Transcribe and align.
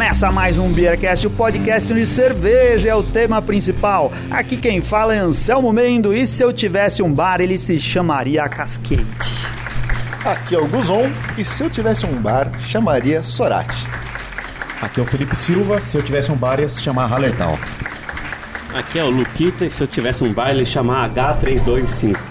Começa 0.00 0.32
mais 0.32 0.56
um 0.56 0.72
Beercast, 0.72 1.26
o 1.26 1.30
podcast 1.30 1.92
onde 1.92 2.06
cerveja 2.06 2.88
é 2.88 2.94
o 2.94 3.02
tema 3.02 3.42
principal. 3.42 4.10
Aqui 4.30 4.56
quem 4.56 4.80
fala 4.80 5.14
é 5.14 5.18
Anselmo 5.18 5.70
Mendo 5.74 6.14
e 6.14 6.26
se 6.26 6.42
eu 6.42 6.54
tivesse 6.54 7.02
um 7.02 7.12
bar, 7.12 7.38
ele 7.38 7.58
se 7.58 7.78
chamaria 7.78 8.48
Cascade. 8.48 9.04
Aqui 10.24 10.54
é 10.54 10.58
o 10.58 10.66
Guzon 10.66 11.12
e 11.36 11.44
se 11.44 11.62
eu 11.62 11.68
tivesse 11.68 12.06
um 12.06 12.14
bar, 12.14 12.50
chamaria 12.66 13.22
Sorate. 13.22 13.86
Aqui 14.80 15.00
é 15.00 15.02
o 15.02 15.06
Felipe 15.06 15.36
Silva, 15.36 15.78
se 15.82 15.98
eu 15.98 16.02
tivesse 16.02 16.32
um 16.32 16.36
bar 16.36 16.58
ia 16.58 16.68
se 16.68 16.82
chamar 16.82 17.06
Hallertal. 17.06 17.58
Aqui 18.72 18.98
é 18.98 19.04
o 19.04 19.10
Luquita 19.10 19.66
e 19.66 19.70
se 19.70 19.82
eu 19.82 19.86
tivesse 19.86 20.24
um 20.24 20.32
bar 20.32 20.48
ele 20.48 20.60
ia 20.60 20.66
chamar 20.66 21.10
H325. 21.10 22.29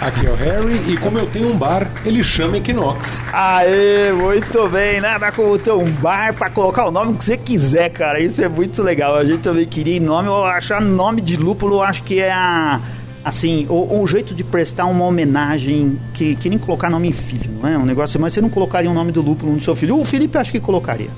Aqui 0.00 0.26
é 0.26 0.30
o 0.30 0.34
Harry 0.34 0.92
e 0.92 0.96
como 0.96 1.18
eu 1.18 1.26
tenho 1.26 1.52
um 1.52 1.56
bar, 1.56 1.90
ele 2.04 2.22
chama 2.22 2.56
Equinox. 2.56 3.22
Aê, 3.32 4.12
muito 4.12 4.68
bem, 4.68 5.00
nada 5.00 5.30
como 5.30 5.56
ter 5.56 5.70
um 5.70 5.90
bar 5.92 6.34
pra 6.34 6.50
colocar 6.50 6.86
o 6.86 6.90
nome 6.90 7.16
que 7.16 7.24
você 7.24 7.36
quiser, 7.36 7.90
cara. 7.90 8.20
Isso 8.20 8.42
é 8.42 8.48
muito 8.48 8.82
legal. 8.82 9.14
A 9.14 9.24
gente 9.24 9.38
também 9.38 9.64
queria 9.66 10.00
nome, 10.00 10.28
eu 10.28 10.44
achar 10.44 10.80
nome 10.80 11.20
de 11.20 11.36
lúpulo, 11.36 11.80
acho 11.82 12.02
que 12.02 12.18
é 12.18 12.32
a. 12.32 12.80
Assim, 13.24 13.66
o, 13.70 14.02
o 14.02 14.06
jeito 14.06 14.34
de 14.34 14.44
prestar 14.44 14.84
uma 14.84 15.06
homenagem 15.06 15.98
que, 16.12 16.36
que 16.36 16.50
nem 16.50 16.58
colocar 16.58 16.90
nome 16.90 17.08
em 17.08 17.12
filho, 17.12 17.50
não 17.58 17.66
é? 17.66 17.78
Um 17.78 17.86
negócio, 17.86 18.20
mas 18.20 18.34
você 18.34 18.40
não 18.42 18.50
colocaria 18.50 18.90
o 18.90 18.92
nome 18.92 19.12
do 19.12 19.22
lúpulo 19.22 19.50
no 19.50 19.60
seu 19.60 19.74
filho. 19.74 19.98
O 19.98 20.04
Felipe 20.04 20.36
acho 20.36 20.52
que 20.52 20.60
colocaria. 20.60 21.08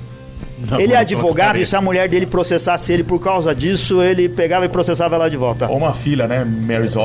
Não, 0.57 0.79
ele 0.79 0.93
é 0.93 0.97
advogado 0.97 1.57
e 1.57 1.65
se 1.65 1.75
a 1.75 1.81
mulher 1.81 2.09
dele 2.09 2.25
processasse 2.25 2.91
ele 2.91 3.03
por 3.03 3.19
causa 3.19 3.53
disso, 3.53 4.01
ele 4.01 4.27
pegava 4.27 4.65
e 4.65 4.69
processava 4.69 5.15
ela 5.15 5.29
de 5.29 5.37
volta. 5.37 5.69
Ou 5.69 5.77
uma 5.77 5.93
filha, 5.93 6.27
né? 6.27 6.43
Mary. 6.43 6.87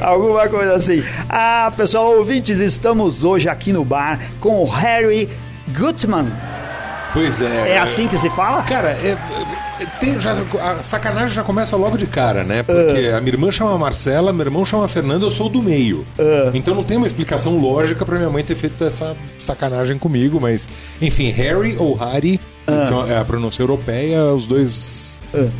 Alguma 0.00 0.48
coisa 0.48 0.74
assim. 0.74 1.02
Ah, 1.28 1.72
pessoal, 1.76 2.16
ouvintes, 2.18 2.58
estamos 2.60 3.24
hoje 3.24 3.48
aqui 3.48 3.72
no 3.72 3.84
bar 3.84 4.20
com 4.40 4.62
o 4.62 4.68
Harry 4.68 5.28
Gutman. 5.68 6.26
Pois 7.12 7.40
é. 7.40 7.72
É 7.72 7.78
assim 7.78 8.08
que 8.08 8.18
se 8.18 8.28
fala? 8.30 8.62
Cara, 8.64 8.90
é, 8.90 9.16
tem 10.00 10.18
já, 10.20 10.32
a 10.60 10.82
sacanagem 10.82 11.34
já 11.34 11.42
começa 11.42 11.76
logo 11.76 11.96
de 11.96 12.06
cara, 12.06 12.42
né? 12.44 12.62
Porque 12.62 13.08
a 13.08 13.20
minha 13.20 13.32
irmã 13.32 13.50
chama 13.50 13.76
Marcela, 13.78 14.32
meu 14.32 14.46
irmão 14.46 14.64
chama 14.64 14.86
Fernando, 14.88 15.22
eu 15.24 15.30
sou 15.30 15.48
do 15.48 15.62
meio. 15.62 16.06
Então 16.54 16.74
não 16.74 16.84
tem 16.84 16.96
uma 16.96 17.06
explicação 17.06 17.58
lógica 17.58 18.04
pra 18.04 18.16
minha 18.16 18.30
mãe 18.30 18.42
ter 18.44 18.54
feito 18.54 18.82
essa 18.84 19.16
sacanagem 19.38 19.98
comigo, 19.98 20.40
mas 20.40 20.68
enfim, 21.00 21.30
Harry 21.30 21.76
ou 21.78 21.94
Harry, 21.94 22.38
que 22.66 22.80
são- 22.88 23.06
é 23.06 23.18
a 23.18 23.24
pronúncia 23.24 23.62
europeia, 23.62 24.24
os 24.32 24.46
dois. 24.46 25.13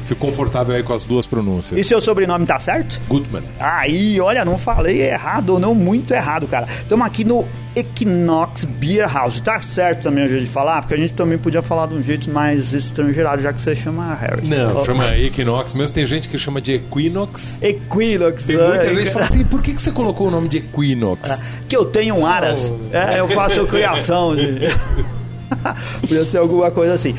Fico 0.07 0.21
confortável 0.21 0.75
aí 0.75 0.83
com 0.83 0.93
as 0.93 1.05
duas 1.05 1.27
pronúncias. 1.27 1.79
E 1.79 1.85
seu 1.85 2.01
sobrenome 2.01 2.47
tá 2.47 2.59
certo? 2.59 3.01
Gutman. 3.09 3.43
Aí, 3.59 4.21
olha, 4.21 4.45
não 4.45 4.59
falei 4.59 5.03
errado 5.03 5.51
ou 5.51 5.59
não 5.59 5.75
muito 5.75 6.13
errado, 6.13 6.47
cara. 6.47 6.67
Estamos 6.67 7.07
aqui 7.07 7.25
no 7.25 7.45
Equinox 7.75 8.65
Beer 8.65 9.13
House. 9.13 9.41
Tá 9.41 9.61
certo 9.63 10.05
também 10.05 10.25
o 10.25 10.29
jeito 10.29 10.45
de 10.45 10.51
falar? 10.51 10.83
Porque 10.83 10.95
a 10.95 10.97
gente 10.97 11.13
também 11.13 11.39
podia 11.39 11.63
falar 11.63 11.87
de 11.87 11.95
um 11.95 12.03
jeito 12.03 12.31
mais 12.31 12.73
estrangeirado, 12.73 13.43
já 13.43 13.53
que 13.53 13.61
você 13.61 13.75
chama 13.75 14.15
Harry. 14.15 14.47
Não, 14.49 14.77
Oh. 14.77 14.85
chama 14.85 15.17
Equinox, 15.17 15.75
mesmo 15.75 15.95
tem 15.95 16.07
gente 16.07 16.29
que 16.29 16.39
chama 16.39 16.61
de 16.61 16.75
Equinox. 16.75 17.59
Equinox. 17.61 18.45
Tem 18.45 18.57
muita 18.57 18.85
né? 18.85 18.95
gente 18.95 19.05
que 19.05 19.11
fala 19.11 19.25
assim, 19.27 19.45
por 19.45 19.63
que, 19.63 19.75
que 19.75 19.83
você 19.83 19.91
colocou 19.91 20.29
o 20.29 20.31
nome 20.31 20.49
de 20.49 20.59
Equinox? 20.59 21.43
que 21.69 21.77
eu 21.77 21.85
tenho 21.85 22.15
um 22.15 22.27
aras. 22.27 22.73
É, 22.93 23.19
eu 23.21 23.29
faço 23.29 23.67
criação 23.67 24.37
de. 24.37 24.45
Podia 26.01 26.25
ser 26.27 26.39
alguma 26.39 26.71
coisa 26.71 26.95
assim. 26.95 27.15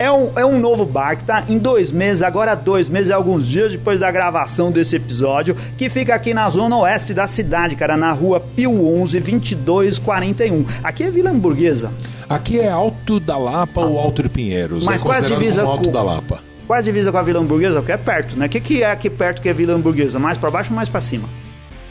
É 0.00 0.10
um, 0.10 0.32
é 0.34 0.46
um 0.46 0.58
novo 0.58 0.86
bar 0.86 1.14
que 1.14 1.24
tá 1.24 1.44
em 1.46 1.58
dois 1.58 1.92
meses, 1.92 2.22
agora 2.22 2.54
dois 2.54 2.88
meses 2.88 3.10
e 3.10 3.12
alguns 3.12 3.46
dias 3.46 3.70
depois 3.72 4.00
da 4.00 4.10
gravação 4.10 4.72
desse 4.72 4.96
episódio, 4.96 5.54
que 5.76 5.90
fica 5.90 6.14
aqui 6.14 6.32
na 6.32 6.48
zona 6.48 6.74
oeste 6.78 7.12
da 7.12 7.26
cidade, 7.26 7.76
cara, 7.76 7.98
na 7.98 8.10
rua 8.10 8.40
Pio 8.40 8.72
11, 8.98 9.20
2241. 9.20 10.64
Aqui 10.82 11.02
é 11.04 11.10
Vila 11.10 11.28
Hamburguesa. 11.28 11.92
Aqui 12.26 12.58
é 12.58 12.70
Alto 12.70 13.20
da 13.20 13.36
Lapa 13.36 13.82
ou 13.82 13.98
Alto 13.98 14.22
de 14.22 14.30
Pinheiros. 14.30 14.86
Mas 14.86 15.02
é 15.02 15.04
qual 15.04 15.14
é 15.18 15.20
divisa 15.20 15.60
como 15.60 15.72
Alto 15.72 15.84
com- 15.84 15.92
da 15.92 16.02
Lapa. 16.02 16.40
Qual 16.66 16.76
é 16.76 16.80
a 16.80 16.82
divisa 16.84 17.12
com 17.12 17.18
a 17.18 17.22
Vila 17.22 17.40
Hamburguesa? 17.40 17.80
Porque 17.80 17.92
é 17.92 17.96
perto, 17.98 18.36
né? 18.38 18.46
O 18.46 18.48
que, 18.48 18.58
que 18.60 18.82
é 18.82 18.90
aqui 18.90 19.10
perto 19.10 19.42
que 19.42 19.50
é 19.50 19.52
Vila 19.52 19.74
Hamburguesa? 19.74 20.18
Mais 20.18 20.38
pra 20.38 20.50
baixo 20.50 20.70
ou 20.70 20.76
mais 20.76 20.88
pra 20.88 21.02
cima? 21.02 21.28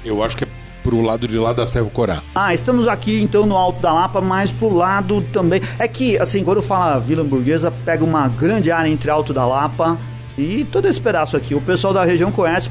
Eu 0.03 0.23
acho 0.23 0.35
que 0.35 0.45
é 0.45 0.47
pro 0.89 1.01
lado 1.01 1.27
de 1.27 1.37
lá 1.37 1.53
da 1.53 1.67
Serra 1.67 1.85
Corá. 1.85 2.21
Ah, 2.33 2.51
estamos 2.51 2.87
aqui 2.87 3.21
então 3.21 3.45
no 3.45 3.55
Alto 3.55 3.79
da 3.79 3.93
Lapa, 3.93 4.19
mas 4.21 4.49
pro 4.49 4.73
lado 4.73 5.23
também. 5.31 5.61
É 5.77 5.87
que, 5.87 6.17
assim, 6.17 6.43
quando 6.43 6.57
eu 6.57 6.63
falo 6.63 6.99
Vila 6.99 7.21
Hamburguesa, 7.21 7.71
pega 7.85 8.03
uma 8.03 8.27
grande 8.27 8.71
área 8.71 8.89
entre 8.89 9.11
Alto 9.11 9.31
da 9.31 9.45
Lapa 9.45 9.97
e 10.35 10.65
todo 10.71 10.87
esse 10.87 10.99
pedaço 10.99 11.37
aqui. 11.37 11.53
O 11.53 11.61
pessoal 11.61 11.93
da 11.93 12.03
região 12.03 12.31
conhece, 12.31 12.67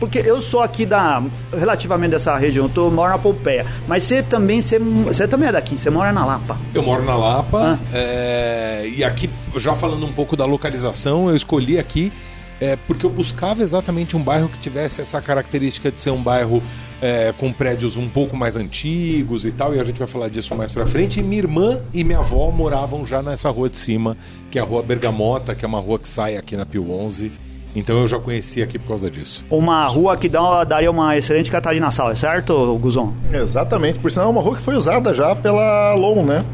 porque 0.00 0.18
eu 0.18 0.40
sou 0.40 0.60
aqui 0.62 0.84
da. 0.84 1.22
relativamente 1.56 2.10
dessa 2.10 2.34
região, 2.36 2.64
eu 2.64 2.68
tô, 2.68 2.90
moro 2.90 3.12
na 3.12 3.18
Pompeia. 3.18 3.64
Mas 3.86 4.02
você 4.02 4.20
também, 4.20 4.60
você, 4.60 4.78
você 4.80 5.28
também 5.28 5.48
é 5.48 5.52
daqui, 5.52 5.78
você 5.78 5.90
mora 5.90 6.12
na 6.12 6.26
Lapa. 6.26 6.58
Eu 6.74 6.82
moro 6.82 7.04
na 7.04 7.16
Lapa 7.16 7.78
Ah. 7.78 7.96
é, 7.96 8.90
e 8.96 9.04
aqui, 9.04 9.30
já 9.56 9.76
falando 9.76 10.04
um 10.04 10.12
pouco 10.12 10.36
da 10.36 10.44
localização, 10.44 11.28
eu 11.28 11.36
escolhi 11.36 11.78
aqui 11.78 12.12
é, 12.60 12.76
porque 12.86 13.06
eu 13.06 13.10
buscava 13.10 13.62
exatamente 13.62 14.16
um 14.16 14.22
bairro 14.22 14.48
que 14.48 14.58
tivesse 14.58 15.00
essa 15.00 15.20
característica 15.20 15.90
de 15.90 16.00
ser 16.00 16.10
um 16.10 16.22
bairro 16.22 16.62
é, 17.00 17.32
com 17.38 17.52
prédios 17.52 17.96
um 17.96 18.08
pouco 18.08 18.36
mais 18.36 18.56
antigos 18.56 19.44
e 19.44 19.50
tal, 19.50 19.74
e 19.74 19.80
a 19.80 19.84
gente 19.84 19.98
vai 19.98 20.06
falar 20.06 20.28
disso 20.28 20.54
mais 20.54 20.70
pra 20.70 20.86
frente. 20.86 21.20
E 21.20 21.22
minha 21.22 21.42
irmã 21.42 21.80
e 21.92 22.04
minha 22.04 22.18
avó 22.18 22.50
moravam 22.50 23.04
já 23.04 23.22
nessa 23.22 23.48
rua 23.50 23.70
de 23.70 23.78
cima, 23.78 24.16
que 24.50 24.58
é 24.58 24.62
a 24.62 24.64
Rua 24.64 24.82
Bergamota, 24.82 25.54
que 25.54 25.64
é 25.64 25.68
uma 25.68 25.80
rua 25.80 25.98
que 25.98 26.08
sai 26.08 26.36
aqui 26.36 26.56
na 26.56 26.66
Pio 26.66 26.90
11. 26.90 27.32
Então 27.74 28.00
eu 28.00 28.08
já 28.08 28.18
conheci 28.18 28.62
aqui 28.62 28.78
por 28.78 28.88
causa 28.88 29.10
disso. 29.10 29.44
Uma 29.48 29.86
rua 29.86 30.16
que 30.16 30.28
dá, 30.28 30.64
daria 30.64 30.90
uma 30.90 31.16
excelente 31.16 31.50
Catarina 31.50 31.90
Sal, 31.90 32.10
é 32.10 32.16
certo, 32.16 32.76
Guzon? 32.78 33.14
Exatamente, 33.32 33.98
por 33.98 34.10
sinal 34.10 34.26
é 34.26 34.30
uma 34.30 34.40
rua 34.40 34.56
que 34.56 34.62
foi 34.62 34.74
usada 34.74 35.14
já 35.14 35.36
pela 35.36 35.94
LON, 35.94 36.24
né? 36.24 36.44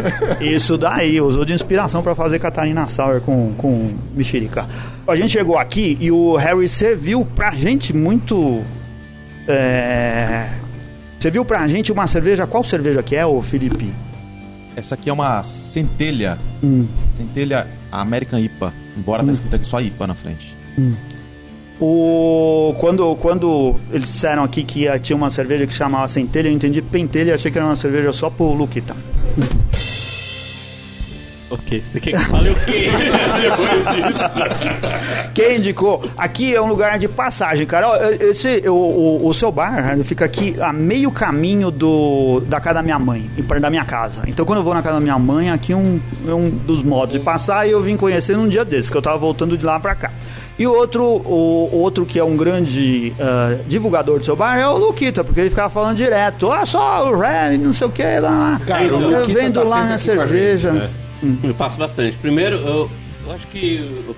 Isso 0.40 0.76
daí, 0.76 1.20
usou 1.20 1.44
de 1.44 1.52
inspiração 1.52 2.02
pra 2.02 2.14
fazer 2.14 2.38
Catarina 2.38 2.86
Sour 2.86 3.20
com, 3.20 3.54
com 3.56 3.94
mexerica. 4.14 4.66
A 5.06 5.16
gente 5.16 5.30
chegou 5.30 5.58
aqui 5.58 5.96
e 6.00 6.10
o 6.10 6.36
Harry 6.36 6.68
serviu 6.68 7.24
pra 7.24 7.50
gente 7.52 7.94
muito. 7.94 8.64
É. 9.48 10.48
Serviu 11.18 11.44
pra 11.44 11.66
gente 11.66 11.92
uma 11.92 12.06
cerveja. 12.06 12.46
Qual 12.46 12.62
cerveja 12.62 13.02
que 13.02 13.16
é, 13.16 13.24
ô 13.24 13.40
Felipe? 13.40 13.92
Essa 14.74 14.94
aqui 14.94 15.08
é 15.08 15.12
uma 15.12 15.42
centelha. 15.42 16.38
Centelha 17.16 17.66
American 17.90 18.38
IPA. 18.38 18.72
Embora 18.98 19.24
tá 19.24 19.32
escrito 19.32 19.56
aqui 19.56 19.66
só 19.66 19.80
IPA 19.80 20.06
na 20.06 20.14
frente. 20.14 20.56
O, 21.80 22.74
quando, 22.78 23.14
quando 23.16 23.76
eles 23.90 24.10
disseram 24.10 24.42
aqui 24.42 24.62
que 24.62 24.86
tinha 25.00 25.16
uma 25.16 25.30
cerveja 25.30 25.66
que 25.66 25.74
chamava 25.74 26.08
Centelha, 26.08 26.48
eu 26.48 26.52
entendi 26.52 26.80
pentelha 26.80 27.30
e 27.30 27.32
achei 27.34 27.50
que 27.50 27.58
era 27.58 27.66
uma 27.66 27.76
cerveja 27.76 28.12
só 28.12 28.30
pro 28.30 28.52
Luquita. 28.52 28.96
Ok, 31.48 31.80
você 31.84 32.00
quer 32.00 32.10
que 32.10 32.16
eu 32.16 32.20
fale 32.22 32.50
o 32.50 32.54
quê 32.56 32.90
depois 33.40 34.12
disso? 34.12 34.24
Quem 35.32 35.58
indicou? 35.58 36.02
Aqui 36.16 36.52
é 36.52 36.60
um 36.60 36.66
lugar 36.66 36.98
de 36.98 37.06
passagem, 37.06 37.64
cara. 37.64 38.16
Esse, 38.20 38.68
o, 38.68 38.72
o, 38.72 39.28
o 39.28 39.34
seu 39.34 39.52
bar 39.52 39.92
ele 39.92 40.02
fica 40.02 40.24
aqui 40.24 40.56
a 40.60 40.72
meio 40.72 41.12
caminho 41.12 41.70
do, 41.70 42.40
da 42.40 42.60
casa 42.60 42.74
da 42.74 42.82
minha 42.82 42.98
mãe, 42.98 43.30
e 43.36 43.44
perto 43.44 43.62
da 43.62 43.70
minha 43.70 43.84
casa. 43.84 44.24
Então, 44.26 44.44
quando 44.44 44.58
eu 44.58 44.64
vou 44.64 44.74
na 44.74 44.82
casa 44.82 44.96
da 44.96 45.00
minha 45.00 45.18
mãe, 45.20 45.50
aqui 45.50 45.72
é 45.72 45.76
um, 45.76 46.00
é 46.26 46.34
um 46.34 46.50
dos 46.50 46.82
modos 46.82 47.12
de 47.12 47.20
passar 47.20 47.64
e 47.64 47.70
eu 47.70 47.80
vim 47.80 47.96
conhecer 47.96 48.36
num 48.36 48.48
dia 48.48 48.64
desses, 48.64 48.90
que 48.90 48.96
eu 48.96 49.02
tava 49.02 49.16
voltando 49.16 49.56
de 49.56 49.64
lá 49.64 49.78
pra 49.78 49.94
cá. 49.94 50.10
E 50.58 50.66
o 50.66 50.74
outro, 50.74 51.04
o, 51.04 51.70
outro 51.80 52.04
que 52.04 52.18
é 52.18 52.24
um 52.24 52.36
grande 52.36 53.14
ah, 53.20 53.56
divulgador 53.68 54.18
do 54.18 54.24
seu 54.24 54.34
bar 54.34 54.58
é 54.58 54.66
o 54.66 54.78
Luquita, 54.78 55.22
porque 55.22 55.40
ele 55.40 55.50
ficava 55.50 55.70
falando 55.70 55.96
direto: 55.96 56.50
ah, 56.50 56.64
só 56.64 57.08
o 57.08 57.16
Red, 57.16 57.58
não 57.58 57.72
sei 57.72 57.86
o 57.86 57.90
que, 57.90 58.02
lá, 58.02 58.30
lá. 58.30 58.60
Cara, 58.66 58.84
eu 58.84 58.96
o 58.96 58.98
Luquita 58.98 59.38
vendo 59.38 59.62
tá 59.62 59.68
lá 59.68 59.84
minha 59.84 59.98
cerveja. 59.98 60.72
gente, 60.72 60.82
né? 60.82 61.05
Eu 61.42 61.54
passo 61.54 61.78
bastante. 61.78 62.16
Primeiro, 62.16 62.56
eu, 62.56 62.90
eu 63.26 63.32
acho 63.32 63.46
que 63.48 63.76
eu 64.06 64.16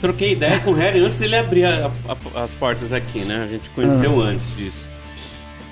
troquei 0.00 0.32
ideia 0.32 0.58
com 0.60 0.70
o 0.70 0.74
Harry 0.74 1.00
antes 1.00 1.18
dele 1.18 1.36
abrir 1.36 1.64
a- 1.64 1.90
a- 2.08 2.42
as 2.42 2.54
portas 2.54 2.92
aqui, 2.92 3.20
né? 3.20 3.44
A 3.44 3.52
gente 3.52 3.68
conheceu 3.70 4.20
antes 4.20 4.46
disso. 4.56 4.88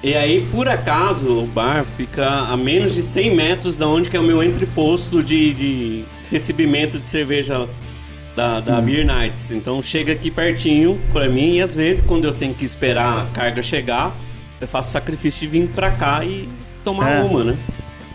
E 0.03 0.15
aí, 0.15 0.47
por 0.53 0.69
acaso, 0.69 1.41
o 1.41 1.47
bar 1.47 1.85
fica 1.97 2.25
a 2.29 2.57
menos 2.57 2.95
de 2.95 3.03
100 3.03 3.35
metros 3.35 3.77
da 3.77 3.89
onde 3.89 4.09
que 4.09 4.17
é 4.17 4.21
o 4.21 4.23
meu 4.23 4.43
entreposto 4.43 5.23
de, 5.23 5.53
de 5.55 6.05
recebimento 6.31 6.99
de 7.01 7.11
cerveja 7.11 7.69
da, 8.37 8.61
da 8.61 8.81
Beer 8.81 9.05
Nights. 9.05 9.51
Então 9.51 9.83
chega 9.83 10.13
aqui 10.13 10.31
pertinho 10.31 11.01
pra 11.13 11.29
mim 11.29 11.55
e 11.57 11.63
às 11.63 11.75
vezes 11.75 12.01
quando 12.03 12.27
eu 12.27 12.33
tenho 12.33 12.55
que 12.55 12.65
esperar 12.65 13.23
a 13.23 13.27
carga 13.35 13.61
chegar, 13.61 14.15
eu 14.61 14.69
faço 14.69 14.91
o 14.91 14.93
sacrifício 14.93 15.41
de 15.41 15.47
vir 15.49 15.69
pra 15.69 15.91
cá 15.91 16.25
e 16.25 16.49
tomar 16.85 17.11
É. 17.17 17.23
uma, 17.23 17.43
né? 17.43 17.57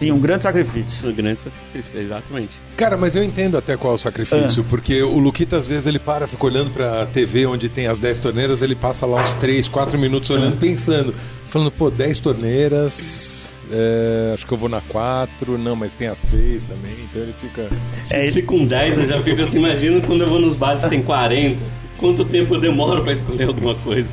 Sim, 0.03 0.11
um 0.11 0.19
grande 0.19 0.43
sacrifício. 0.43 1.09
Um 1.09 1.13
grande 1.13 1.39
sacrifício, 1.41 1.99
exatamente. 1.99 2.59
Cara, 2.75 2.97
mas 2.97 3.15
eu 3.15 3.23
entendo 3.23 3.57
até 3.57 3.77
qual 3.77 3.93
é 3.93 3.95
o 3.95 3.99
sacrifício, 3.99 4.63
porque 4.65 5.01
o 5.01 5.17
Luquita 5.17 5.57
às 5.57 5.67
vezes 5.67 5.85
ele 5.85 5.99
para, 5.99 6.27
fica 6.27 6.45
olhando 6.45 6.71
pra 6.71 7.05
TV 7.05 7.45
onde 7.45 7.69
tem 7.69 7.87
as 7.87 7.99
10 7.99 8.17
torneiras, 8.17 8.61
ele 8.61 8.75
passa 8.75 9.05
lá 9.05 9.23
uns 9.23 9.31
3, 9.33 9.67
4 9.67 9.97
minutos 9.97 10.29
olhando, 10.29 10.57
pensando, 10.57 11.13
falando, 11.49 11.71
pô, 11.71 11.89
10 11.89 12.19
torneiras, 12.19 13.53
é, 13.71 14.31
acho 14.33 14.45
que 14.45 14.51
eu 14.53 14.57
vou 14.57 14.69
na 14.69 14.81
4, 14.81 15.57
não, 15.57 15.75
mas 15.75 15.93
tem 15.93 16.07
a 16.07 16.15
6 16.15 16.63
também, 16.65 16.93
então 17.09 17.21
ele 17.21 17.33
fica. 17.39 17.69
Se, 18.03 18.15
É, 18.15 18.29
se 18.29 18.41
com 18.41 18.65
10 18.65 18.97
eu 18.97 19.07
já 19.07 19.21
fico 19.21 19.41
assim, 19.41 19.59
imagina 19.59 20.01
quando 20.01 20.21
eu 20.21 20.27
vou 20.27 20.39
nos 20.39 20.55
bares 20.55 20.83
e 20.83 20.89
tem 20.89 21.01
40. 21.01 21.57
Quanto 21.97 22.25
tempo 22.25 22.55
eu 22.55 22.59
demoro 22.59 23.01
pra 23.03 23.13
escolher 23.13 23.47
alguma 23.47 23.75
coisa? 23.75 24.09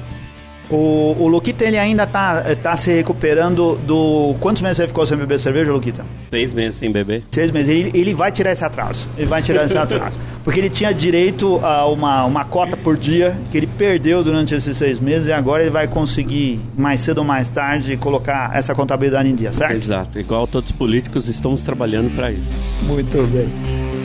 O, 0.71 1.17
o 1.19 1.27
Luquita, 1.27 1.65
ele 1.65 1.79
ainda 1.79 2.07
tá, 2.07 2.45
tá 2.63 2.77
se 2.77 2.93
recuperando 2.93 3.77
do... 3.79 4.37
Quantos 4.39 4.63
meses 4.63 4.77
você 4.77 4.87
ficou 4.87 5.05
sem 5.05 5.17
beber 5.17 5.39
cerveja, 5.41 5.73
Luquita? 5.73 6.05
Seis 6.31 6.53
meses 6.53 6.77
sem 6.77 6.93
beber. 6.93 7.25
Seis 7.31 7.51
meses. 7.51 7.69
Ele, 7.69 7.91
ele 7.93 8.15
vai 8.15 8.31
tirar 8.31 8.53
esse 8.53 8.65
atraso. 8.65 9.09
Ele 9.19 9.27
vai 9.27 9.43
tirar 9.43 9.65
esse 9.65 9.77
atraso. 9.77 10.19
Porque 10.45 10.61
ele 10.61 10.71
tinha 10.71 10.93
direito 10.93 11.59
a 11.65 11.87
uma, 11.87 12.25
uma 12.25 12.45
cota 12.45 12.77
por 12.77 12.97
dia 12.97 13.37
que 13.51 13.59
ele 13.59 13.67
perdeu 13.67 14.23
durante 14.23 14.55
esses 14.55 14.77
seis 14.77 15.01
meses 15.01 15.27
e 15.27 15.33
agora 15.33 15.63
ele 15.63 15.71
vai 15.71 15.89
conseguir, 15.89 16.61
mais 16.77 17.01
cedo 17.01 17.19
ou 17.19 17.25
mais 17.25 17.51
tarde, 17.51 17.97
colocar 17.97 18.51
essa 18.55 18.75
contabilidade 18.75 19.29
em 19.29 19.35
dia, 19.35 19.53
certo? 19.53 19.75
Exato. 19.75 20.19
Igual 20.19 20.47
todos 20.47 20.71
os 20.71 20.77
políticos, 20.77 21.29
estamos 21.29 21.63
trabalhando 21.63 22.15
para 22.15 22.31
isso. 22.31 22.57
Muito 22.83 23.27
bem. 23.27 24.00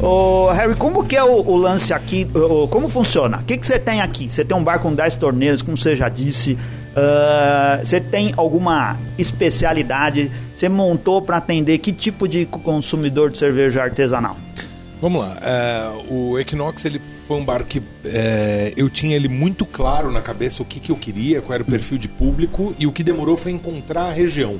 Ô, 0.00 0.50
Harry, 0.50 0.76
como 0.76 1.04
que 1.06 1.16
é 1.16 1.24
o, 1.24 1.40
o 1.40 1.56
lance 1.56 1.92
aqui? 1.92 2.28
Como 2.70 2.88
funciona? 2.88 3.38
O 3.38 3.44
que, 3.44 3.56
que 3.56 3.66
você 3.66 3.78
tem 3.78 4.00
aqui? 4.00 4.30
Você 4.30 4.44
tem 4.44 4.56
um 4.56 4.62
bar 4.62 4.78
com 4.78 4.94
10 4.94 5.16
torneiras, 5.16 5.62
como 5.62 5.76
você 5.76 5.96
já 5.96 6.08
disse. 6.08 6.56
Ah, 6.96 7.80
você 7.82 8.00
tem 8.00 8.32
alguma 8.36 8.98
especialidade? 9.18 10.30
Você 10.52 10.68
montou 10.68 11.20
para 11.20 11.36
atender 11.36 11.76
que 11.78 11.92
tipo 11.92 12.26
de 12.26 12.46
consumidor 12.46 13.30
de 13.30 13.36
cerveja 13.36 13.82
artesanal? 13.82 14.36
Vamos 15.00 15.20
lá. 15.20 15.36
é, 15.42 15.90
o 16.08 16.38
Equinox 16.38 16.82
ele 16.86 16.98
foi 17.26 17.36
um 17.36 17.44
bar 17.44 17.62
que 17.64 17.82
é, 18.02 18.72
eu 18.78 18.88
tinha 18.88 19.14
ele 19.14 19.28
muito 19.28 19.66
claro 19.66 20.10
na 20.10 20.22
cabeça 20.22 20.62
o 20.62 20.64
que, 20.64 20.80
que 20.80 20.90
eu 20.90 20.96
queria, 20.96 21.42
qual 21.42 21.52
era 21.52 21.62
o 21.62 21.66
perfil 21.66 21.98
de 21.98 22.08
público 22.08 22.74
e 22.78 22.86
o 22.86 22.92
que 22.92 23.04
demorou 23.04 23.36
foi 23.36 23.52
encontrar 23.52 24.04
a 24.04 24.10
região. 24.10 24.58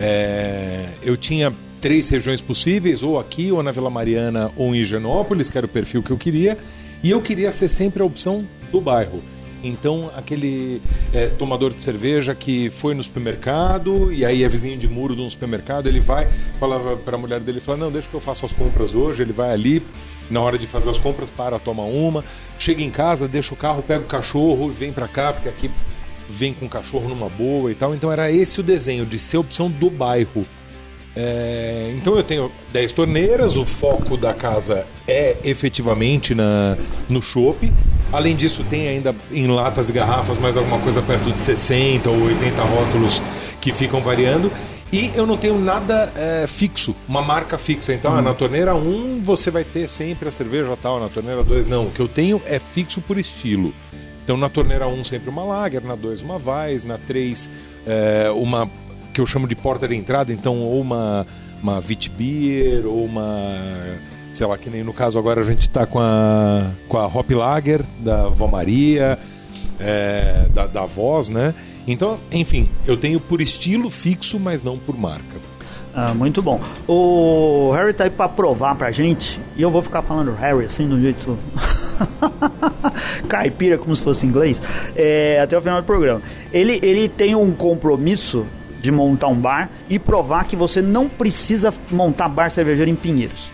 É, 0.00 0.86
eu 1.02 1.18
tinha 1.18 1.52
três 1.80 2.08
regiões 2.08 2.40
possíveis, 2.40 3.02
ou 3.02 3.18
aqui, 3.18 3.50
ou 3.52 3.62
na 3.62 3.70
Vila 3.70 3.90
Mariana, 3.90 4.50
ou 4.56 4.74
em 4.74 4.80
Higienópolis, 4.80 5.50
que 5.50 5.58
era 5.58 5.66
o 5.66 5.70
perfil 5.70 6.02
que 6.02 6.10
eu 6.10 6.18
queria, 6.18 6.58
e 7.02 7.10
eu 7.10 7.20
queria 7.22 7.50
ser 7.52 7.68
sempre 7.68 8.02
a 8.02 8.06
opção 8.06 8.46
do 8.70 8.80
bairro. 8.80 9.22
Então, 9.62 10.10
aquele 10.16 10.80
é, 11.12 11.26
tomador 11.26 11.74
de 11.74 11.80
cerveja 11.80 12.34
que 12.34 12.70
foi 12.70 12.94
no 12.94 13.02
supermercado 13.02 14.12
e 14.12 14.24
aí 14.24 14.44
é 14.44 14.48
vizinho 14.48 14.78
de 14.78 14.86
muro 14.86 15.16
de 15.16 15.22
um 15.22 15.28
supermercado, 15.28 15.88
ele 15.88 15.98
vai, 15.98 16.28
falava 16.60 16.96
para 16.96 17.16
a 17.16 17.18
mulher 17.18 17.40
dele, 17.40 17.58
fala, 17.58 17.78
não, 17.78 17.90
deixa 17.90 18.08
que 18.08 18.14
eu 18.14 18.20
faça 18.20 18.46
as 18.46 18.52
compras 18.52 18.94
hoje. 18.94 19.22
Ele 19.22 19.32
vai 19.32 19.50
ali, 19.50 19.82
na 20.30 20.40
hora 20.40 20.56
de 20.56 20.66
fazer 20.66 20.90
as 20.90 20.98
compras, 20.98 21.30
para, 21.30 21.58
toma 21.58 21.82
uma, 21.82 22.24
chega 22.58 22.82
em 22.82 22.90
casa, 22.90 23.26
deixa 23.26 23.52
o 23.52 23.56
carro, 23.56 23.82
pega 23.82 24.04
o 24.04 24.06
cachorro 24.06 24.70
e 24.70 24.74
vem 24.74 24.92
para 24.92 25.08
cá, 25.08 25.32
porque 25.32 25.48
aqui 25.48 25.70
vem 26.30 26.52
com 26.52 26.66
o 26.66 26.68
cachorro 26.68 27.08
numa 27.08 27.28
boa 27.28 27.72
e 27.72 27.74
tal. 27.74 27.94
Então, 27.94 28.12
era 28.12 28.30
esse 28.30 28.60
o 28.60 28.62
desenho, 28.62 29.04
de 29.04 29.18
ser 29.18 29.38
opção 29.38 29.68
do 29.68 29.90
bairro. 29.90 30.46
É, 31.20 31.92
então 31.96 32.16
eu 32.16 32.22
tenho 32.22 32.48
10 32.72 32.92
torneiras, 32.92 33.56
o 33.56 33.66
foco 33.66 34.16
da 34.16 34.32
casa 34.32 34.86
é 35.04 35.36
efetivamente 35.42 36.32
na, 36.32 36.78
no 37.08 37.20
chopp. 37.20 37.72
Além 38.12 38.36
disso, 38.36 38.64
tem 38.70 38.86
ainda 38.86 39.12
em 39.32 39.48
latas 39.48 39.90
e 39.90 39.92
garrafas 39.92 40.38
mais 40.38 40.56
alguma 40.56 40.78
coisa 40.78 41.02
perto 41.02 41.32
de 41.32 41.42
60 41.42 42.08
ou 42.08 42.22
80 42.22 42.62
rótulos 42.62 43.20
que 43.60 43.72
ficam 43.72 44.00
variando. 44.00 44.52
E 44.92 45.10
eu 45.16 45.26
não 45.26 45.36
tenho 45.36 45.58
nada 45.58 46.12
é, 46.14 46.46
fixo, 46.46 46.94
uma 47.08 47.20
marca 47.20 47.58
fixa. 47.58 47.92
Então, 47.92 48.16
ah, 48.16 48.22
na 48.22 48.32
torneira 48.32 48.76
1 48.76 49.20
você 49.24 49.50
vai 49.50 49.64
ter 49.64 49.88
sempre 49.88 50.28
a 50.28 50.30
cerveja 50.30 50.78
tal, 50.80 51.00
na 51.00 51.08
torneira 51.08 51.42
2 51.42 51.66
não. 51.66 51.88
O 51.88 51.90
que 51.90 52.00
eu 52.00 52.06
tenho 52.06 52.40
é 52.46 52.60
fixo 52.60 53.00
por 53.00 53.18
estilo. 53.18 53.74
Então, 54.22 54.36
na 54.36 54.48
torneira 54.48 54.86
1 54.86 55.02
sempre 55.02 55.30
uma 55.30 55.42
Lager, 55.42 55.84
na 55.84 55.96
2 55.96 56.22
uma 56.22 56.36
Weiss, 56.36 56.84
na 56.84 56.96
3 56.96 57.50
é, 57.86 58.30
uma 58.30 58.70
que 59.18 59.20
eu 59.20 59.26
chamo 59.26 59.48
de 59.48 59.56
porta 59.56 59.88
de 59.88 59.96
entrada, 59.96 60.32
então 60.32 60.58
ou 60.60 60.80
uma, 60.80 61.26
uma 61.60 61.78
Witbier, 61.78 62.86
ou 62.86 63.04
uma, 63.04 63.56
sei 64.30 64.46
lá, 64.46 64.56
que 64.56 64.70
nem 64.70 64.84
no 64.84 64.92
caso 64.92 65.18
agora 65.18 65.40
a 65.40 65.44
gente 65.44 65.62
está 65.62 65.84
com 65.86 65.98
a, 65.98 66.70
com 66.88 66.96
a 66.96 67.06
Hop 67.06 67.28
Lager 67.32 67.82
da 67.98 68.28
Vó 68.28 68.46
Maria, 68.46 69.18
é, 69.80 70.46
da, 70.54 70.68
da 70.68 70.86
Voz, 70.86 71.30
né? 71.30 71.52
Então, 71.84 72.20
enfim, 72.30 72.68
eu 72.86 72.96
tenho 72.96 73.18
por 73.18 73.40
estilo 73.40 73.90
fixo, 73.90 74.38
mas 74.38 74.62
não 74.62 74.78
por 74.78 74.96
marca. 74.96 75.40
Ah, 75.92 76.14
muito 76.14 76.40
bom. 76.40 76.60
O 76.86 77.72
Harry 77.72 77.92
tá 77.92 78.04
aí 78.04 78.10
pra 78.10 78.28
provar 78.28 78.76
pra 78.76 78.92
gente, 78.92 79.40
e 79.56 79.62
eu 79.62 79.70
vou 79.70 79.82
ficar 79.82 80.02
falando 80.02 80.32
Harry 80.34 80.64
assim, 80.64 80.86
do 80.86 81.00
jeito. 81.00 81.36
caipira, 83.28 83.76
como 83.76 83.96
se 83.96 84.02
fosse 84.02 84.24
inglês, 84.24 84.62
é, 84.94 85.40
até 85.42 85.58
o 85.58 85.60
final 85.60 85.80
do 85.80 85.84
programa. 85.84 86.22
Ele, 86.52 86.78
ele 86.84 87.08
tem 87.08 87.34
um 87.34 87.50
compromisso 87.50 88.46
de 88.80 88.90
montar 88.92 89.28
um 89.28 89.34
bar 89.34 89.70
e 89.88 89.98
provar 89.98 90.44
que 90.44 90.56
você 90.56 90.80
não 90.80 91.08
precisa 91.08 91.72
montar 91.90 92.28
bar 92.28 92.50
cervejeiro 92.50 92.90
em 92.90 92.94
Pinheiros, 92.94 93.52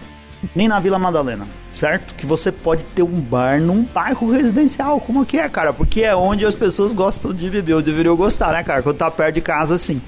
nem 0.55 0.69
na 0.69 0.79
Vila 0.81 0.99
Madalena, 0.99 1.47
certo? 1.73 2.15
Que 2.15 2.27
você 2.27 2.53
pode 2.53 2.85
ter 2.95 3.03
um 3.03 3.21
bar 3.21 3.61
num 3.61 3.83
bairro 3.83 4.31
residencial, 4.31 5.01
como 5.01 5.25
que 5.25 5.39
é, 5.39 5.49
cara? 5.49 5.73
Porque 5.73 6.03
é 6.03 6.15
onde 6.15 6.45
as 6.45 6.55
pessoas 6.55 6.93
gostam 6.93 7.33
de 7.33 7.49
beber, 7.49 7.75
ou 7.75 7.83
deveriam 7.83 8.17
gostar, 8.17 8.53
né, 8.53 8.63
cara? 8.63 8.83
Quando 8.83 8.97
tá 8.97 9.11
perto 9.11 9.35
de 9.35 9.41
casa, 9.41 9.75
assim. 9.75 10.01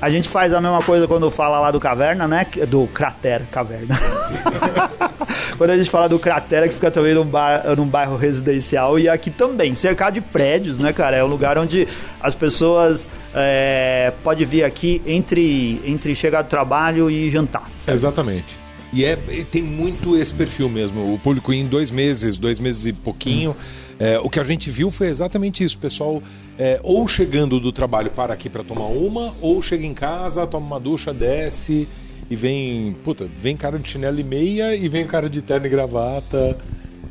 A 0.00 0.10
gente 0.10 0.28
faz 0.28 0.52
a 0.52 0.60
mesma 0.60 0.82
coisa 0.82 1.08
quando 1.08 1.30
fala 1.30 1.58
lá 1.58 1.70
do 1.70 1.80
Caverna, 1.80 2.28
né? 2.28 2.46
Do 2.68 2.86
Cratera, 2.88 3.46
Caverna. 3.50 3.98
quando 5.56 5.70
a 5.70 5.76
gente 5.76 5.88
fala 5.88 6.08
do 6.08 6.18
Cratera, 6.18 6.68
que 6.68 6.74
fica 6.74 6.90
também 6.90 7.14
num, 7.14 7.24
bar, 7.24 7.62
num 7.76 7.86
bairro 7.86 8.16
residencial. 8.16 8.98
E 8.98 9.08
aqui 9.08 9.30
também, 9.30 9.74
cercado 9.74 10.14
de 10.14 10.20
prédios, 10.20 10.78
né, 10.78 10.92
cara? 10.92 11.16
É 11.16 11.24
um 11.24 11.28
lugar 11.28 11.58
onde 11.58 11.88
as 12.20 12.34
pessoas 12.34 13.08
é, 13.34 14.12
podem 14.22 14.46
vir 14.46 14.64
aqui 14.64 15.00
entre, 15.06 15.80
entre 15.84 16.14
chegar 16.14 16.42
do 16.42 16.48
trabalho 16.48 17.10
e 17.10 17.30
jantar. 17.30 17.70
Exatamente. 17.88 18.58
E 18.92 19.04
é, 19.04 19.16
tem 19.50 19.62
muito 19.62 20.16
esse 20.16 20.32
perfil 20.32 20.68
mesmo. 20.68 21.14
O 21.14 21.18
público 21.18 21.52
em 21.52 21.66
dois 21.66 21.90
meses, 21.90 22.38
dois 22.38 22.60
meses 22.60 22.86
e 22.86 22.92
pouquinho. 22.92 23.56
É, 23.98 24.18
o 24.18 24.28
que 24.28 24.38
a 24.40 24.44
gente 24.44 24.70
viu 24.70 24.90
foi 24.90 25.08
exatamente 25.08 25.64
isso. 25.64 25.76
O 25.76 25.80
pessoal 25.80 26.22
é, 26.58 26.78
ou 26.82 27.06
chegando 27.08 27.58
do 27.58 27.72
trabalho 27.72 28.10
para 28.10 28.34
aqui 28.34 28.48
para 28.50 28.62
tomar 28.62 28.86
uma, 28.86 29.34
ou 29.40 29.60
chega 29.62 29.86
em 29.86 29.94
casa, 29.94 30.46
toma 30.46 30.66
uma 30.66 30.80
ducha, 30.80 31.12
desce 31.14 31.88
e 32.30 32.36
vem. 32.36 32.94
Puta, 33.04 33.26
vem 33.40 33.56
cara 33.56 33.78
de 33.78 33.88
chinelo 33.88 34.18
e 34.20 34.24
meia 34.24 34.74
e 34.74 34.88
vem 34.88 35.06
cara 35.06 35.28
de 35.30 35.40
terno 35.42 35.66
e 35.66 35.70
gravata. 35.70 36.56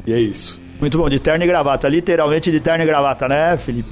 E 0.06 0.14
é 0.14 0.20
isso. 0.20 0.62
Muito 0.80 0.98
bom, 0.98 1.10
de 1.10 1.20
terno 1.20 1.44
e 1.44 1.48
gravata, 1.48 1.88
literalmente 1.88 2.52
de 2.52 2.60
terno 2.60 2.84
e 2.84 2.86
gravata, 2.88 3.28
né, 3.28 3.56
Felipe? 3.58 3.90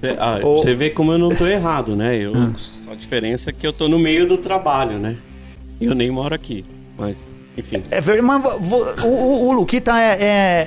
Cê- 0.00 0.16
ah, 0.18 0.40
Ô- 0.42 0.56
Você 0.58 0.74
vê 0.74 0.90
como 0.90 1.12
eu 1.12 1.18
não 1.18 1.28
tô 1.28 1.46
errado, 1.46 1.94
né? 1.94 2.16
Eu, 2.16 2.32
Só 2.56 2.90
a 2.90 2.94
diferença 2.94 3.50
é 3.50 3.52
que 3.52 3.64
eu 3.66 3.72
tô 3.72 3.86
no 3.86 3.98
meio 3.98 4.26
do 4.26 4.36
trabalho, 4.38 4.98
né? 4.98 5.16
E 5.80 5.84
eu 5.84 5.94
nem 5.94 6.10
moro 6.10 6.34
aqui. 6.34 6.64
Mas, 6.98 7.36
enfim. 7.56 7.82
É 7.90 8.00
verdade, 8.00 8.26
mas 8.26 8.42
o, 9.02 9.06
o, 9.06 9.48
o 9.48 9.52
Luquita 9.52 9.92
é, 10.00 10.12
é, 10.20 10.66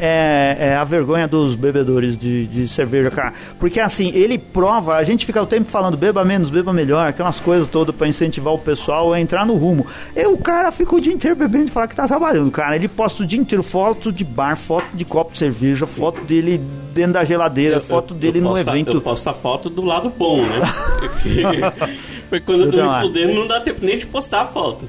é- 0.60 0.68
é 0.68 0.76
a 0.76 0.84
vergonha 0.84 1.28
dos 1.28 1.56
bebedores 1.56 2.16
de, 2.16 2.46
de 2.48 2.68
cerveja, 2.68 3.10
cara. 3.10 3.34
Porque 3.60 3.80
assim, 3.80 4.12
ele 4.14 4.38
prova, 4.38 4.96
a 4.96 5.04
gente 5.04 5.26
fica 5.26 5.42
o 5.42 5.46
tempo 5.48 5.70
falando 5.70 5.98
beba 5.98 6.24
menos, 6.24 6.50
beba 6.52 6.72
melhor, 6.72 7.08
aquelas 7.08 7.40
coisas 7.40 7.68
todas 7.68 7.96
pra 7.96 8.08
incentivar 8.08 8.54
o 8.54 8.58
pessoal 8.60 9.12
a 9.14 9.20
entrar 9.20 9.46
no 9.46 9.56
rumo. 9.56 9.88
E 10.16 10.26
o 10.28 10.38
cara 10.38 10.72
fica 10.72 10.96
o 10.96 11.02
dia 11.02 11.12
inteiro 11.14 11.36
bebendo 11.36 11.66
e 11.66 11.72
fala 11.72 11.88
que 11.88 11.96
tá 11.96 12.08
trabalhando, 12.08 12.52
cara. 12.52 12.76
Ele 12.76 12.88
posta 12.88 13.24
o 13.24 13.26
dia 13.26 13.40
inteiro 13.40 13.64
foto 13.64 14.12
de 14.12 14.24
bar, 14.24 14.56
foto 14.56 14.86
de 14.94 15.04
copo 15.06 15.32
de 15.34 15.40
cerveja, 15.40 15.88
foto 15.88 16.22
dele 16.24 16.62
dentro 16.94 17.14
da 17.14 17.24
geladeira, 17.26 17.80
foto 17.82 18.14
dele 18.14 18.40
no 18.40 18.50
posto 18.50 18.70
a- 18.70 18.72
evento. 18.74 18.92
Eu 18.98 19.02
posto 19.02 19.28
a 19.30 19.34
foto 19.34 19.70
do 19.72 19.82
lado 19.84 20.10
bom, 20.16 20.42
né? 20.44 20.62
Porque, 22.30 22.46
quando 22.46 22.62
eu 22.64 22.72
tô 22.72 22.78
Então, 22.78 22.90
me 22.90 22.96
ah. 22.96 23.02
fudendo, 23.02 23.34
não 23.34 23.48
dá 23.48 23.60
tempo 23.62 23.84
nem 23.86 23.98
de 23.98 24.06
postar 24.06 24.42
a 24.42 24.48
foto. 24.48 24.86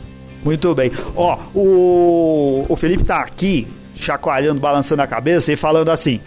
Muito 0.46 0.72
bem. 0.76 0.92
Ó, 1.16 1.36
o, 1.52 2.64
o 2.68 2.76
Felipe 2.76 3.02
tá 3.02 3.18
aqui, 3.18 3.66
chacoalhando, 3.96 4.60
balançando 4.60 5.02
a 5.02 5.06
cabeça 5.06 5.52
e 5.52 5.56
falando 5.56 5.90
assim. 5.90 6.20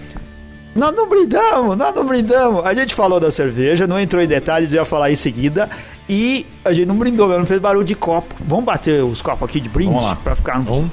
Nós 0.75 0.93
não 0.93 1.07
brindamos, 1.07 1.77
nós 1.77 1.95
não 1.95 2.05
brindamos. 2.05 2.65
A 2.65 2.73
gente 2.73 2.93
falou 2.93 3.17
da 3.17 3.31
cerveja, 3.31 3.87
não 3.87 3.97
entrou 3.97 4.21
em 4.21 4.27
detalhes, 4.27 4.73
ia 4.73 4.83
falar 4.83 5.09
em 5.09 5.15
seguida. 5.15 5.69
E 6.07 6.45
a 6.65 6.73
gente 6.73 6.85
não 6.85 6.95
brindou, 6.95 7.27
mesmo, 7.27 7.39
não 7.39 7.47
fez 7.47 7.61
barulho 7.61 7.85
de 7.85 7.95
copo. 7.95 8.35
Vamos 8.45 8.65
bater 8.65 9.01
os 9.05 9.21
copos 9.21 9.47
aqui 9.49 9.61
de 9.61 9.69
brinde? 9.69 9.95
Pra 10.21 10.35
ficar. 10.35 10.59
Então, 10.59 10.91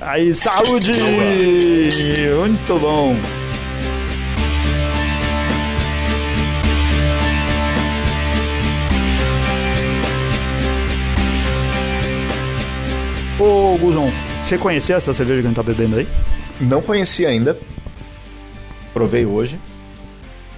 Aí, 0.00 0.34
saúde! 0.34 0.92
Muito 2.40 2.80
bom. 2.80 3.14
Ô, 13.42 13.76
Guzon, 13.76 14.08
você 14.44 14.56
conhecia 14.56 14.94
essa 14.94 15.12
cerveja 15.12 15.40
que 15.40 15.46
a 15.46 15.50
gente 15.50 15.56
tá 15.56 15.64
bebendo 15.64 15.96
aí? 15.96 16.06
Não 16.60 16.80
conhecia 16.80 17.28
ainda. 17.28 17.58
Provei 18.94 19.26
hoje. 19.26 19.58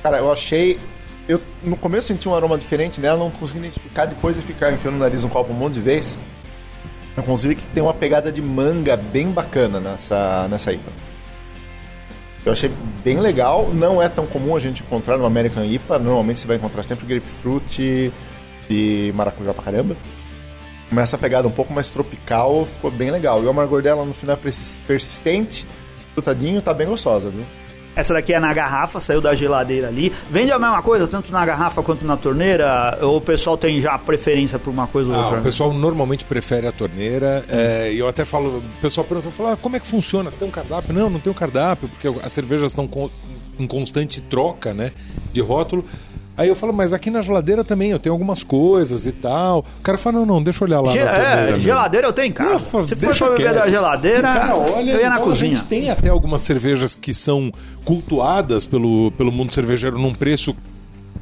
Cara, 0.02 0.18
eu 0.18 0.30
achei. 0.30 0.78
Eu 1.26 1.40
no 1.62 1.78
começo 1.78 2.08
senti 2.08 2.28
um 2.28 2.34
aroma 2.34 2.58
diferente 2.58 3.00
nela, 3.00 3.18
não 3.18 3.30
consegui 3.30 3.60
identificar 3.60 4.04
depois 4.04 4.36
de 4.36 4.42
ficar 4.42 4.70
enfiando 4.70 4.96
o 4.96 4.98
nariz 4.98 5.22
no 5.22 5.30
copo 5.30 5.50
um 5.50 5.56
monte 5.56 5.74
de 5.74 5.80
vez. 5.80 6.18
Eu 7.16 7.22
consegui 7.22 7.54
que 7.54 7.62
tem 7.72 7.82
uma 7.82 7.94
pegada 7.94 8.30
de 8.30 8.42
manga 8.42 8.98
bem 8.98 9.30
bacana 9.30 9.80
nessa, 9.80 10.46
nessa 10.50 10.70
IPA. 10.70 10.92
Eu 12.44 12.52
achei 12.52 12.70
bem 13.02 13.18
legal, 13.18 13.70
não 13.72 14.02
é 14.02 14.10
tão 14.10 14.26
comum 14.26 14.54
a 14.54 14.60
gente 14.60 14.82
encontrar 14.82 15.16
no 15.16 15.24
American 15.24 15.64
IPA, 15.64 15.98
normalmente 15.98 16.40
você 16.40 16.46
vai 16.46 16.58
encontrar 16.58 16.82
sempre 16.82 17.06
grapefruit 17.06 18.12
e 18.68 19.12
maracujá 19.14 19.54
pra 19.54 19.62
caramba. 19.62 19.96
Começa 20.88 21.16
a 21.16 21.18
pegada 21.18 21.48
um 21.48 21.50
pouco 21.50 21.72
mais 21.72 21.90
tropical, 21.90 22.64
ficou 22.66 22.90
bem 22.90 23.10
legal. 23.10 23.42
E 23.42 23.46
o 23.46 23.50
amargor 23.50 23.82
dela 23.82 24.04
no 24.04 24.14
final 24.14 24.34
é 24.36 24.38
persis- 24.38 24.78
persistente, 24.86 25.66
frutadinho, 26.12 26.60
tá 26.62 26.72
bem 26.74 26.86
gostosa, 26.86 27.30
viu? 27.30 27.44
Essa 27.96 28.12
daqui 28.12 28.32
é 28.34 28.40
na 28.40 28.52
garrafa, 28.52 29.00
saiu 29.00 29.20
da 29.20 29.36
geladeira 29.36 29.86
ali. 29.86 30.12
Vende 30.28 30.50
a 30.50 30.58
mesma 30.58 30.82
coisa, 30.82 31.06
tanto 31.06 31.30
na 31.32 31.46
garrafa 31.46 31.80
quanto 31.80 32.04
na 32.04 32.16
torneira? 32.16 32.98
Ou 33.00 33.18
o 33.18 33.20
pessoal 33.20 33.56
tem 33.56 33.80
já 33.80 33.96
preferência 33.96 34.58
por 34.58 34.70
uma 34.70 34.86
coisa 34.88 35.10
ou 35.10 35.14
Ah, 35.16 35.22
outra? 35.26 35.40
o 35.40 35.42
pessoal 35.44 35.72
normalmente 35.72 36.24
prefere 36.24 36.66
a 36.66 36.72
torneira. 36.72 37.44
é, 37.48 37.92
e 37.92 37.98
eu 38.00 38.08
até 38.08 38.24
falo, 38.24 38.58
o 38.58 38.62
pessoal 38.82 39.06
pergunta, 39.06 39.30
fala, 39.30 39.52
ah, 39.52 39.56
como 39.56 39.76
é 39.76 39.80
que 39.80 39.86
funciona? 39.86 40.28
Você 40.28 40.38
tem 40.38 40.48
um 40.48 40.50
cardápio? 40.50 40.92
Não, 40.92 41.08
não 41.08 41.20
tem 41.20 41.30
um 41.30 41.34
cardápio, 41.36 41.88
porque 41.88 42.08
as 42.20 42.32
cervejas 42.32 42.72
estão 42.72 42.86
com- 42.88 43.08
em 43.60 43.66
constante 43.66 44.20
troca, 44.20 44.74
né? 44.74 44.90
De 45.32 45.40
rótulo. 45.40 45.84
Aí 46.36 46.48
eu 46.48 46.56
falo, 46.56 46.72
mas 46.72 46.92
aqui 46.92 47.10
na 47.10 47.22
geladeira 47.22 47.62
também 47.62 47.90
eu 47.92 47.98
tenho 47.98 48.12
algumas 48.12 48.42
coisas 48.42 49.06
e 49.06 49.12
tal. 49.12 49.60
O 49.78 49.82
cara 49.82 49.96
fala, 49.96 50.18
não, 50.18 50.26
não, 50.26 50.42
deixa 50.42 50.64
eu 50.64 50.68
olhar 50.68 50.80
lá 50.80 50.90
Ge- 50.92 51.04
na 51.04 51.10
torneira. 51.10 51.32
é, 51.32 51.44
mesmo." 51.46 51.60
geladeira 51.60 52.06
eu 52.08 52.12
tenho 52.12 52.28
em 52.28 52.32
casa. 52.32 52.56
Ufa, 52.56 52.84
Se 52.86 52.96
for 52.96 53.16
pra 53.16 53.28
beber 53.30 53.42
quieto. 53.44 53.54
da 53.54 53.70
geladeira, 53.70 54.22
Cara, 54.22 54.56
olha, 54.56 54.92
eu 54.92 55.00
ia 55.00 55.08
na 55.10 55.16
então 55.16 55.28
cozinha. 55.28 55.52
A 55.52 55.56
gente 55.56 55.68
tem 55.68 55.90
até 55.90 56.08
algumas 56.08 56.42
cervejas 56.42 56.96
que 56.96 57.14
são 57.14 57.52
cultuadas 57.84 58.66
pelo, 58.66 59.12
pelo 59.12 59.30
mundo 59.30 59.54
cervejeiro 59.54 59.96
num 59.98 60.12
preço 60.12 60.54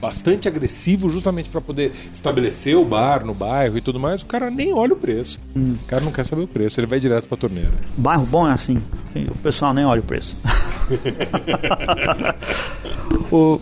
bastante 0.00 0.48
agressivo, 0.48 1.08
justamente 1.10 1.48
para 1.50 1.60
poder 1.60 1.92
estabelecer 2.12 2.76
o 2.76 2.84
bar 2.84 3.24
no 3.24 3.34
bairro 3.34 3.76
e 3.78 3.80
tudo 3.80 4.00
mais. 4.00 4.22
O 4.22 4.26
cara 4.26 4.50
nem 4.50 4.72
olha 4.72 4.94
o 4.94 4.96
preço. 4.96 5.38
Hum. 5.54 5.76
O 5.80 5.86
cara 5.86 6.02
não 6.02 6.10
quer 6.10 6.24
saber 6.24 6.42
o 6.42 6.48
preço, 6.48 6.80
ele 6.80 6.86
vai 6.88 6.98
direto 6.98 7.28
pra 7.28 7.36
torneira. 7.36 7.70
Bairro 7.96 8.24
bom 8.26 8.48
é 8.48 8.52
assim. 8.52 8.82
O 9.14 9.38
pessoal 9.38 9.72
nem 9.74 9.84
olha 9.84 10.00
o 10.00 10.04
preço. 10.04 10.36
o... 13.30 13.60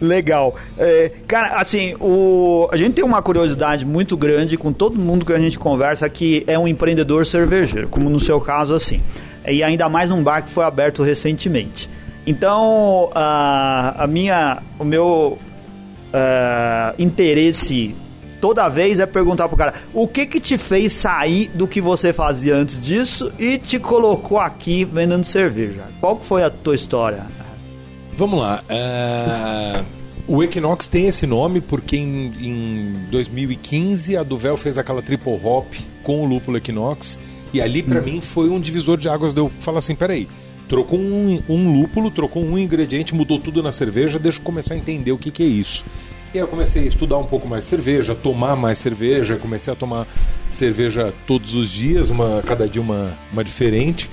Legal. 0.00 0.54
É, 0.78 1.10
cara, 1.26 1.60
assim, 1.60 1.94
o... 2.00 2.68
a 2.70 2.76
gente 2.76 2.94
tem 2.94 3.04
uma 3.04 3.20
curiosidade 3.20 3.84
muito 3.84 4.16
grande 4.16 4.56
com 4.56 4.72
todo 4.72 4.98
mundo 4.98 5.26
que 5.26 5.32
a 5.32 5.38
gente 5.38 5.58
conversa 5.58 6.08
que 6.08 6.44
é 6.46 6.58
um 6.58 6.68
empreendedor 6.68 7.26
cervejeiro, 7.26 7.88
como 7.88 8.08
no 8.08 8.20
seu 8.20 8.40
caso, 8.40 8.74
assim. 8.74 9.02
E 9.46 9.62
ainda 9.62 9.88
mais 9.88 10.10
num 10.10 10.22
bar 10.22 10.42
que 10.42 10.50
foi 10.50 10.64
aberto 10.64 11.02
recentemente. 11.02 11.88
Então, 12.26 13.10
a, 13.14 14.04
a 14.04 14.06
minha, 14.06 14.62
o 14.78 14.84
meu 14.84 15.38
ah, 16.12 16.94
interesse 16.98 17.96
toda 18.40 18.68
vez 18.68 19.00
é 19.00 19.06
perguntar 19.06 19.48
pro 19.48 19.56
cara 19.56 19.74
o 19.92 20.06
que 20.06 20.26
que 20.26 20.38
te 20.38 20.56
fez 20.56 20.92
sair 20.92 21.50
do 21.54 21.66
que 21.66 21.80
você 21.80 22.12
fazia 22.12 22.54
antes 22.54 22.78
disso 22.78 23.32
e 23.38 23.58
te 23.58 23.78
colocou 23.78 24.38
aqui 24.38 24.84
vendendo 24.84 25.24
cerveja. 25.24 25.84
Qual 26.00 26.20
foi 26.20 26.44
a 26.44 26.50
tua 26.50 26.74
história? 26.74 27.26
Vamos 28.18 28.40
lá. 28.40 28.64
é, 28.68 29.84
O 30.26 30.42
Equinox 30.42 30.88
tem 30.88 31.06
esse 31.06 31.24
nome 31.24 31.60
porque 31.60 31.96
em, 31.96 32.32
em 32.40 32.92
2015 33.12 34.16
a 34.16 34.24
Duvel 34.24 34.56
fez 34.56 34.76
aquela 34.76 35.00
triple 35.00 35.38
hop 35.40 35.72
com 36.02 36.24
o 36.24 36.26
lúpulo 36.26 36.56
Equinox 36.56 37.16
e 37.52 37.60
ali 37.60 37.80
pra 37.80 38.00
mim 38.00 38.20
foi 38.20 38.50
um 38.50 38.58
divisor 38.58 38.98
de 38.98 39.08
águas. 39.08 39.32
de 39.32 39.40
Eu 39.40 39.48
falar 39.60 39.78
assim, 39.78 39.94
peraí, 39.94 40.28
trocou 40.68 40.98
um, 40.98 41.40
um 41.48 41.80
lúpulo, 41.80 42.10
trocou 42.10 42.44
um 42.44 42.58
ingrediente, 42.58 43.14
mudou 43.14 43.38
tudo 43.38 43.62
na 43.62 43.70
cerveja, 43.70 44.18
deixa 44.18 44.40
eu 44.40 44.42
começar 44.42 44.74
a 44.74 44.76
entender 44.76 45.12
o 45.12 45.16
que, 45.16 45.30
que 45.30 45.44
é 45.44 45.46
isso. 45.46 45.84
E 46.34 46.38
aí 46.38 46.42
eu 46.42 46.48
comecei 46.48 46.82
a 46.82 46.86
estudar 46.86 47.18
um 47.18 47.24
pouco 47.24 47.46
mais 47.46 47.66
cerveja, 47.66 48.16
tomar 48.16 48.56
mais 48.56 48.80
cerveja, 48.80 49.36
comecei 49.36 49.72
a 49.72 49.76
tomar 49.76 50.08
cerveja 50.52 51.14
todos 51.24 51.54
os 51.54 51.70
dias, 51.70 52.10
uma 52.10 52.42
cada 52.44 52.66
dia 52.68 52.82
uma, 52.82 53.16
uma 53.32 53.44
diferente. 53.44 54.10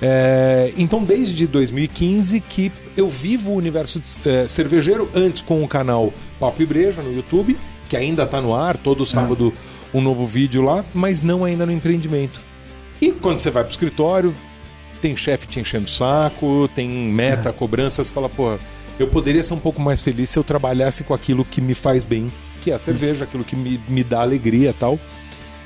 É, 0.00 0.72
então, 0.76 1.02
desde 1.02 1.48
2015 1.48 2.40
que 2.40 2.70
eu 2.96 3.08
vivo 3.08 3.52
o 3.52 3.56
universo 3.56 4.02
é, 4.24 4.46
cervejeiro, 4.48 5.10
antes 5.14 5.42
com 5.42 5.62
o 5.62 5.68
canal 5.68 6.12
Papo 6.38 6.62
e 6.62 6.66
Breja 6.66 7.02
no 7.02 7.12
YouTube, 7.12 7.56
que 7.88 7.96
ainda 7.96 8.24
está 8.24 8.40
no 8.40 8.54
ar, 8.54 8.76
todo 8.76 9.04
sábado 9.04 9.52
um 9.92 10.00
novo 10.00 10.26
vídeo 10.26 10.62
lá, 10.62 10.84
mas 10.92 11.22
não 11.22 11.44
ainda 11.44 11.64
no 11.64 11.72
empreendimento. 11.72 12.40
E 13.00 13.12
quando 13.12 13.38
você 13.38 13.50
vai 13.50 13.62
pro 13.62 13.70
escritório, 13.70 14.34
tem 15.00 15.16
chefe 15.16 15.46
te 15.46 15.60
enchendo 15.60 15.84
o 15.84 15.90
saco, 15.90 16.68
tem 16.74 16.88
meta, 16.88 17.52
cobrança, 17.52 18.02
você 18.02 18.12
fala, 18.12 18.28
pô, 18.28 18.58
eu 18.98 19.08
poderia 19.08 19.42
ser 19.42 19.54
um 19.54 19.58
pouco 19.58 19.80
mais 19.80 20.00
feliz 20.00 20.30
se 20.30 20.38
eu 20.38 20.44
trabalhasse 20.44 21.04
com 21.04 21.14
aquilo 21.14 21.44
que 21.44 21.60
me 21.60 21.74
faz 21.74 22.04
bem, 22.04 22.32
que 22.62 22.70
é 22.70 22.74
a 22.74 22.78
cerveja, 22.78 23.24
aquilo 23.24 23.44
que 23.44 23.54
me, 23.54 23.80
me 23.88 24.02
dá 24.02 24.22
alegria 24.22 24.70
e 24.70 24.72
tal. 24.72 24.98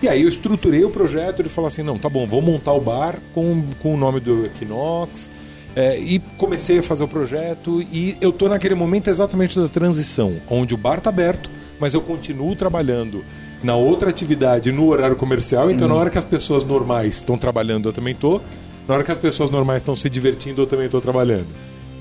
E 0.01 0.09
aí 0.09 0.23
eu 0.23 0.29
estruturei 0.29 0.85
o 0.85 0.91
projeto 0.91 1.43
e 1.43 1.49
falei 1.49 1.69
assim, 1.69 1.83
não, 1.83 1.99
tá 1.99 2.09
bom, 2.09 2.27
vou 2.27 2.41
montar 2.41 2.73
o 2.73 2.81
bar 2.81 3.19
com, 3.35 3.65
com 3.81 3.95
o 3.95 3.97
nome 3.97 4.21
do 4.21 4.47
Equinox. 4.47 5.31
É, 5.79 5.97
e 5.97 6.19
comecei 6.37 6.81
a 6.81 6.83
fazer 6.83 7.05
o 7.05 7.09
projeto 7.09 7.81
e 7.81 8.17
eu 8.21 8.33
tô 8.33 8.49
naquele 8.49 8.75
momento 8.75 9.07
exatamente 9.07 9.57
da 9.57 9.69
transição, 9.69 10.41
onde 10.51 10.75
o 10.75 10.77
bar 10.77 11.01
tá 11.01 11.09
aberto, 11.09 11.49
mas 11.79 11.95
eu 11.95 12.01
continuo 12.01 12.57
trabalhando 12.57 13.25
na 13.63 13.77
outra 13.77 14.11
atividade 14.11 14.73
no 14.73 14.89
horário 14.89 15.15
comercial, 15.15 15.71
então 15.71 15.87
na 15.87 15.95
hora 15.95 16.11
que 16.11 16.19
as 16.19 16.25
pessoas 16.25 16.65
normais 16.65 17.15
estão 17.15 17.39
trabalhando, 17.39 17.89
eu 17.89 17.93
também 17.93 18.13
tô. 18.13 18.41
Na 18.89 18.95
hora 18.95 19.05
que 19.05 19.13
as 19.13 19.17
pessoas 19.17 19.51
normais 19.53 19.81
estão 19.81 19.95
se 19.95 20.11
divertindo, 20.11 20.63
eu 20.63 20.67
também 20.67 20.87
estou 20.87 21.01
trabalhando. 21.01 21.47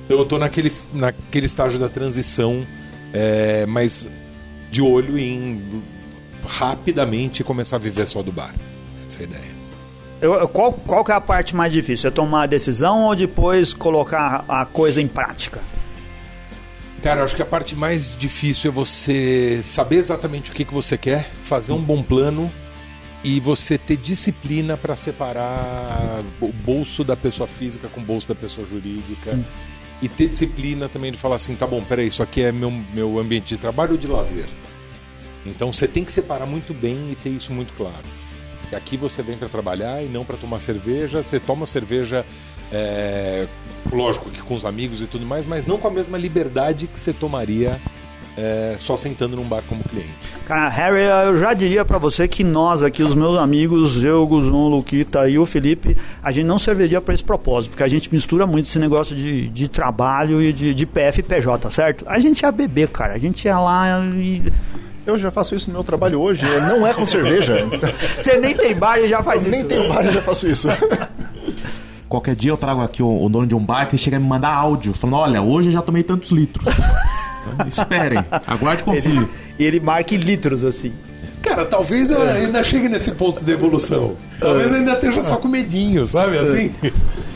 Então 0.06 0.18
eu 0.18 0.26
tô 0.26 0.40
naquele, 0.40 0.72
naquele 0.92 1.46
estágio 1.46 1.78
da 1.78 1.88
transição, 1.88 2.66
é, 3.14 3.68
mas 3.68 4.10
de 4.72 4.82
olho 4.82 5.20
em 5.20 5.84
rapidamente 6.48 7.44
começar 7.44 7.76
a 7.76 7.80
viver 7.80 8.08
só 8.08 8.24
do 8.24 8.32
bar. 8.32 8.56
Essa 9.06 9.20
é 9.20 9.22
a 9.22 9.28
ideia. 9.28 9.57
Eu- 10.22 10.48
qual, 10.50 10.74
qual 10.74 11.04
que 11.04 11.12
é 11.12 11.16
a 11.16 11.22
parte 11.22 11.56
mais 11.56 11.72
difícil? 11.72 12.08
É 12.08 12.12
tomar 12.12 12.44
a 12.44 12.46
decisão 12.48 13.06
ou 13.06 13.16
depois 13.16 13.74
colocar 13.74 14.44
a 14.48 14.66
coisa 14.66 15.02
em 15.02 15.08
prática? 15.08 15.62
Cara, 17.04 17.20
eu 17.22 17.24
acho 17.26 17.36
que 17.36 17.42
a 17.42 17.46
parte 17.46 17.76
mais 17.76 18.18
difícil 18.18 18.72
é 18.72 18.74
você 18.74 19.60
saber 19.62 19.98
exatamente 19.98 20.50
o 20.52 20.54
que, 20.54 20.66
que 20.66 20.74
você 20.74 20.98
quer, 20.98 21.30
fazer 21.44 21.72
um 21.74 21.82
bom 21.82 22.02
plano 22.02 22.52
e 23.24 23.40
você 23.40 23.78
ter 23.78 23.98
disciplina 23.98 24.76
para 24.76 24.96
separar 24.96 26.22
o 26.42 26.52
bolso 26.52 27.04
da 27.04 27.16
pessoa 27.16 27.48
física 27.48 27.88
com 27.88 28.02
o 28.02 28.04
bolso 28.04 28.28
da 28.28 28.36
pessoa 28.36 28.66
jurídica. 28.66 29.40
E 30.02 30.08
ter 30.08 30.28
disciplina 30.28 30.88
também 30.90 31.12
de 31.12 31.18
falar 31.18 31.36
assim, 31.38 31.56
tá 31.56 31.66
bom, 31.66 31.82
peraí, 31.84 32.08
isso 32.08 32.22
aqui 32.22 32.42
é 32.42 32.52
meu, 32.52 32.72
meu 32.94 33.18
ambiente 33.20 33.48
de 33.50 33.58
trabalho 33.58 33.94
ou 33.94 33.98
de 33.98 34.08
lazer? 34.08 34.46
Então 35.46 35.72
você 35.72 35.88
tem 35.88 36.04
que 36.04 36.12
separar 36.12 36.46
muito 36.46 36.74
bem 36.74 37.12
e 37.12 37.16
ter 37.16 37.30
isso 37.30 37.52
muito 37.54 37.74
claro. 37.74 38.04
E 38.72 38.76
aqui 38.76 38.98
você 38.98 39.22
vem 39.22 39.38
para 39.38 39.48
trabalhar 39.48 40.04
e 40.04 40.08
não 40.08 40.26
para 40.26 40.38
tomar 40.38 40.60
cerveja. 40.60 41.22
Você 41.22 41.40
toma 41.40 41.66
cerveja, 41.66 42.26
é, 42.72 43.48
lógico 43.92 44.30
que 44.30 44.42
com 44.42 44.56
os 44.56 44.66
amigos 44.66 45.02
e 45.02 45.08
tudo 45.08 45.26
mais, 45.26 45.46
mas 45.46 45.66
não 45.66 45.78
com 45.78 45.88
a 45.88 45.92
mesma 45.92 46.18
liberdade 46.18 46.88
que 46.88 47.00
você 47.00 47.14
tomaria 47.14 47.80
é, 48.38 48.76
só 48.78 48.96
sentando 48.96 49.36
num 49.36 49.44
bar 49.44 49.64
como 49.68 49.84
cliente. 49.84 50.12
Cara, 50.46 50.70
Harry, 50.70 51.02
eu 51.26 51.40
já 51.40 51.54
diria 51.54 51.84
pra 51.84 51.98
você 51.98 52.28
que 52.28 52.44
nós 52.44 52.84
aqui, 52.84 53.02
os 53.02 53.16
meus 53.16 53.38
amigos, 53.38 54.04
eu, 54.04 54.22
o 54.22 54.28
Guzon, 54.28 54.54
o 54.54 54.70
Luquita 54.70 55.28
e 55.28 55.40
o 55.40 55.46
Felipe, 55.46 55.98
a 56.22 56.32
gente 56.32 56.46
não 56.46 56.60
serviria 56.60 57.02
pra 57.02 57.14
esse 57.14 57.24
propósito, 57.24 57.72
porque 57.72 57.84
a 57.84 57.88
gente 57.88 58.14
mistura 58.14 58.46
muito 58.46 58.68
esse 58.68 58.78
negócio 58.78 59.16
de, 59.16 59.50
de 59.50 59.68
trabalho 59.68 60.42
e 60.42 60.54
de, 60.54 60.74
de 60.74 60.86
PF 60.86 61.20
e 61.20 61.24
PJ, 61.24 61.72
certo? 61.72 62.06
A 62.08 62.20
gente 62.20 62.42
ia 62.42 62.52
beber, 62.52 62.90
cara, 62.90 63.14
a 63.14 63.18
gente 63.18 63.46
ia 63.46 63.60
lá 63.60 64.00
e... 64.14 64.44
Eu 65.08 65.18
já 65.18 65.32
faço 65.32 65.56
isso 65.56 65.70
no 65.70 65.74
meu 65.76 65.86
trabalho 65.86 66.20
hoje, 66.20 66.44
não 66.68 66.86
é 66.86 66.94
com 66.94 67.06
cerveja. 67.06 67.66
Você 68.20 68.38
nem 68.38 68.54
tem 68.54 68.76
bar 68.76 69.00
e 69.00 69.08
já 69.08 69.24
faz 69.24 69.46
eu 69.46 69.50
nem 69.50 69.62
isso. 69.62 69.70
tenho 69.70 69.88
bar 69.88 70.06
e 70.06 70.12
já 70.12 70.22
faço 70.22 70.46
isso. 70.50 70.68
Qualquer 72.10 72.36
dia 72.36 72.52
eu 72.52 72.58
trago 72.58 72.82
aqui 72.82 73.02
o, 73.02 73.24
o 73.24 73.30
dono 73.30 73.48
de 73.48 73.56
um 73.56 73.66
bar 73.66 73.88
que 73.88 73.96
ele 73.96 74.04
chega 74.04 74.18
a 74.18 74.20
me 74.20 74.28
mandar 74.28 74.54
áudio, 74.54 74.94
falando: 74.94 75.16
olha, 75.16 75.42
hoje 75.42 75.70
eu 75.70 75.72
já 75.72 75.82
tomei 75.82 76.04
tantos 76.04 76.32
litros. 76.32 76.68
Então, 77.54 77.68
esperem, 77.68 78.20
aguarde 78.46 78.82
e 78.82 78.84
confie. 78.84 79.28
E 79.58 79.64
ele 79.64 79.80
marca 79.80 80.14
em 80.14 80.18
litros, 80.18 80.66
assim. 80.66 80.92
Cara, 81.42 81.64
talvez 81.64 82.12
eu 82.12 82.22
ainda 82.22 82.62
chegue 82.62 82.90
nesse 82.90 83.14
ponto 83.14 83.46
de 83.46 83.52
evolução. 83.54 84.18
Talvez 84.42 84.70
eu 84.70 84.76
ainda 84.76 84.92
esteja 84.92 85.24
só 85.24 85.38
com 85.38 85.48
medinho, 85.48 86.06
sabe? 86.06 86.38
Assim, 86.38 86.76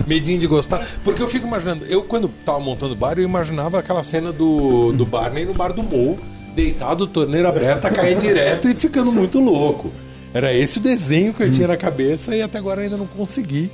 medinho 0.06 0.40
de 0.40 0.48
gostar. 0.48 0.86
Porque 1.06 1.24
eu 1.24 1.28
fico 1.30 1.48
imaginando, 1.48 1.86
eu 1.86 2.04
quando 2.04 2.28
tava 2.28 2.60
montando 2.60 2.92
o 2.92 2.98
bar, 2.98 3.18
eu 3.18 3.24
imaginava 3.24 3.80
aquela 3.80 4.04
cena 4.04 4.34
do, 4.34 4.92
do 4.92 5.06
Barney 5.06 5.46
no 5.46 5.54
bar 5.54 5.72
do 5.72 5.82
Mo, 5.82 6.20
deitado, 6.56 7.08
torneira 7.08 7.50
aberta, 7.50 7.90
cair 7.90 8.18
direto 8.18 8.70
e 8.70 8.76
ficando 8.76 9.12
muito 9.12 9.40
louco. 9.40 9.92
Era 10.34 10.54
esse 10.54 10.78
o 10.78 10.82
desenho 10.82 11.34
que 11.34 11.44
eu 11.44 11.52
tinha 11.52 11.68
na 11.68 11.78
cabeça 11.78 12.36
e 12.36 12.42
até 12.42 12.58
agora 12.58 12.82
ainda 12.82 12.96
não 12.98 13.06
consegui 13.08 13.70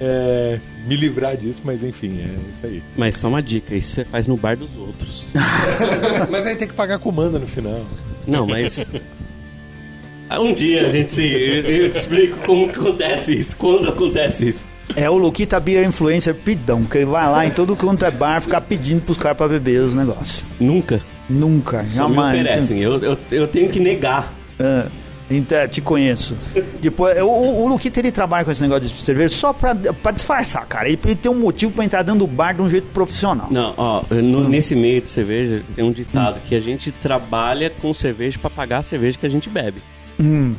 é, 0.00 0.58
me 0.86 0.96
livrar 0.96 1.36
disso, 1.36 1.62
mas 1.64 1.82
enfim, 1.82 2.20
é 2.20 2.52
isso 2.52 2.66
aí. 2.66 2.82
Mas 2.96 3.16
só 3.16 3.28
uma 3.28 3.42
dica, 3.42 3.74
isso 3.74 3.90
você 3.90 4.04
faz 4.04 4.26
no 4.26 4.36
bar 4.36 4.56
dos 4.56 4.76
outros. 4.76 5.24
mas 6.30 6.46
aí 6.46 6.56
tem 6.56 6.68
que 6.68 6.74
pagar 6.74 6.96
a 6.96 6.98
comanda 6.98 7.38
no 7.38 7.46
final. 7.46 7.80
Não, 8.26 8.46
mas. 8.46 8.84
Um 10.36 10.52
dia 10.52 10.86
a 10.86 10.90
gente. 10.90 11.20
Eu 11.20 11.92
te 11.92 11.98
explico 11.98 12.38
como 12.38 12.68
que 12.68 12.78
acontece 12.78 13.34
isso, 13.34 13.56
quando 13.56 13.88
acontece 13.88 14.48
isso. 14.48 14.66
É 14.96 15.08
o 15.08 15.16
Luquita 15.16 15.60
Beer 15.60 15.86
Influencer 15.86 16.34
pidão, 16.34 16.82
que 16.82 16.98
ele 16.98 17.04
vai 17.04 17.30
lá 17.30 17.46
em 17.46 17.50
todo 17.50 17.76
quanto 17.76 18.04
é 18.04 18.10
bar 18.10 18.40
ficar 18.40 18.62
pedindo 18.62 19.02
pros 19.02 19.16
caras 19.16 19.36
pra 19.36 19.46
beber 19.46 19.82
os 19.82 19.94
negócios. 19.94 20.42
Nunca. 20.58 21.00
Nunca, 21.28 21.84
Só 21.86 22.08
me 22.08 22.14
jamais. 22.14 22.34
oferecem. 22.40 22.78
Eu, 22.80 22.98
eu, 23.00 23.18
eu 23.30 23.48
tenho 23.48 23.68
que 23.70 23.80
negar. 23.80 24.32
É, 24.58 24.86
então, 25.30 25.66
te 25.66 25.80
conheço. 25.80 26.36
Depois, 26.82 27.18
o, 27.22 27.26
o, 27.26 27.64
o 27.64 27.68
Luquita 27.68 27.98
ele 27.98 28.12
trabalha 28.12 28.44
com 28.44 28.50
esse 28.50 28.60
negócio 28.60 28.82
de 28.86 28.94
cerveja 29.02 29.34
só 29.34 29.52
pra, 29.54 29.74
pra 29.74 30.12
disfarçar, 30.12 30.66
cara. 30.66 30.86
Ele, 30.86 30.98
ele 31.04 31.14
tem 31.14 31.30
um 31.32 31.38
motivo 31.38 31.72
pra 31.72 31.84
entrar 31.84 32.02
dentro 32.02 32.20
do 32.20 32.26
bar 32.26 32.52
de 32.54 32.60
um 32.60 32.68
jeito 32.68 32.86
profissional. 32.88 33.48
Não, 33.50 33.72
ó, 33.76 34.02
no- 34.10 34.48
nesse 34.48 34.74
meio 34.76 35.00
de 35.00 35.08
cerveja 35.08 35.62
tem 35.74 35.82
um 35.84 35.92
ditado 35.92 36.40
que 36.46 36.54
a 36.54 36.60
gente 36.60 36.92
trabalha 36.92 37.70
com 37.70 37.92
cerveja 37.94 38.38
pra 38.38 38.50
pagar 38.50 38.78
a 38.78 38.82
cerveja 38.82 39.16
que 39.18 39.24
a 39.24 39.30
gente 39.30 39.48
bebe. 39.48 39.80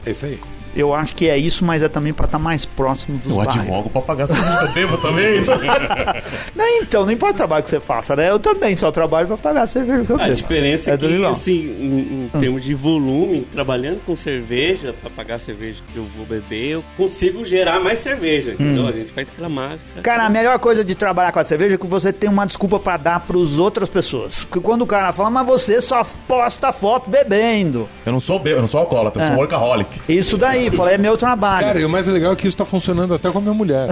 É 0.05 0.09
isso 0.11 0.25
aí. 0.25 0.39
Eu 0.75 0.93
acho 0.93 1.15
que 1.15 1.29
é 1.29 1.37
isso, 1.37 1.63
mas 1.63 1.81
é 1.81 1.87
também 1.87 2.13
pra 2.13 2.25
estar 2.25 2.39
mais 2.39 2.65
próximo 2.65 3.17
dos 3.17 3.29
Eu 3.31 3.37
bairros. 3.37 3.55
advogo 3.57 3.89
pra 3.89 4.01
pagar 4.01 4.27
cerveja 4.27 4.57
que 4.59 4.65
eu 4.65 4.73
devo 4.73 4.97
também. 4.97 5.37
Então. 5.39 5.55
Não, 6.55 6.65
então, 6.81 7.05
não 7.05 7.11
importa 7.11 7.33
o 7.33 7.37
trabalho 7.37 7.63
que 7.63 7.69
você 7.69 7.79
faça, 7.79 8.15
né? 8.15 8.29
Eu 8.29 8.39
também 8.39 8.75
só 8.77 8.91
trabalho 8.91 9.27
pra 9.27 9.37
pagar 9.37 9.63
a 9.63 9.67
cerveja 9.67 10.03
que 10.05 10.09
eu 10.11 10.19
A 10.21 10.29
diferença 10.29 10.91
é, 10.91 10.97
tudo 10.97 11.15
que, 11.17 11.25
assim, 11.25 11.53
em, 11.79 12.29
em 12.35 12.39
termos 12.39 12.61
de 12.63 12.73
volume, 12.73 13.41
trabalhando 13.51 13.99
com 14.05 14.15
cerveja, 14.15 14.93
pra 15.01 15.09
pagar 15.09 15.35
a 15.35 15.39
cerveja 15.39 15.81
que 15.91 15.97
eu 15.97 16.05
vou 16.15 16.25
beber, 16.25 16.71
eu 16.73 16.83
consigo 16.97 17.45
gerar 17.45 17.79
mais 17.79 17.99
cerveja, 17.99 18.51
entendeu? 18.51 18.87
A 18.87 18.91
gente 18.91 19.11
faz 19.11 19.29
aquela 19.29 19.49
máscara. 19.49 20.01
Cara, 20.01 20.25
a 20.25 20.29
melhor 20.29 20.57
coisa 20.59 20.83
de 20.83 20.95
trabalhar 20.95 21.31
com 21.31 21.39
a 21.39 21.43
cerveja 21.43 21.75
é 21.75 21.77
que 21.77 21.87
você 21.87 22.11
tem 22.13 22.29
uma 22.29 22.45
desculpa 22.45 22.79
pra 22.79 22.97
dar 22.97 23.19
pros 23.21 23.57
outras 23.59 23.89
pessoas. 23.89 24.43
Porque 24.45 24.59
quando 24.59 24.81
o 24.83 24.87
cara 24.87 25.11
fala, 25.13 25.29
mas 25.29 25.45
você 25.45 25.81
só 25.81 26.03
posta 26.27 26.71
foto 26.71 27.09
bebendo. 27.09 27.87
Eu 28.05 28.11
não 28.13 28.19
sou 28.19 28.37
bêbado, 28.39 28.59
eu 28.59 28.61
não 28.63 28.69
sou 28.69 28.79
alcoólatra, 28.81 29.21
eu 29.23 29.27
sou 29.27 29.35
É. 29.35 29.39
workaholic. 29.39 30.01
Isso 30.07 30.37
daí, 30.37 30.64
fala, 30.71 30.91
é 30.91 30.97
meu 30.97 31.17
trabalho. 31.17 31.67
Cara, 31.67 31.79
e 31.79 31.85
o 31.85 31.89
mais 31.89 32.07
legal 32.07 32.33
é 32.33 32.35
que 32.35 32.47
isso 32.47 32.57
tá 32.57 32.65
funcionando 32.65 33.13
até 33.13 33.29
com 33.29 33.37
a 33.37 33.41
minha 33.41 33.53
mulher. 33.53 33.87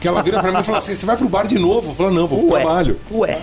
que 0.00 0.06
ela 0.06 0.22
vira 0.22 0.40
pra 0.40 0.52
mim 0.52 0.60
e 0.60 0.64
fala 0.64 0.78
assim: 0.78 0.94
você 0.94 1.06
vai 1.06 1.16
pro 1.16 1.28
bar 1.28 1.46
de 1.46 1.58
novo? 1.58 1.90
Eu 1.90 1.94
falo, 1.94 2.10
não, 2.10 2.26
vou 2.26 2.44
pro 2.44 2.54
Ué, 2.54 2.60
trabalho. 2.62 2.96
Ué, 3.10 3.38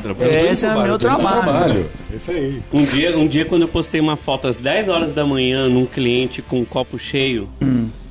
esse 0.51 0.65
é 0.65 0.73
bar, 0.73 0.83
meu 0.83 0.97
trabalho. 0.97 1.89
Isso 2.13 2.31
aí. 2.31 2.61
Um 2.71 2.83
dia, 2.83 3.17
um 3.17 3.27
dia, 3.27 3.45
quando 3.45 3.63
eu 3.63 3.67
postei 3.67 3.99
uma 3.99 4.15
foto 4.15 4.47
às 4.47 4.59
10 4.59 4.89
horas 4.89 5.13
da 5.13 5.25
manhã 5.25 5.67
num 5.67 5.85
cliente 5.85 6.41
com 6.41 6.59
um 6.59 6.65
copo 6.65 6.97
cheio, 6.97 7.49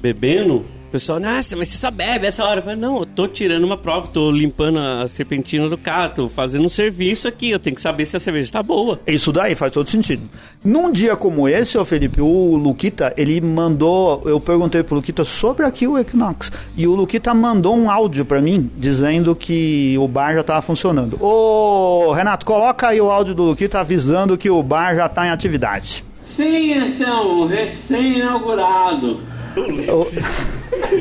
bebendo, 0.01 0.57
o 0.57 0.65
pessoal, 0.95 1.19
nossa, 1.19 1.57
mas 1.57 1.71
você 1.71 1.79
só 1.79 1.91
bebe 1.91 2.25
essa 2.25 2.45
hora. 2.45 2.61
Eu 2.61 2.63
falei, 2.63 2.79
não, 2.79 3.01
eu 3.01 3.05
tô 3.07 3.27
tirando 3.27 3.65
uma 3.65 3.77
prova, 3.77 4.07
tô 4.07 4.31
limpando 4.31 4.79
a 4.79 5.09
serpentina 5.09 5.69
do 5.69 5.77
carro, 5.77 6.15
tô 6.15 6.29
fazendo 6.29 6.65
um 6.65 6.69
serviço 6.69 7.27
aqui, 7.27 7.51
eu 7.51 7.59
tenho 7.59 7.75
que 7.75 7.83
saber 7.83 8.07
se 8.07 8.17
a 8.17 8.21
cerveja 8.21 8.53
tá 8.53 8.63
boa. 8.63 9.01
Isso 9.05 9.33
daí 9.33 9.57
faz 9.57 9.73
todo 9.73 9.91
sentido. 9.91 10.23
Num 10.63 10.93
dia 10.93 11.17
como 11.17 11.49
esse, 11.49 11.77
ô 11.77 11.85
Felipe, 11.85 12.21
o 12.21 12.57
Luquita, 12.57 13.13
ele 13.17 13.41
mandou. 13.41 14.23
Eu 14.25 14.39
perguntei 14.39 14.85
pro 14.85 14.95
Luquita 14.95 15.25
sobre 15.25 15.67
aqui 15.67 15.85
o 15.89 15.99
Equinox. 15.99 16.53
E 16.77 16.87
o 16.87 16.95
Luquita 16.95 17.35
mandou 17.35 17.77
um 17.77 17.91
áudio 17.91 18.25
pra 18.25 18.41
mim 18.41 18.71
dizendo 18.79 19.35
que 19.35 19.97
o 19.99 20.07
bar 20.07 20.33
já 20.33 20.45
tava 20.45 20.63
funcionando. 20.63 21.21
Ô, 21.21 22.13
Renato, 22.13 22.47
coloca 22.47 22.87
aí 22.87 23.01
o 23.01 23.11
áudio 23.11 23.35
do 23.35 23.43
Luquita 23.43 23.81
avisando 23.81 24.39
que 24.39 24.49
o 24.49 24.63
bar 24.63 24.95
já 24.95 25.09
tá 25.09 25.27
em 25.27 25.31
atividade. 25.31 26.05
Sim, 26.23 26.85
esse 26.85 27.03
é 27.03 27.13
um 27.13 27.47
recém-inaugurado. 27.47 29.34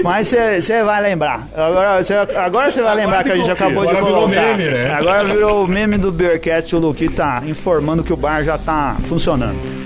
Mas 0.03 0.27
você 0.27 0.83
vai 0.83 1.01
lembrar. 1.01 1.47
Agora 1.55 2.03
você 2.03 2.13
agora 2.13 2.71
cê 2.71 2.81
vai 2.81 2.95
lembrar 2.95 3.23
que 3.23 3.31
a 3.31 3.37
gente 3.37 3.51
acabou 3.51 3.85
de 3.85 3.91
Agora 3.91 4.05
virou 4.05 4.21
colocar. 4.21 4.41
meme, 4.57 4.71
né? 4.71 4.91
Agora 4.93 5.23
virou 5.25 5.63
o 5.63 5.67
meme 5.67 5.97
do 5.97 6.11
Beercast. 6.11 6.75
O 6.75 6.79
Luquita 6.79 7.43
informando 7.45 8.03
que 8.03 8.13
o 8.13 8.17
bar 8.17 8.43
já 8.43 8.57
tá 8.57 8.97
funcionando. 9.03 9.83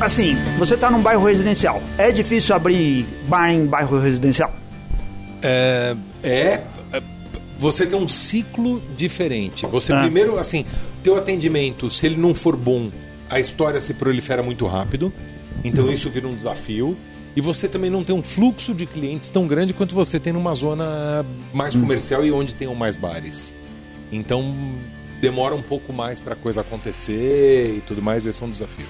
Assim, 0.00 0.34
você 0.56 0.78
tá 0.78 0.90
num 0.90 1.02
bairro 1.02 1.24
residencial. 1.24 1.82
É 1.98 2.10
difícil 2.10 2.56
abrir 2.56 3.06
bar 3.28 3.50
em 3.50 3.66
bairro 3.66 4.00
residencial? 4.00 4.50
É, 5.42 5.94
é, 6.22 6.60
é, 6.92 7.02
Você 7.60 7.86
tem 7.86 7.98
um 7.98 8.08
ciclo 8.08 8.82
diferente. 8.96 9.66
Você 9.66 9.92
Ah. 9.92 10.00
primeiro, 10.00 10.38
assim, 10.38 10.64
teu 11.04 11.16
atendimento, 11.16 11.90
se 11.90 12.06
ele 12.06 12.16
não 12.16 12.34
for 12.34 12.56
bom, 12.56 12.90
a 13.28 13.38
história 13.38 13.78
se 13.82 13.92
prolifera 13.92 14.42
muito 14.42 14.66
rápido. 14.66 15.12
Então 15.62 15.92
isso 15.92 16.08
vira 16.10 16.26
um 16.26 16.34
desafio. 16.34 16.96
E 17.36 17.40
você 17.42 17.68
também 17.68 17.90
não 17.90 18.02
tem 18.02 18.16
um 18.16 18.22
fluxo 18.22 18.74
de 18.74 18.86
clientes 18.86 19.28
tão 19.28 19.46
grande 19.46 19.74
quanto 19.74 19.94
você 19.94 20.18
tem 20.18 20.32
numa 20.32 20.54
zona 20.54 21.24
mais 21.52 21.76
comercial 21.76 22.24
e 22.24 22.32
onde 22.32 22.54
tenham 22.54 22.74
mais 22.74 22.96
bares. 22.96 23.52
Então 24.10 24.52
demora 25.20 25.54
um 25.54 25.62
pouco 25.62 25.92
mais 25.92 26.18
para 26.18 26.32
a 26.32 26.36
coisa 26.36 26.62
acontecer 26.62 27.74
e 27.76 27.82
tudo 27.86 28.00
mais. 28.00 28.24
Esse 28.24 28.42
é 28.42 28.46
um 28.46 28.50
desafio. 28.50 28.86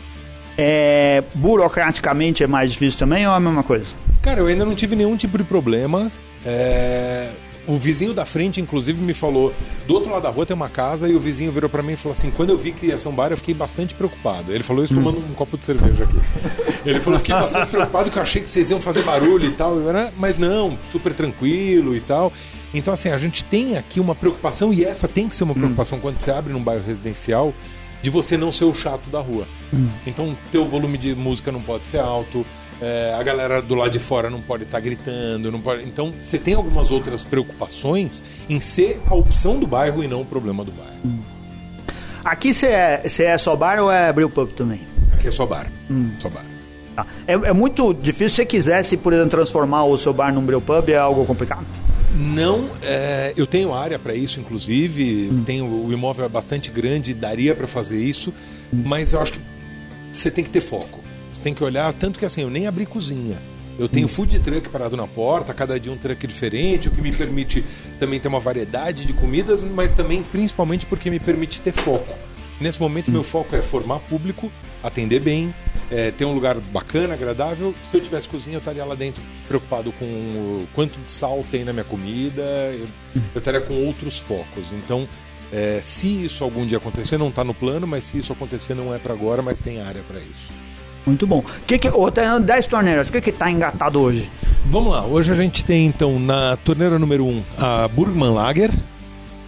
É, 0.56 1.24
burocraticamente 1.34 2.44
é 2.44 2.46
mais 2.46 2.70
difícil 2.72 2.98
também 3.00 3.26
ou 3.26 3.32
é 3.32 3.36
a 3.36 3.40
mesma 3.40 3.64
coisa? 3.64 3.86
Cara, 4.22 4.40
eu 4.40 4.46
ainda 4.46 4.64
não 4.64 4.76
tive 4.76 4.94
nenhum 4.94 5.16
tipo 5.16 5.36
de 5.36 5.44
problema. 5.44 6.10
É, 6.46 7.30
O 7.70 7.76
vizinho 7.76 8.12
da 8.12 8.26
frente, 8.26 8.60
inclusive, 8.60 9.00
me 9.00 9.14
falou: 9.14 9.54
do 9.86 9.94
outro 9.94 10.10
lado 10.10 10.22
da 10.22 10.28
rua 10.28 10.44
tem 10.44 10.56
uma 10.56 10.68
casa, 10.68 11.08
e 11.08 11.14
o 11.14 11.20
vizinho 11.20 11.52
virou 11.52 11.70
pra 11.70 11.84
mim 11.84 11.92
e 11.92 11.96
falou 11.96 12.10
assim: 12.10 12.28
quando 12.28 12.50
eu 12.50 12.56
vi 12.56 12.72
que 12.72 12.86
ia 12.86 12.98
ser 12.98 13.06
um 13.08 13.12
bar, 13.12 13.30
eu 13.30 13.36
fiquei 13.36 13.54
bastante 13.54 13.94
preocupado. 13.94 14.52
Ele 14.52 14.64
falou 14.64 14.82
isso 14.82 14.92
tomando 14.92 15.18
um 15.18 15.34
copo 15.34 15.56
de 15.56 15.64
cerveja 15.64 16.02
aqui. 16.02 16.16
Ele 16.84 16.98
falou: 16.98 17.16
fiquei 17.20 17.34
bastante 17.34 17.68
preocupado 17.68 18.10
que 18.10 18.18
eu 18.18 18.22
achei 18.22 18.42
que 18.42 18.50
vocês 18.50 18.70
iam 18.70 18.80
fazer 18.80 19.02
barulho 19.02 19.46
e 19.46 19.52
tal, 19.52 19.76
mas 20.16 20.36
não, 20.36 20.76
super 20.90 21.14
tranquilo 21.14 21.94
e 21.94 22.00
tal. 22.00 22.32
Então, 22.74 22.92
assim, 22.92 23.10
a 23.10 23.18
gente 23.18 23.44
tem 23.44 23.76
aqui 23.76 24.00
uma 24.00 24.16
preocupação, 24.16 24.72
e 24.72 24.84
essa 24.84 25.06
tem 25.06 25.28
que 25.28 25.36
ser 25.36 25.44
uma 25.44 25.54
preocupação 25.54 26.00
quando 26.00 26.18
você 26.18 26.32
abre 26.32 26.52
num 26.52 26.62
bairro 26.62 26.84
residencial, 26.84 27.54
de 28.02 28.10
você 28.10 28.36
não 28.36 28.50
ser 28.50 28.64
o 28.64 28.74
chato 28.74 29.08
da 29.10 29.20
rua. 29.20 29.46
Então, 30.04 30.36
teu 30.50 30.66
volume 30.66 30.98
de 30.98 31.14
música 31.14 31.52
não 31.52 31.60
pode 31.60 31.86
ser 31.86 32.00
alto, 32.00 32.44
é, 32.80 33.14
a 33.18 33.22
galera 33.22 33.60
do 33.60 33.74
lado 33.74 33.90
de 33.90 33.98
fora 33.98 34.30
não 34.30 34.40
pode 34.40 34.64
estar 34.64 34.80
gritando, 34.80 35.52
não 35.52 35.60
pode. 35.60 35.84
Então, 35.84 36.12
você 36.18 36.38
tem 36.38 36.54
algumas 36.54 36.90
outras 36.90 37.22
preocupações 37.22 38.22
em 38.48 38.60
ser 38.60 39.00
a 39.06 39.14
opção 39.14 39.58
do 39.58 39.66
bairro 39.66 40.02
e 40.02 40.08
não 40.08 40.22
o 40.22 40.24
problema 40.24 40.64
do 40.64 40.72
bairro. 40.72 41.00
Aqui 42.24 42.52
você 42.52 42.66
é, 42.66 43.08
cê 43.08 43.24
é 43.24 43.38
só 43.38 43.56
bar 43.56 43.78
ou 43.80 43.90
é 43.90 44.12
brew 44.12 44.28
pub 44.28 44.50
também? 44.52 44.80
Aqui 45.12 45.28
é 45.28 45.30
só 45.30 45.46
bar. 45.46 45.70
Só 46.18 46.28
bar. 46.28 46.44
Tá. 46.94 47.06
É, 47.26 47.32
é 47.32 47.52
muito 47.52 47.94
difícil. 47.94 48.30
Se 48.30 48.36
você 48.36 48.46
quisesse, 48.46 48.96
por 48.96 49.12
exemplo, 49.12 49.30
transformar 49.30 49.84
o 49.84 49.96
seu 49.96 50.12
bar 50.12 50.32
num 50.32 50.44
brew 50.44 50.60
pub, 50.60 50.88
é 50.88 50.96
algo 50.96 51.24
complicado? 51.24 51.66
Não, 52.14 52.68
é, 52.82 53.32
eu 53.36 53.46
tenho 53.46 53.72
área 53.72 53.98
para 53.98 54.14
isso, 54.14 54.40
inclusive. 54.40 55.30
Tenho, 55.46 55.66
o 55.66 55.92
imóvel 55.92 56.24
é 56.24 56.28
bastante 56.28 56.70
grande, 56.70 57.14
daria 57.14 57.54
para 57.54 57.66
fazer 57.66 57.98
isso, 57.98 58.32
mas 58.72 59.12
eu 59.12 59.20
acho 59.20 59.34
que 59.34 59.40
você 60.10 60.30
tem 60.30 60.42
que 60.42 60.50
ter 60.50 60.60
foco. 60.60 60.99
Você 61.40 61.44
tem 61.44 61.54
que 61.54 61.64
olhar, 61.64 61.90
tanto 61.94 62.18
que 62.18 62.26
assim, 62.26 62.42
eu 62.42 62.50
nem 62.50 62.66
abri 62.66 62.84
cozinha. 62.84 63.38
Eu 63.78 63.88
tenho 63.88 64.06
food 64.06 64.38
truck 64.40 64.68
parado 64.68 64.94
na 64.94 65.06
porta, 65.06 65.54
cada 65.54 65.80
dia 65.80 65.90
um 65.90 65.96
truck 65.96 66.26
diferente, 66.26 66.88
o 66.88 66.90
que 66.90 67.00
me 67.00 67.10
permite 67.10 67.64
também 67.98 68.20
ter 68.20 68.28
uma 68.28 68.38
variedade 68.38 69.06
de 69.06 69.14
comidas, 69.14 69.62
mas 69.62 69.94
também, 69.94 70.22
principalmente, 70.22 70.84
porque 70.84 71.10
me 71.10 71.18
permite 71.18 71.62
ter 71.62 71.72
foco. 71.72 72.14
Nesse 72.60 72.78
momento, 72.78 73.10
meu 73.10 73.24
foco 73.24 73.56
é 73.56 73.62
formar 73.62 74.00
público, 74.00 74.52
atender 74.82 75.18
bem, 75.18 75.54
é, 75.90 76.10
ter 76.10 76.26
um 76.26 76.34
lugar 76.34 76.56
bacana, 76.56 77.14
agradável. 77.14 77.74
Se 77.82 77.96
eu 77.96 78.02
tivesse 78.02 78.28
cozinha, 78.28 78.56
eu 78.56 78.58
estaria 78.58 78.84
lá 78.84 78.94
dentro 78.94 79.22
preocupado 79.48 79.92
com 79.92 80.04
o 80.04 80.68
quanto 80.74 81.00
de 81.00 81.10
sal 81.10 81.42
tem 81.50 81.64
na 81.64 81.72
minha 81.72 81.84
comida, 81.84 82.42
eu, 82.74 82.86
eu 83.34 83.38
estaria 83.38 83.62
com 83.62 83.72
outros 83.86 84.18
focos. 84.18 84.72
Então, 84.72 85.08
é, 85.50 85.80
se 85.80 86.06
isso 86.06 86.44
algum 86.44 86.66
dia 86.66 86.76
acontecer, 86.76 87.16
não 87.16 87.30
está 87.30 87.42
no 87.42 87.54
plano, 87.54 87.86
mas 87.86 88.04
se 88.04 88.18
isso 88.18 88.30
acontecer, 88.30 88.74
não 88.74 88.94
é 88.94 88.98
para 88.98 89.14
agora, 89.14 89.40
mas 89.40 89.58
tem 89.58 89.80
área 89.80 90.02
para 90.02 90.20
isso. 90.20 90.52
Muito 91.10 91.26
bom. 91.26 91.44
Que 91.66 91.78
que, 91.78 91.88
ô, 91.88 92.10
tem 92.10 92.24
10 92.40 92.66
torneiras. 92.66 93.08
O 93.08 93.12
que 93.12 93.20
que 93.20 93.32
tá 93.32 93.50
engatado 93.50 94.00
hoje? 94.00 94.30
Vamos 94.66 94.92
lá, 94.92 95.04
hoje 95.04 95.32
a 95.32 95.34
gente 95.34 95.64
tem 95.64 95.86
então 95.86 96.20
na 96.20 96.56
torneira 96.58 96.98
número 96.98 97.24
1 97.24 97.28
um, 97.28 97.42
a 97.58 97.88
Burgman 97.88 98.32
Lager, 98.32 98.70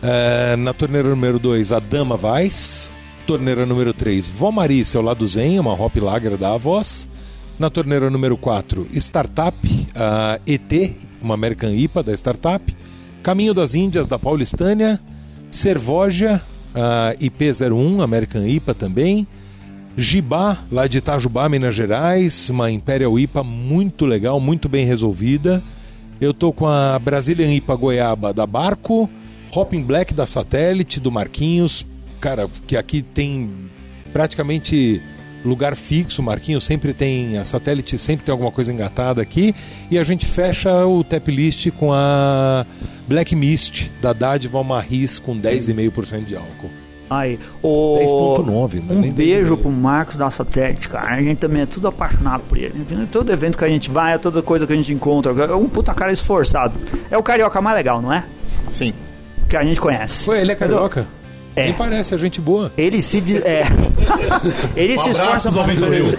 é, 0.02 0.56
na 0.56 0.72
torneira 0.72 1.08
número 1.08 1.38
2 1.38 1.72
a 1.72 1.78
Dama 1.78 2.18
Weiss, 2.20 2.90
torneira 3.24 3.64
número 3.64 3.94
3 3.94 4.28
Vomarice 4.28 4.96
ao 4.96 5.02
lado 5.02 5.28
Zen, 5.28 5.60
uma 5.60 5.74
Hop 5.74 5.94
Lager 5.96 6.36
da 6.36 6.54
Avós, 6.54 7.08
na 7.56 7.70
torneira 7.70 8.10
número 8.10 8.36
4 8.36 8.88
Startup, 8.94 9.56
a 9.94 10.40
ET, 10.44 10.96
uma 11.20 11.34
American 11.34 11.70
IPA 11.70 12.02
da 12.02 12.14
Startup, 12.14 12.76
Caminho 13.22 13.54
das 13.54 13.76
Índias 13.76 14.08
da 14.08 14.18
Paulistânia, 14.18 14.98
Cervoja, 15.52 16.42
a 16.74 17.14
IP01, 17.20 18.02
American 18.02 18.44
IPA 18.44 18.74
também, 18.74 19.26
Gibá, 19.96 20.58
lá 20.70 20.86
de 20.86 20.98
Itajubá, 20.98 21.48
Minas 21.48 21.74
Gerais, 21.74 22.48
uma 22.48 22.70
Imperial 22.70 23.18
IPA 23.18 23.42
muito 23.42 24.06
legal, 24.06 24.40
muito 24.40 24.68
bem 24.68 24.86
resolvida. 24.86 25.62
Eu 26.20 26.32
tô 26.32 26.52
com 26.52 26.66
a 26.66 26.98
Brazilian 26.98 27.52
IPA 27.52 27.76
Goiaba 27.76 28.32
da 28.32 28.46
Barco, 28.46 29.08
Hopping 29.54 29.82
Black 29.82 30.14
da 30.14 30.24
Satélite, 30.24 30.98
do 30.98 31.10
Marquinhos. 31.10 31.86
Cara, 32.20 32.48
que 32.66 32.76
aqui 32.76 33.02
tem 33.02 33.50
praticamente 34.12 35.02
lugar 35.44 35.76
fixo, 35.76 36.22
Marquinhos 36.22 36.64
sempre 36.64 36.94
tem, 36.94 37.36
a 37.36 37.44
Satélite 37.44 37.98
sempre 37.98 38.24
tem 38.24 38.32
alguma 38.32 38.52
coisa 38.52 38.72
engatada 38.72 39.20
aqui. 39.20 39.54
E 39.90 39.98
a 39.98 40.02
gente 40.02 40.24
fecha 40.24 40.86
o 40.86 41.04
tap 41.04 41.28
list 41.28 41.70
com 41.72 41.92
a 41.92 42.64
Black 43.06 43.34
Mist 43.36 43.90
da 44.00 44.12
Dádiva 44.12 44.58
Almarris 44.58 45.18
com 45.18 45.38
10,5% 45.38 46.24
de 46.24 46.36
álcool. 46.36 46.81
Aí, 47.12 47.38
o... 47.62 47.98
10.9, 48.44 48.82
não 48.84 48.94
é 48.94 48.98
Um 48.98 49.00
nem 49.00 49.12
beijo 49.12 49.54
10,5. 49.56 49.60
pro 49.60 49.70
Marcos 49.70 50.16
da 50.16 50.30
Satélite, 50.30 50.88
cara. 50.88 51.12
A 51.14 51.22
gente 51.22 51.38
também 51.38 51.62
é 51.62 51.66
tudo 51.66 51.88
apaixonado 51.88 52.42
por 52.48 52.56
ele. 52.58 52.74
Todo 53.10 53.30
evento 53.32 53.56
que 53.58 53.64
a 53.64 53.68
gente 53.68 53.90
vai, 53.90 54.18
toda 54.18 54.42
coisa 54.42 54.66
que 54.66 54.72
a 54.72 54.76
gente 54.76 54.92
encontra. 54.92 55.32
É 55.44 55.54
um 55.54 55.68
puta 55.68 55.92
cara 55.94 56.12
esforçado. 56.12 56.74
É 57.10 57.16
o 57.18 57.22
carioca 57.22 57.60
mais 57.60 57.76
legal, 57.76 58.00
não 58.02 58.12
é? 58.12 58.24
Sim. 58.68 58.92
Que 59.48 59.56
a 59.56 59.62
gente 59.64 59.80
conhece. 59.80 60.28
Ué, 60.30 60.40
ele 60.40 60.52
é 60.52 60.54
carioca? 60.54 61.06
É. 61.54 61.64
Nem 61.64 61.74
parece, 61.74 62.14
é 62.14 62.18
gente 62.18 62.40
boa. 62.40 62.72
Ele 62.78 63.02
se. 63.02 63.20
di- 63.20 63.36
É. 63.38 63.62
ele 64.74 64.96
se 64.96 65.10
esforça 65.10 65.50
Rio. 65.50 66.06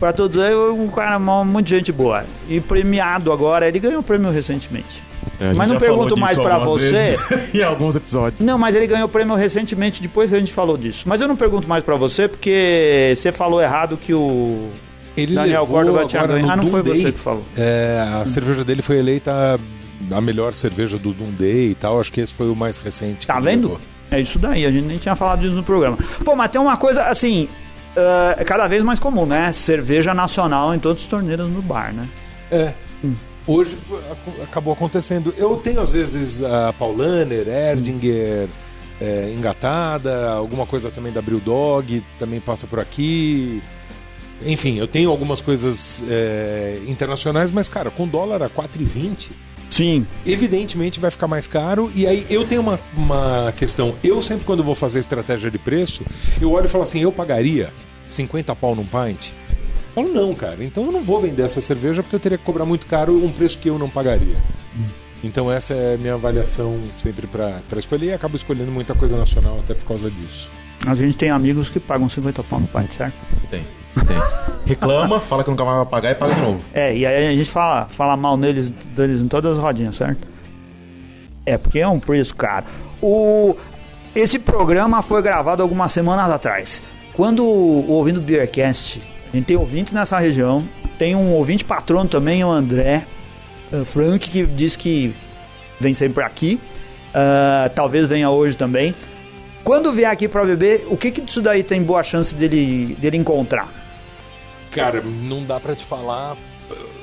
Pra 0.00 0.12
todos, 0.12 0.42
é 0.42 0.52
um 0.56 0.88
cara 0.88 1.16
mó- 1.20 1.44
muito 1.44 1.68
gente 1.68 1.92
boa. 1.92 2.24
E 2.48 2.60
premiado 2.60 3.30
agora, 3.30 3.68
ele 3.68 3.78
ganhou 3.78 4.00
o 4.00 4.02
prêmio 4.02 4.32
recentemente. 4.32 5.04
É, 5.42 5.52
mas 5.54 5.68
não 5.70 5.78
pergunto 5.78 6.16
mais 6.16 6.38
pra 6.38 6.54
algumas 6.54 6.82
você. 6.82 7.16
em 7.58 7.62
alguns 7.62 7.96
episódios. 7.96 8.40
Não, 8.40 8.56
mas 8.58 8.74
ele 8.76 8.86
ganhou 8.86 9.08
prêmio 9.08 9.34
recentemente 9.34 10.00
depois 10.00 10.30
que 10.30 10.36
a 10.36 10.38
gente 10.38 10.52
falou 10.52 10.76
disso. 10.78 11.02
Mas 11.06 11.20
eu 11.20 11.26
não 11.26 11.34
pergunto 11.36 11.68
mais 11.68 11.82
pra 11.82 11.96
você 11.96 12.28
porque 12.28 13.12
você 13.16 13.32
falou 13.32 13.60
errado 13.60 13.96
que 13.96 14.14
o 14.14 14.68
Ele 15.16 15.34
Daniel 15.34 15.62
levou 15.62 15.76
Córdoba 15.76 16.06
tinha 16.06 16.22
agora 16.22 16.34
ganho. 16.38 16.46
no 16.46 16.52
Ah, 16.52 16.56
não 16.56 16.66
foi 16.68 16.82
você 16.82 17.10
que 17.12 17.18
falou. 17.18 17.42
é, 17.56 18.06
a 18.22 18.24
cerveja 18.24 18.62
dele 18.64 18.82
foi 18.82 18.98
eleita 18.98 19.58
a 20.10 20.20
melhor 20.20 20.52
cerveja 20.54 20.98
do 20.98 21.12
Doom 21.12 21.30
Day 21.32 21.70
e 21.70 21.74
tal. 21.74 21.98
Acho 22.00 22.12
que 22.12 22.20
esse 22.20 22.32
foi 22.32 22.48
o 22.50 22.54
mais 22.56 22.78
recente. 22.78 23.26
Tá 23.26 23.34
que 23.34 23.40
ele 23.40 23.50
vendo? 23.50 23.62
levou. 23.68 23.80
É 24.10 24.20
isso 24.20 24.38
daí, 24.38 24.66
a 24.66 24.70
gente 24.70 24.84
nem 24.84 24.98
tinha 24.98 25.16
falado 25.16 25.40
disso 25.40 25.54
no 25.54 25.62
programa. 25.62 25.96
Pô, 26.24 26.36
mas 26.36 26.50
tem 26.50 26.60
uma 26.60 26.76
coisa 26.76 27.04
assim. 27.04 27.48
ah, 27.96 28.34
É 28.38 28.44
cada 28.44 28.66
vez 28.68 28.82
mais 28.82 28.98
comum, 29.00 29.24
né? 29.26 29.50
Cerveja 29.52 30.12
nacional 30.14 30.74
em 30.74 30.78
todos 30.78 31.02
os 31.02 31.08
torneiros 31.08 31.48
no 31.50 31.62
bar, 31.62 31.92
né? 31.94 32.06
É. 32.50 32.72
Hoje 33.46 33.76
ac- 34.10 34.42
acabou 34.42 34.72
acontecendo. 34.72 35.34
Eu 35.36 35.56
tenho 35.56 35.80
às 35.80 35.90
vezes 35.90 36.42
a 36.42 36.72
Paulaner, 36.72 37.46
Erdinger, 37.48 38.48
é, 39.00 39.32
engatada, 39.36 40.30
alguma 40.30 40.64
coisa 40.66 40.90
também 40.90 41.12
da 41.12 41.20
Brewdog, 41.20 42.02
também 42.18 42.40
passa 42.40 42.66
por 42.66 42.78
aqui. 42.78 43.60
Enfim, 44.44 44.78
eu 44.78 44.86
tenho 44.88 45.10
algumas 45.10 45.40
coisas 45.40 46.02
é, 46.08 46.80
internacionais, 46.88 47.50
mas 47.50 47.68
cara, 47.68 47.90
com 47.90 48.06
dólar 48.08 48.42
a 48.42 48.48
4,20, 48.48 49.30
Sim. 49.70 50.06
evidentemente 50.26 50.98
vai 51.00 51.10
ficar 51.10 51.26
mais 51.28 51.46
caro. 51.46 51.90
E 51.94 52.06
aí 52.06 52.26
eu 52.30 52.44
tenho 52.46 52.60
uma, 52.60 52.78
uma 52.96 53.52
questão. 53.56 53.94
Eu 54.02 54.20
sempre, 54.22 54.44
quando 54.44 54.62
vou 54.62 54.74
fazer 54.74 54.98
estratégia 55.00 55.50
de 55.50 55.58
preço, 55.58 56.02
eu 56.40 56.50
olho 56.52 56.66
e 56.66 56.68
falo 56.68 56.82
assim: 56.84 57.00
eu 57.00 57.10
pagaria 57.12 57.70
50 58.08 58.54
pau 58.56 58.74
num 58.74 58.84
pint? 58.84 59.30
Eu 59.94 60.02
falo, 60.02 60.14
não, 60.14 60.34
cara, 60.34 60.64
então 60.64 60.84
eu 60.84 60.92
não 60.92 61.02
vou 61.02 61.20
vender 61.20 61.42
essa 61.42 61.60
cerveja 61.60 62.02
porque 62.02 62.16
eu 62.16 62.20
teria 62.20 62.38
que 62.38 62.44
cobrar 62.44 62.64
muito 62.64 62.86
caro 62.86 63.14
um 63.22 63.30
preço 63.30 63.58
que 63.58 63.68
eu 63.68 63.78
não 63.78 63.90
pagaria. 63.90 64.36
Então 65.22 65.52
essa 65.52 65.74
é 65.74 65.94
a 65.94 65.98
minha 65.98 66.14
avaliação 66.14 66.80
sempre 66.96 67.26
para 67.26 67.60
escolher 67.76 68.06
e 68.06 68.12
acabo 68.12 68.34
escolhendo 68.34 68.72
muita 68.72 68.94
coisa 68.94 69.16
nacional 69.16 69.58
até 69.62 69.74
por 69.74 69.86
causa 69.86 70.10
disso. 70.10 70.50
A 70.86 70.94
gente 70.94 71.16
tem 71.16 71.30
amigos 71.30 71.68
que 71.68 71.78
pagam 71.78 72.08
50 72.08 72.42
pau 72.42 72.58
no 72.58 72.66
pint, 72.66 72.90
certo? 72.90 73.14
Tem, 73.50 73.64
tem. 74.06 74.16
Reclama, 74.66 75.20
fala 75.22 75.44
que 75.44 75.50
nunca 75.50 75.64
mais 75.64 75.76
vai 75.76 75.86
pagar 75.86 76.10
e 76.10 76.14
paga 76.14 76.34
de 76.34 76.40
novo. 76.40 76.60
É, 76.72 76.96
e 76.96 77.06
aí 77.06 77.28
a 77.28 77.36
gente 77.36 77.50
fala, 77.50 77.86
fala 77.86 78.16
mal 78.16 78.36
neles, 78.36 78.68
deles 78.68 79.20
em 79.20 79.28
todas 79.28 79.58
as 79.58 79.62
rodinhas, 79.62 79.94
certo? 79.94 80.26
É, 81.46 81.56
porque 81.56 81.78
é 81.78 81.86
um 81.86 82.00
preço 82.00 82.34
caro. 82.34 82.66
O, 83.00 83.54
esse 84.14 84.38
programa 84.38 85.02
foi 85.02 85.22
gravado 85.22 85.62
algumas 85.62 85.92
semanas 85.92 86.30
atrás. 86.30 86.82
Quando 87.12 87.44
o 87.44 87.90
Ouvindo 87.90 88.20
Beercast, 88.20 89.00
a 89.32 89.36
gente 89.36 89.46
tem 89.46 89.56
ouvintes 89.56 89.92
nessa 89.92 90.18
região, 90.18 90.66
tem 90.98 91.16
um 91.16 91.32
ouvinte 91.32 91.64
patrono 91.64 92.08
também, 92.08 92.44
o 92.44 92.50
André 92.50 93.06
eh, 93.72 93.84
Frank, 93.84 94.28
que 94.28 94.44
diz 94.44 94.76
que 94.76 95.14
vem 95.80 95.94
sempre 95.94 96.22
aqui. 96.22 96.60
Ah, 97.14 97.70
talvez 97.74 98.06
venha 98.06 98.30
hoje 98.30 98.56
também. 98.56 98.94
Quando 99.64 99.92
vier 99.92 100.10
aqui 100.10 100.26
pra 100.26 100.44
beber, 100.44 100.86
o 100.90 100.96
que 100.96 101.10
que 101.10 101.20
disso 101.20 101.40
daí 101.40 101.62
tem 101.62 101.82
boa 101.82 102.02
chance 102.02 102.34
dele, 102.34 102.96
dele 102.98 103.16
encontrar? 103.16 103.72
Cara, 104.70 105.02
não 105.02 105.44
dá 105.44 105.60
para 105.60 105.74
te 105.76 105.84
falar. 105.84 106.36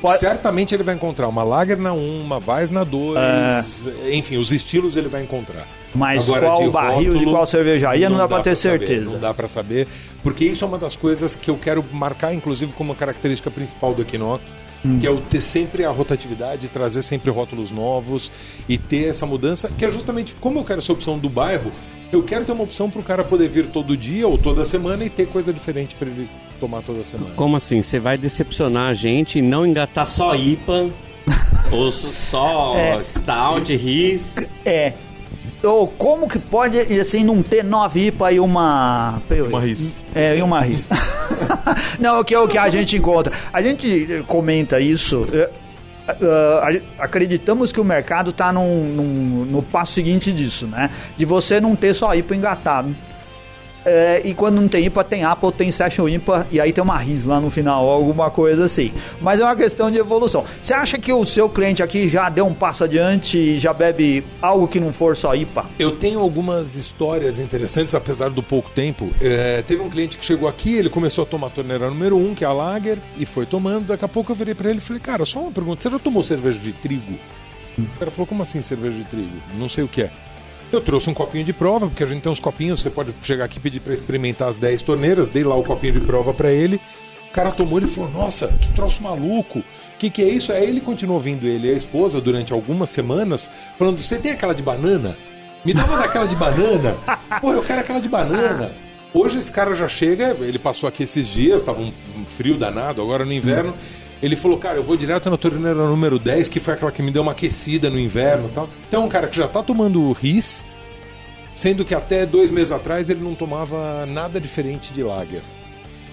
Pode- 0.02 0.20
Certamente 0.20 0.74
ele 0.74 0.84
vai 0.84 0.96
encontrar 0.96 1.28
uma 1.28 1.44
Lager 1.44 1.78
na 1.78 1.92
1, 1.94 2.22
uma 2.22 2.42
Weiss 2.46 2.72
na 2.72 2.84
2. 2.84 3.88
Enfim, 4.12 4.38
os 4.38 4.52
estilos 4.52 4.96
ele 4.98 5.10
vai 5.10 5.22
encontrar. 5.24 5.68
Mas 5.94 6.26
Agora, 6.30 6.46
qual 6.48 6.64
de 6.64 6.70
barril, 6.70 7.00
de 7.14 7.18
rótulo, 7.18 7.32
qual 7.32 7.48
cervejaria, 7.48 8.10
não, 8.10 8.18
dá, 8.18 8.28
pra 8.28 8.42
ter 8.42 8.56
saber, 8.56 8.86
certeza. 8.88 9.12
não 9.14 9.20
dá 9.20 9.34
pra 9.34 9.48
saber, 9.48 9.88
porque 10.22 10.46
isso 10.46 10.64
é 10.64 10.68
uma 10.68 10.78
das 10.78 10.96
coisas 10.96 11.34
que 11.36 11.50
eu 11.50 11.58
quero 11.58 11.84
marcar, 11.92 12.32
inclusive, 12.32 12.72
como 12.74 12.92
uma 12.92 12.96
característica 12.96 13.50
principal 13.50 13.94
do 13.96 14.04
Equinox, 14.04 14.56
Hum. 14.86 15.00
que 15.00 15.08
é 15.08 15.10
o 15.10 15.18
ter 15.20 15.42
sempre 15.42 15.84
a 15.84 15.90
rotatividade, 15.90 16.68
trazer 16.70 17.02
sempre 17.02 17.32
rótulos 17.32 17.72
novos 17.72 18.32
e 18.70 18.78
ter 18.78 19.10
essa 19.10 19.26
mudança, 19.26 19.70
que 19.76 19.84
é 19.84 19.90
justamente 19.90 20.36
como 20.40 20.60
eu 20.60 20.64
quero 20.64 20.78
essa 20.80 20.94
opção 20.94 21.18
do 21.18 21.28
bairro, 21.28 21.72
eu 22.12 22.22
quero 22.24 22.46
ter 22.46 22.52
uma 22.52 22.64
opção 22.64 22.88
para 22.90 23.00
o 23.00 23.04
cara 23.04 23.24
poder 23.24 23.48
vir 23.50 23.66
todo 23.68 23.98
dia 23.98 24.28
ou 24.28 24.38
toda 24.38 24.64
semana 24.66 25.04
e 25.04 25.10
ter 25.10 25.28
coisa 25.28 25.52
diferente 25.52 25.96
para 25.96 26.08
ele 26.08 26.30
tomar 26.60 26.82
toda 26.82 27.04
semana. 27.04 27.32
Como 27.36 27.56
assim? 27.56 27.82
Você 27.82 28.00
vai 28.00 28.18
decepcionar 28.18 28.90
a 28.90 28.94
gente 28.94 29.40
e 29.40 29.42
não 29.42 29.66
engatar 29.66 30.08
só 30.08 30.36
IPA 30.36 30.90
ou 31.72 31.92
só 31.92 32.76
É. 32.76 33.02
Stout, 33.04 33.76
Riz? 33.76 34.36
É. 34.66 34.94
Ou 35.64 35.88
como 35.88 36.28
que 36.28 36.40
pode, 36.40 36.80
assim, 36.80 37.24
não 37.24 37.44
ter 37.44 37.64
nove 37.64 38.08
IPA 38.08 38.32
e 38.32 38.40
uma... 38.40 39.22
Uma 39.50 39.60
Riz. 39.60 39.98
É, 40.16 40.38
e 40.38 40.42
uma 40.42 40.62
RIS. 40.62 40.88
não, 42.00 42.22
o 42.22 42.24
que 42.24 42.34
é 42.34 42.40
o 42.40 42.48
que 42.48 42.58
a 42.58 42.70
gente 42.70 42.96
encontra. 42.96 43.34
A 43.52 43.62
gente 43.62 44.24
comenta 44.26 44.80
isso... 44.80 45.28
gente- 46.72 46.84
acreditamos 46.98 47.72
que 47.72 47.80
o 47.80 47.84
mercado 47.84 48.30
está 48.32 48.52
num, 48.54 48.84
num- 48.86 49.46
no 49.46 49.62
passo 49.62 49.94
seguinte 49.94 50.32
disso, 50.32 50.66
né? 50.66 50.90
De 51.18 51.26
você 51.26 51.60
não 51.60 51.76
ter 51.76 51.94
só 51.94 52.16
IPA 52.16 52.36
engatado. 52.36 52.96
É, 53.90 54.22
e 54.24 54.36
quando 54.36 54.62
não 54.62 54.68
tem 54.68 54.86
IPA, 54.86 55.04
tem 55.04 55.24
Apple, 55.24 55.52
tem 55.52 55.72
Session 55.72 56.08
IPA, 56.08 56.46
e 56.52 56.62
aí 56.62 56.72
tem 56.72 56.84
uma 56.84 56.96
RIS 56.96 57.26
lá 57.26 57.42
no 57.42 57.50
final, 57.50 57.90
alguma 57.90 58.30
coisa 58.30 58.66
assim. 58.66 58.94
Mas 59.20 59.40
é 59.40 59.44
uma 59.44 59.56
questão 59.56 59.90
de 59.90 59.98
evolução. 59.98 60.46
Você 60.62 60.76
acha 60.76 61.00
que 61.00 61.12
o 61.12 61.26
seu 61.26 61.50
cliente 61.50 61.82
aqui 61.82 62.08
já 62.08 62.30
deu 62.30 62.46
um 62.46 62.54
passo 62.54 62.84
adiante 62.84 63.36
e 63.40 63.58
já 63.58 63.74
bebe 63.74 64.24
algo 64.40 64.68
que 64.68 64.80
não 64.80 64.94
for 64.94 65.18
só 65.18 65.34
IPA? 65.34 65.66
Eu 65.80 65.96
tenho 65.96 66.20
algumas 66.20 66.76
histórias 66.76 67.40
interessantes, 67.40 67.96
apesar 67.96 68.30
do 68.30 68.44
pouco 68.44 68.70
tempo. 68.70 69.10
É, 69.20 69.64
teve 69.64 69.82
um 69.82 69.90
cliente 69.90 70.20
que 70.20 70.26
chegou 70.26 70.48
aqui, 70.48 70.76
ele 70.76 70.90
começou 70.90 71.24
a 71.24 71.26
tomar 71.26 71.48
a 71.48 71.50
torneira 71.50 71.90
número 71.90 72.16
1, 72.16 72.30
um, 72.30 72.36
que 72.36 72.44
é 72.44 72.48
a 72.48 72.54
Lager, 72.54 73.00
e 73.18 73.26
foi 73.26 73.48
tomando. 73.48 73.88
Daqui 73.88 74.06
a 74.06 74.08
pouco 74.08 74.32
eu 74.32 74.36
virei 74.36 74.54
pra 74.54 74.70
ele 74.70 74.78
e 74.78 74.82
falei, 74.82 75.02
cara, 75.02 75.26
só 75.26 75.40
uma 75.40 75.52
pergunta, 75.52 75.82
você 75.82 75.90
já 75.90 75.98
tomou 75.98 76.22
cerveja 76.22 76.60
de 76.60 76.74
trigo? 76.74 77.18
O 77.76 77.98
cara 77.98 78.12
falou, 78.12 78.28
como 78.28 78.44
assim 78.44 78.62
cerveja 78.62 78.98
de 78.98 79.06
trigo? 79.06 79.38
Não 79.58 79.68
sei 79.68 79.84
o 79.84 79.88
que 79.88 80.04
é. 80.04 80.12
Eu 80.72 80.82
trouxe 80.82 81.10
um 81.10 81.14
copinho 81.14 81.44
de 81.44 81.52
prova, 81.52 81.88
porque 81.88 82.04
a 82.04 82.06
gente 82.06 82.22
tem 82.22 82.32
uns 82.32 82.40
copinhos, 82.40 82.82
você 82.82 82.92
pode 82.92 83.14
chegar 83.24 83.46
aqui 83.46 83.58
e 83.58 83.60
pedir 83.60 83.80
pra 83.80 83.94
experimentar 83.94 84.50
as 84.50 84.58
10 84.58 84.84
torneiras, 84.84 85.28
dei 85.28 85.44
lá 85.44 85.56
o 85.56 85.64
copinho 85.64 85.94
de 85.94 86.00
prova 86.02 86.32
pra 86.34 86.52
ele. 86.52 86.80
O 87.30 87.32
cara 87.32 87.52
tomou 87.52 87.80
ele 87.80 87.88
falou: 87.88 88.10
Nossa, 88.12 88.48
que 88.48 88.72
troço 88.72 89.02
maluco, 89.02 89.60
o 89.60 89.64
que, 89.98 90.10
que 90.10 90.22
é 90.22 90.30
isso? 90.30 90.52
Aí 90.52 90.68
ele 90.68 90.82
continuou 90.82 91.20
vindo, 91.20 91.48
ele 91.48 91.68
e 91.68 91.72
a 91.72 91.74
esposa, 91.74 92.22
durante 92.22 92.54
algumas 92.54 92.90
semanas, 92.92 93.50
falando: 93.76 94.04
Você 94.04 94.18
tem 94.18 94.32
aquela 94.32 94.54
de 94.54 94.62
banana? 94.62 95.18
Me 95.66 95.74
dá 95.74 95.86
uma 95.86 95.98
daquela 95.98 96.28
de 96.28 96.36
banana. 96.36 96.96
Pô, 97.42 97.52
eu 97.52 97.64
quero 97.64 97.82
aquela 97.82 98.00
de 98.00 98.10
banana. 98.10 98.76
Hoje 99.12 99.40
esse 99.40 99.52
cara 99.52 99.74
já 99.74 99.88
chega, 99.88 100.38
ele 100.40 100.60
passou 100.60 100.88
aqui 100.88 101.02
esses 101.04 101.28
dias, 101.28 101.64
tava 101.64 101.82
um, 101.82 101.92
um 102.18 102.26
frio 102.26 102.58
danado, 102.58 103.02
agora 103.02 103.26
no 103.26 103.34
inverno. 103.34 103.74
Ele 104.22 104.36
falou, 104.36 104.58
cara, 104.58 104.78
eu 104.78 104.84
vou 104.84 104.98
direto 104.98 105.30
na 105.30 105.38
torneira 105.38 105.76
número 105.76 106.20
10, 106.20 106.50
que 106.50 106.60
foi 106.60 106.74
aquela 106.74 106.92
que 106.92 107.02
me 107.02 107.10
deu 107.10 107.22
uma 107.22 107.32
aquecida 107.32 107.90
no 107.90 107.98
inverno 107.98 108.50
e 108.50 108.52
tal. 108.52 108.70
Então 108.88 109.04
é 109.04 109.06
um 109.06 109.10
cara 109.10 109.28
que 109.28 109.38
já 109.38 109.48
tá 109.48 109.64
tomando 109.64 110.12
RIS, 110.12 110.66
sendo 111.56 111.86
que 111.86 111.96
até 111.96 112.26
dois 112.26 112.52
meses 112.52 112.72
atrás 112.72 113.10
ele 113.10 113.22
não 113.22 113.34
tomava 113.34 114.06
nada 114.06 114.40
diferente 114.40 114.92
de 114.92 115.04
lager. 115.04 115.42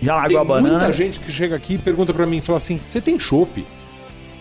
Já 0.01 0.15
largou 0.15 0.39
a 0.39 0.45
banana? 0.45 0.79
muita 0.79 0.93
gente 0.93 1.19
que 1.19 1.33
chega 1.33 1.57
aqui 1.57 1.75
e 1.75 1.79
pergunta 1.79 2.13
pra 2.15 2.27
mim, 2.27 2.41
fala 2.41 2.59
assim, 2.59 2.81
você 2.87 3.01
tem 3.01 3.19
chopp? 3.19 3.67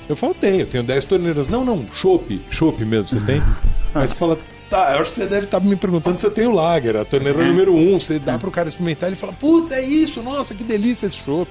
Eu 0.08 0.15
falo, 0.15 0.36
tenho, 0.36 0.62
eu 0.62 0.67
tenho 0.67 0.84
10 0.84 1.04
torneiras. 1.06 1.47
Não, 1.47 1.65
não, 1.65 1.86
chopp, 1.91 2.39
chopp 2.51 2.86
mesmo, 2.86 3.08
você 3.08 3.25
tem? 3.25 3.41
Aí 3.95 4.08
você 4.08 4.13
fala, 4.13 4.38
tá, 4.69 4.93
eu 4.93 5.01
acho 5.01 5.12
que 5.12 5.15
você 5.15 5.25
deve 5.25 5.45
estar 5.45 5.60
me 5.60 5.75
perguntando 5.75 6.19
se 6.19 6.28
eu 6.28 6.32
tenho 6.32 6.51
lager, 6.51 6.97
a 6.97 7.06
torneira 7.06 7.43
número 7.43 7.73
1, 7.73 7.95
um, 7.95 7.99
você 7.99 8.19
dá 8.19 8.38
pro 8.38 8.51
cara 8.51 8.69
experimentar, 8.69 9.10
ele 9.10 9.15
fala, 9.15 9.34
putz, 9.34 9.71
é 9.71 9.82
isso, 9.82 10.21
nossa, 10.21 10.54
que 10.54 10.63
delícia 10.63 11.08
esse 11.08 11.17
chopp. 11.17 11.49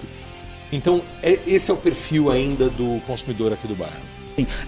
Então, 0.74 1.00
é- 1.22 1.38
esse 1.46 1.70
é 1.70 1.74
o 1.74 1.76
perfil 1.76 2.30
ainda 2.30 2.68
do 2.68 3.00
consumidor 3.06 3.52
aqui 3.52 3.66
do 3.66 3.74
bairro. 3.74 3.94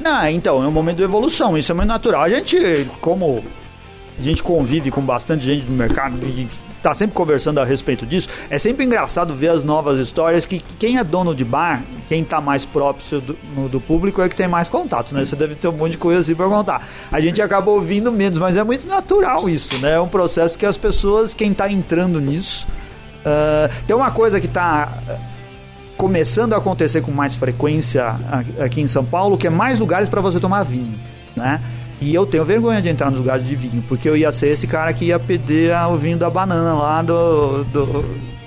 Não, 0.01 0.29
então, 0.29 0.63
é 0.63 0.67
um 0.67 0.71
momento 0.71 0.99
de 0.99 1.03
evolução, 1.03 1.59
isso 1.59 1.73
é 1.73 1.75
muito 1.75 1.89
natural. 1.89 2.23
A 2.23 2.29
gente, 2.29 2.87
como 3.01 3.43
a 4.19 4.23
gente 4.23 4.43
convive 4.43 4.91
com 4.91 5.01
bastante 5.03 5.45
gente 5.45 5.67
do 5.67 5.73
mercado 5.73 6.17
e 6.25 6.47
tá 6.81 6.95
sempre 6.95 7.17
conversando 7.17 7.59
a 7.59 7.65
respeito 7.65 8.07
disso, 8.07 8.29
é 8.49 8.59
sempre 8.59 8.85
engraçado 8.85 9.35
ver 9.35 9.49
as 9.49 9.65
novas 9.65 9.99
histórias 9.99 10.47
que 10.47 10.63
quem 10.79 10.99
é 10.99 11.03
dono 11.05 11.35
de 11.35 11.45
bar, 11.45 11.83
quem 12.09 12.23
tá 12.23 12.41
mais 12.41 12.65
próximo 12.65 13.21
do, 13.23 13.69
do 13.69 13.81
público 13.81 14.23
é 14.23 14.29
que 14.29 14.37
tem 14.37 14.47
mais 14.47 14.69
contatos, 14.69 15.11
né? 15.13 15.25
Você 15.25 15.35
deve 15.35 15.57
ter 15.57 15.67
um 15.67 15.73
monte 15.73 15.93
de 15.93 15.99
coisa 15.99 16.21
assim 16.21 16.37
pra 16.37 16.47
contar. 16.49 16.87
A 17.11 17.21
gente 17.21 17.43
acaba 17.43 17.69
ouvindo 17.73 18.13
menos, 18.13 18.39
mas 18.39 18.57
é 18.57 18.63
muito 18.63 18.87
natural 18.87 19.49
isso, 19.49 19.77
né? 19.79 19.95
É 19.95 20.01
um 20.01 20.07
processo 20.09 20.57
que 20.57 20.65
as 20.65 20.77
pessoas, 20.77 21.35
quem 21.35 21.53
tá 21.53 21.69
entrando 21.69 22.21
nisso... 22.21 22.69
ah, 23.25 23.69
tem 23.85 23.97
uma 23.97 24.13
coisa 24.13 24.41
que 24.41 24.47
tá 24.47 25.03
ah, 25.09 25.17
começando 25.97 26.53
a 26.53 26.59
acontecer 26.59 27.01
com 27.01 27.11
mais 27.11 27.35
frequência 27.35 28.17
aqui 28.61 28.81
em 28.81 28.87
São 28.87 29.05
Paulo, 29.05 29.37
que 29.39 29.47
é 29.47 29.51
mais 29.51 29.79
lugares 29.79 30.09
para 30.09 30.21
você 30.21 30.39
tomar 30.39 30.63
vinho, 30.63 30.95
né? 31.35 31.61
E 32.01 32.15
eu 32.15 32.27
tenho 32.27 32.45
vergonha 32.45 32.83
de 32.83 32.89
entrar 32.91 33.11
nos 33.11 33.19
lugares 33.19 33.47
de 33.47 33.57
vinho, 33.57 33.83
porque 33.89 34.09
eu 34.09 34.17
ia 34.17 34.31
ser 34.31 34.49
esse 34.49 34.67
cara 34.67 34.93
que 34.93 35.07
ia 35.07 35.19
pedir 35.19 35.73
ah, 35.73 35.89
o 35.89 35.97
vinho 35.97 36.19
da 36.19 36.29
banana 36.29 36.75
lá 36.75 37.01
do, 37.01 37.65
do, 37.65 38.05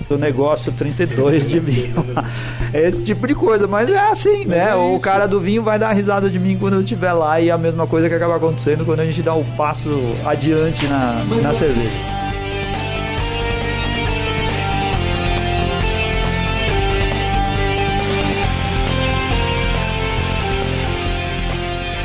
do 0.08 0.18
negócio 0.18 0.70
32 0.72 1.48
de 1.48 1.58
vinho. 1.58 2.04
esse 2.72 3.02
tipo 3.02 3.26
de 3.26 3.34
coisa, 3.34 3.66
mas 3.66 3.90
é 3.90 3.98
assim, 3.98 4.44
né? 4.44 4.70
é 4.70 4.74
o 4.76 4.98
cara 5.00 5.26
do 5.26 5.40
vinho 5.40 5.64
vai 5.64 5.80
dar 5.80 5.92
risada 5.92 6.30
de 6.30 6.38
mim 6.38 6.56
quando 6.56 6.74
eu 6.74 6.80
estiver 6.80 7.12
lá 7.12 7.40
e 7.40 7.48
é 7.48 7.52
a 7.52 7.58
mesma 7.58 7.86
coisa 7.88 8.08
que 8.08 8.14
acaba 8.14 8.36
acontecendo 8.36 8.84
quando 8.84 9.00
a 9.00 9.04
gente 9.04 9.20
dá 9.20 9.34
o 9.34 9.44
passo 9.56 9.90
adiante 10.24 10.86
na, 10.86 11.24
Mas 11.28 11.42
na 11.42 11.52
cerveja. 11.52 12.19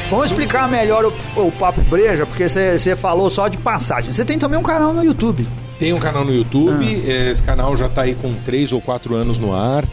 Vamos 0.10 0.28
explicar 0.28 0.70
melhor 0.70 1.04
o, 1.06 1.48
o 1.48 1.52
Papo 1.52 1.82
Breja, 1.82 2.28
porque 2.28 2.48
você 2.48 2.96
falou 2.96 3.32
só 3.32 3.48
de 3.48 3.58
passagem. 3.58 4.14
Você 4.14 4.24
tem 4.24 4.38
também 4.38 4.58
um 4.58 4.64
canal 4.64 4.94
no 4.94 5.04
YouTube. 5.04 5.48
Tem 5.80 5.94
um 5.94 6.00
canal 6.00 6.24
no 6.24 6.34
YouTube, 6.34 6.86
eh, 7.06 7.32
esse 7.32 7.42
canal 7.42 7.76
já 7.76 7.88
está 7.88 8.04
aí 8.04 8.14
com 8.14 8.34
3 8.34 8.72
ou 8.72 8.80
4 8.82 9.16
anos 9.16 9.40
no 9.40 9.54
ar. 9.54 9.84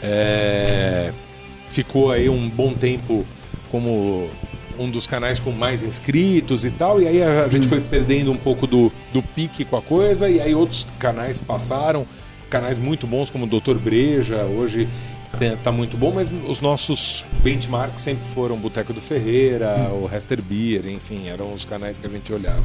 É, 0.00 1.12
ficou 1.68 2.12
aí 2.12 2.28
um 2.28 2.48
bom 2.48 2.72
tempo 2.72 3.26
como 3.70 4.30
um 4.78 4.88
dos 4.88 5.08
canais 5.08 5.40
com 5.40 5.50
mais 5.50 5.82
inscritos 5.82 6.64
e 6.64 6.70
tal, 6.70 7.02
e 7.02 7.08
aí 7.08 7.20
a, 7.20 7.48
gente 7.48 7.66
foi 7.66 7.80
perdendo 7.80 8.30
um 8.30 8.36
pouco 8.36 8.64
do, 8.64 8.92
do 9.12 9.20
pique 9.20 9.64
com 9.64 9.76
a 9.76 9.82
coisa, 9.82 10.30
e 10.30 10.40
aí 10.40 10.54
outros 10.54 10.86
canais 11.00 11.40
passaram, 11.40 12.06
canais 12.48 12.78
muito 12.78 13.06
bons 13.06 13.28
como 13.28 13.44
o 13.44 13.48
Dr. 13.48 13.74
Breja, 13.74 14.44
hoje 14.44 14.88
tá 15.62 15.70
muito 15.70 15.96
bom, 15.96 16.12
mas 16.14 16.32
os 16.48 16.60
nossos 16.60 17.24
benchmarks 17.42 18.00
sempre 18.02 18.24
foram 18.26 18.56
Boteco 18.56 18.92
do 18.92 19.00
Ferreira, 19.00 19.90
o 19.92 20.08
Hester 20.12 20.42
Beer, 20.42 20.86
enfim, 20.88 21.28
eram 21.28 21.52
os 21.52 21.64
canais 21.64 21.98
que 21.98 22.06
a 22.06 22.10
gente 22.10 22.32
olhava. 22.32 22.62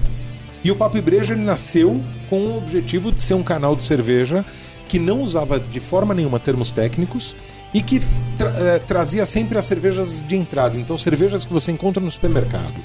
E 0.63 0.71
o 0.71 0.75
Papo 0.75 0.97
e 0.97 1.01
Breja 1.01 1.33
ele 1.33 1.43
nasceu 1.43 2.01
com 2.29 2.37
o 2.39 2.57
objetivo 2.57 3.11
de 3.11 3.21
ser 3.21 3.33
um 3.33 3.43
canal 3.43 3.75
de 3.75 3.83
cerveja 3.83 4.45
que 4.87 4.97
não 4.97 5.21
usava 5.21 5.59
de 5.59 5.79
forma 5.79 6.13
nenhuma 6.13 6.39
termos 6.39 6.71
técnicos 6.71 7.35
e 7.73 7.81
que 7.81 7.99
tra- 8.37 8.53
eh, 8.57 8.79
trazia 8.79 9.25
sempre 9.25 9.57
as 9.57 9.65
cervejas 9.65 10.21
de 10.25 10.35
entrada. 10.35 10.77
Então, 10.79 10.97
cervejas 10.97 11.43
que 11.43 11.51
você 11.51 11.71
encontra 11.71 12.01
no 12.01 12.09
supermercado. 12.09 12.75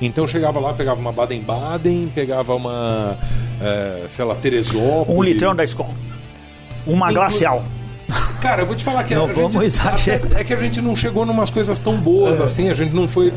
Então, 0.00 0.26
chegava 0.26 0.58
lá, 0.58 0.72
pegava 0.72 0.98
uma 1.00 1.12
Baden-Baden, 1.12 2.10
pegava 2.14 2.54
uma, 2.54 3.16
eh, 3.60 4.04
sei 4.08 4.24
lá, 4.24 4.34
Teresópolis. 4.34 5.16
Um 5.16 5.22
litrão 5.22 5.54
da 5.54 5.62
escola. 5.62 5.94
Uma 6.86 7.06
Inclu- 7.06 7.14
glacial. 7.14 7.64
Cara, 8.42 8.62
eu 8.62 8.66
vou 8.66 8.74
te 8.74 8.82
falar 8.84 9.04
que 9.04 9.14
Não 9.14 9.24
a 9.24 9.28
gente- 9.28 9.36
vamos 9.40 9.62
exagerar. 9.62 10.20
até- 10.26 10.40
É 10.40 10.44
que 10.44 10.52
a 10.52 10.56
gente 10.56 10.80
não 10.80 10.96
chegou 10.96 11.24
numas 11.24 11.48
coisas 11.48 11.78
tão 11.78 11.96
boas 11.96 12.40
assim, 12.40 12.68
a 12.68 12.74
gente 12.74 12.92
não 12.92 13.06
foi. 13.06 13.32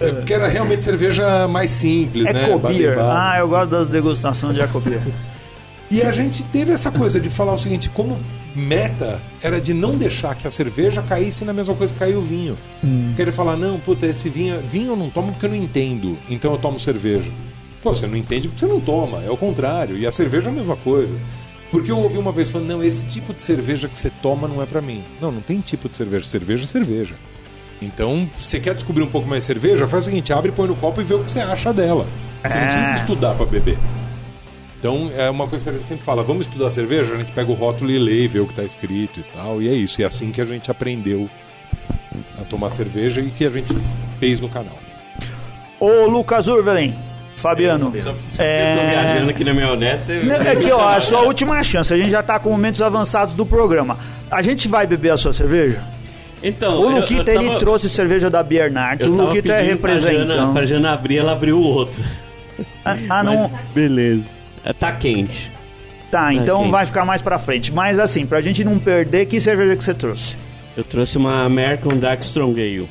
é, 0.00 0.10
Porque 0.10 0.34
era 0.34 0.48
realmente 0.48 0.82
cerveja 0.82 1.46
mais 1.46 1.70
simples, 1.70 2.24
né? 2.24 2.44
Ecobeer. 2.44 2.96
Baden-Baden. 2.96 3.16
Ah, 3.16 3.38
eu 3.38 3.48
gosto 3.48 3.70
das 3.70 3.86
degustações 3.88 4.54
de 4.56 4.60
Ecobeer. 4.60 5.00
E 5.90 6.02
a 6.02 6.10
gente 6.12 6.42
teve 6.44 6.72
essa 6.72 6.90
coisa 6.90 7.18
de 7.20 7.28
falar 7.30 7.52
o 7.52 7.58
seguinte, 7.58 7.88
como 7.88 8.18
meta 8.54 9.20
era 9.42 9.60
de 9.60 9.72
não 9.72 9.92
deixar 9.96 10.34
que 10.34 10.46
a 10.46 10.50
cerveja 10.50 11.00
caísse 11.02 11.44
na 11.44 11.52
mesma 11.52 11.74
coisa 11.74 11.92
que 11.92 11.98
caiu 11.98 12.18
o 12.18 12.22
vinho. 12.22 12.56
Querer 13.16 13.30
falar, 13.32 13.56
não, 13.56 13.78
puta, 13.78 14.06
esse 14.06 14.28
vinho, 14.28 14.60
vinho 14.66 14.92
eu 14.92 14.96
não 14.96 15.10
tomo 15.10 15.30
porque 15.32 15.46
eu 15.46 15.50
não 15.50 15.56
entendo, 15.56 16.16
então 16.28 16.52
eu 16.52 16.58
tomo 16.58 16.78
cerveja. 16.78 17.30
Pô, 17.82 17.94
você 17.94 18.06
não 18.06 18.16
entende 18.16 18.46
porque 18.48 18.60
você 18.66 18.70
não 18.72 18.80
toma, 18.80 19.22
é 19.24 19.30
o 19.30 19.36
contrário. 19.36 19.96
E 19.96 20.06
a 20.06 20.12
cerveja 20.12 20.48
é 20.48 20.52
a 20.52 20.54
mesma 20.54 20.76
coisa. 20.76 21.16
Porque 21.70 21.90
eu 21.90 21.98
ouvi 21.98 22.18
uma 22.18 22.32
vez 22.32 22.50
falando, 22.50 22.68
não, 22.68 22.82
esse 22.82 23.04
tipo 23.04 23.32
de 23.32 23.40
cerveja 23.42 23.88
que 23.88 23.96
você 23.96 24.10
toma 24.22 24.48
não 24.48 24.60
é 24.60 24.66
pra 24.66 24.80
mim. 24.82 25.04
Não, 25.20 25.30
não 25.30 25.40
tem 25.40 25.60
tipo 25.60 25.88
de 25.88 25.94
cerveja. 25.96 26.24
Cerveja 26.24 26.64
é 26.64 26.66
cerveja. 26.66 27.14
Então, 27.80 28.28
você 28.38 28.58
quer 28.60 28.74
descobrir 28.74 29.02
um 29.02 29.06
pouco 29.06 29.26
mais 29.28 29.42
de 29.42 29.46
cerveja? 29.46 29.86
Faz 29.86 30.04
o 30.04 30.10
seguinte, 30.10 30.32
abre, 30.32 30.50
põe 30.52 30.68
no 30.68 30.74
copo 30.76 31.00
e 31.00 31.04
vê 31.04 31.14
o 31.14 31.22
que 31.24 31.30
você 31.30 31.40
acha 31.40 31.72
dela. 31.72 32.06
Você 32.42 32.58
não 32.58 32.64
É. 32.64 32.72
precisa 32.74 32.94
estudar 33.00 33.34
pra 33.34 33.46
beber. 33.46 33.78
Então, 34.78 35.10
é 35.14 35.28
uma 35.30 35.46
coisa 35.46 35.64
que 35.64 35.70
a 35.70 35.72
gente 35.74 35.86
sempre 35.86 36.04
fala, 36.04 36.22
vamos 36.22 36.46
estudar 36.46 36.70
cerveja? 36.70 37.14
A 37.14 37.18
gente 37.18 37.32
pega 37.32 37.50
o 37.50 37.54
rótulo 37.54 37.90
e 37.90 37.98
lê, 37.98 38.24
e 38.24 38.28
vê 38.28 38.40
o 38.40 38.46
que 38.46 38.52
está 38.52 38.64
escrito 38.64 39.20
e 39.20 39.22
tal, 39.22 39.62
e 39.62 39.68
é 39.68 39.72
isso. 39.74 40.00
E 40.00 40.04
é 40.04 40.06
assim 40.06 40.30
que 40.32 40.40
a 40.40 40.44
gente 40.44 40.70
aprendeu 40.70 41.28
a 42.40 42.44
tomar 42.44 42.70
cerveja 42.70 43.20
e 43.20 43.30
que 43.30 43.44
a 43.46 43.50
gente 43.50 43.74
fez 44.18 44.40
no 44.40 44.48
canal. 44.48 44.78
Ô, 45.78 46.06
Lucas 46.06 46.48
Urvelen, 46.48 46.94
Fabiano. 47.40 47.92
Eu 47.94 48.04
tô 48.04 48.14
É... 48.42 48.88
viajando 48.90 49.30
aqui 49.30 49.44
na 49.44 49.54
maionese. 49.54 50.12
É 50.46 50.56
que, 50.56 50.70
ó, 50.72 50.88
a 50.96 51.00
sua 51.00 51.20
última 51.22 51.62
chance. 51.62 51.92
A 51.92 51.96
gente 51.96 52.10
já 52.10 52.22
tá 52.22 52.38
com 52.38 52.50
momentos 52.50 52.80
avançados 52.82 53.34
do 53.34 53.44
programa. 53.46 53.98
A 54.30 54.42
gente 54.42 54.68
vai 54.68 54.86
beber 54.86 55.10
a 55.10 55.16
sua 55.16 55.32
cerveja? 55.32 55.82
Então, 56.42 56.80
O 56.80 56.84
eu- 56.84 56.90
eu 56.92 56.96
Luquita, 57.00 57.32
ele 57.32 57.58
trouxe 57.58 57.88
cerveja 57.90 58.30
da 58.30 58.42
Bernardes. 58.42 59.06
O 59.06 59.10
eu 59.10 59.26
Luquita 59.26 59.52
é 59.52 59.58
pedindo 59.62 59.78
pra 59.78 59.92
representante. 59.94 60.52
pra 60.52 60.64
Jana 60.64 60.92
abrir, 60.92 61.18
ela 61.18 61.32
abriu 61.32 61.58
o 61.58 61.62
outro. 61.62 62.02
Ah, 62.84 62.96
ah, 63.10 63.22
não. 63.22 63.50
Beleza. 63.74 64.24
Tá 64.78 64.92
quente. 64.92 65.52
Tá, 66.10 66.32
então 66.34 66.60
quente. 66.62 66.70
vai 66.70 66.86
ficar 66.86 67.04
mais 67.04 67.20
pra 67.22 67.38
frente. 67.38 67.72
Mas 67.72 67.98
assim, 67.98 68.24
pra 68.26 68.40
gente 68.40 68.64
não 68.64 68.78
perder, 68.78 69.26
que 69.26 69.38
cerveja 69.40 69.76
que 69.76 69.84
você 69.84 69.94
trouxe? 69.94 70.36
Eu 70.76 70.82
trouxe 70.84 71.18
uma 71.18 71.44
American 71.44 71.96
Dark 71.98 72.22
Strong 72.22 72.60
Ale. 72.60 72.88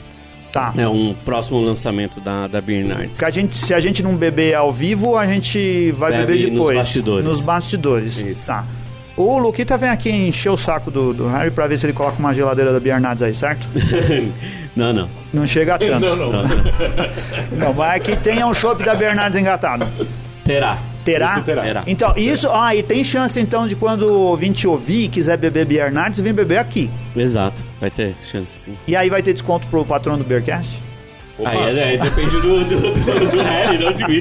Tá. 0.51 0.73
É 0.75 0.87
um 0.87 1.13
próximo 1.25 1.59
lançamento 1.61 2.19
da, 2.19 2.47
da 2.47 2.59
Bernardes. 2.59 3.17
Que 3.17 3.25
a 3.25 3.29
gente, 3.29 3.55
se 3.55 3.73
a 3.73 3.79
gente 3.79 4.01
não 4.01 4.15
beber 4.15 4.55
ao 4.55 4.73
vivo, 4.73 5.15
a 5.17 5.25
gente 5.25 5.91
vai 5.91 6.11
Bebe 6.11 6.25
beber 6.25 6.43
nos 6.45 6.51
depois. 6.53 6.77
bastidores. 6.77 7.25
Nos 7.25 7.41
bastidores. 7.41 8.17
Isso. 8.19 8.47
Tá. 8.47 8.65
O 9.15 9.37
Luquita 9.37 9.77
vem 9.77 9.89
aqui 9.89 10.09
encher 10.09 10.49
o 10.49 10.57
saco 10.57 10.89
do, 10.89 11.13
do 11.13 11.27
Harry 11.27 11.51
pra 11.51 11.67
ver 11.67 11.77
se 11.77 11.85
ele 11.85 11.93
coloca 11.93 12.17
uma 12.17 12.33
geladeira 12.33 12.71
da 12.71 12.79
Bernardes 12.79 13.21
aí, 13.21 13.35
certo? 13.35 13.67
não, 14.75 14.91
não. 14.93 15.09
Não 15.33 15.45
chega 15.45 15.77
tanto. 15.79 15.99
Não, 15.99 16.15
não. 16.15 16.31
não, 16.31 16.43
não. 16.43 16.47
Não, 17.51 17.73
mas 17.73 18.01
que 18.01 18.15
tenha 18.15 18.47
um 18.47 18.53
chopp 18.53 18.83
da 18.83 18.95
Bernardes 18.95 19.39
engatado. 19.39 19.85
Terá. 20.45 20.77
Terá? 21.03 21.35
Isso 21.35 21.43
terá. 21.43 21.61
Terá. 21.63 21.83
Então, 21.87 22.11
isso, 22.17 22.49
ah, 22.51 22.75
e 22.75 22.83
tem 22.83 23.03
chance 23.03 23.39
então 23.39 23.65
de 23.65 23.75
quando 23.75 24.03
o 24.03 24.19
ouvinte 24.27 24.67
ouvir 24.67 25.05
e 25.05 25.09
quiser 25.09 25.37
beber 25.37 25.65
Bernardes, 25.65 26.19
vir 26.19 26.33
beber 26.33 26.59
aqui. 26.59 26.89
Exato. 27.15 27.63
Vai 27.79 27.89
ter 27.89 28.15
chance, 28.29 28.65
sim. 28.65 28.77
E 28.87 28.95
aí 28.95 29.09
vai 29.09 29.21
ter 29.23 29.33
desconto 29.33 29.65
pro 29.67 29.85
patrão 29.85 30.17
do 30.17 30.23
Beercast? 30.23 30.79
Opa, 31.39 31.51
Aí 31.51 31.79
é, 31.79 31.95
é, 31.95 31.97
depende 31.97 32.31
do, 32.31 32.65
do, 32.65 32.65
do, 32.65 33.31
do 33.31 33.41
Harry, 33.41 33.77
não 33.81 33.93
de 33.93 34.05
mim. 34.05 34.19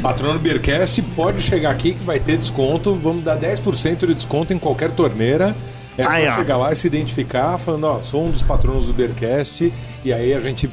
Patrono 0.00 0.38
Beercast 0.38 1.02
pode 1.16 1.42
chegar 1.42 1.70
aqui 1.70 1.94
que 1.94 2.04
vai 2.04 2.20
ter 2.20 2.38
desconto. 2.38 2.94
Vamos 2.94 3.24
dar 3.24 3.36
10% 3.36 4.06
de 4.06 4.14
desconto 4.14 4.54
em 4.54 4.58
qualquer 4.58 4.92
torneira. 4.92 5.56
É 5.98 6.04
só 6.04 6.10
Aí, 6.10 6.28
ó. 6.28 6.36
chegar 6.36 6.56
lá 6.56 6.72
e 6.72 6.76
se 6.76 6.86
identificar, 6.86 7.58
falando, 7.58 7.84
ó, 7.84 8.00
sou 8.00 8.26
um 8.26 8.30
dos 8.30 8.44
patronos 8.44 8.86
do 8.86 8.92
Beercast. 8.92 9.72
E 10.04 10.12
aí 10.12 10.32
a 10.32 10.40
gente 10.40 10.70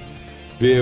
vê 0.60 0.80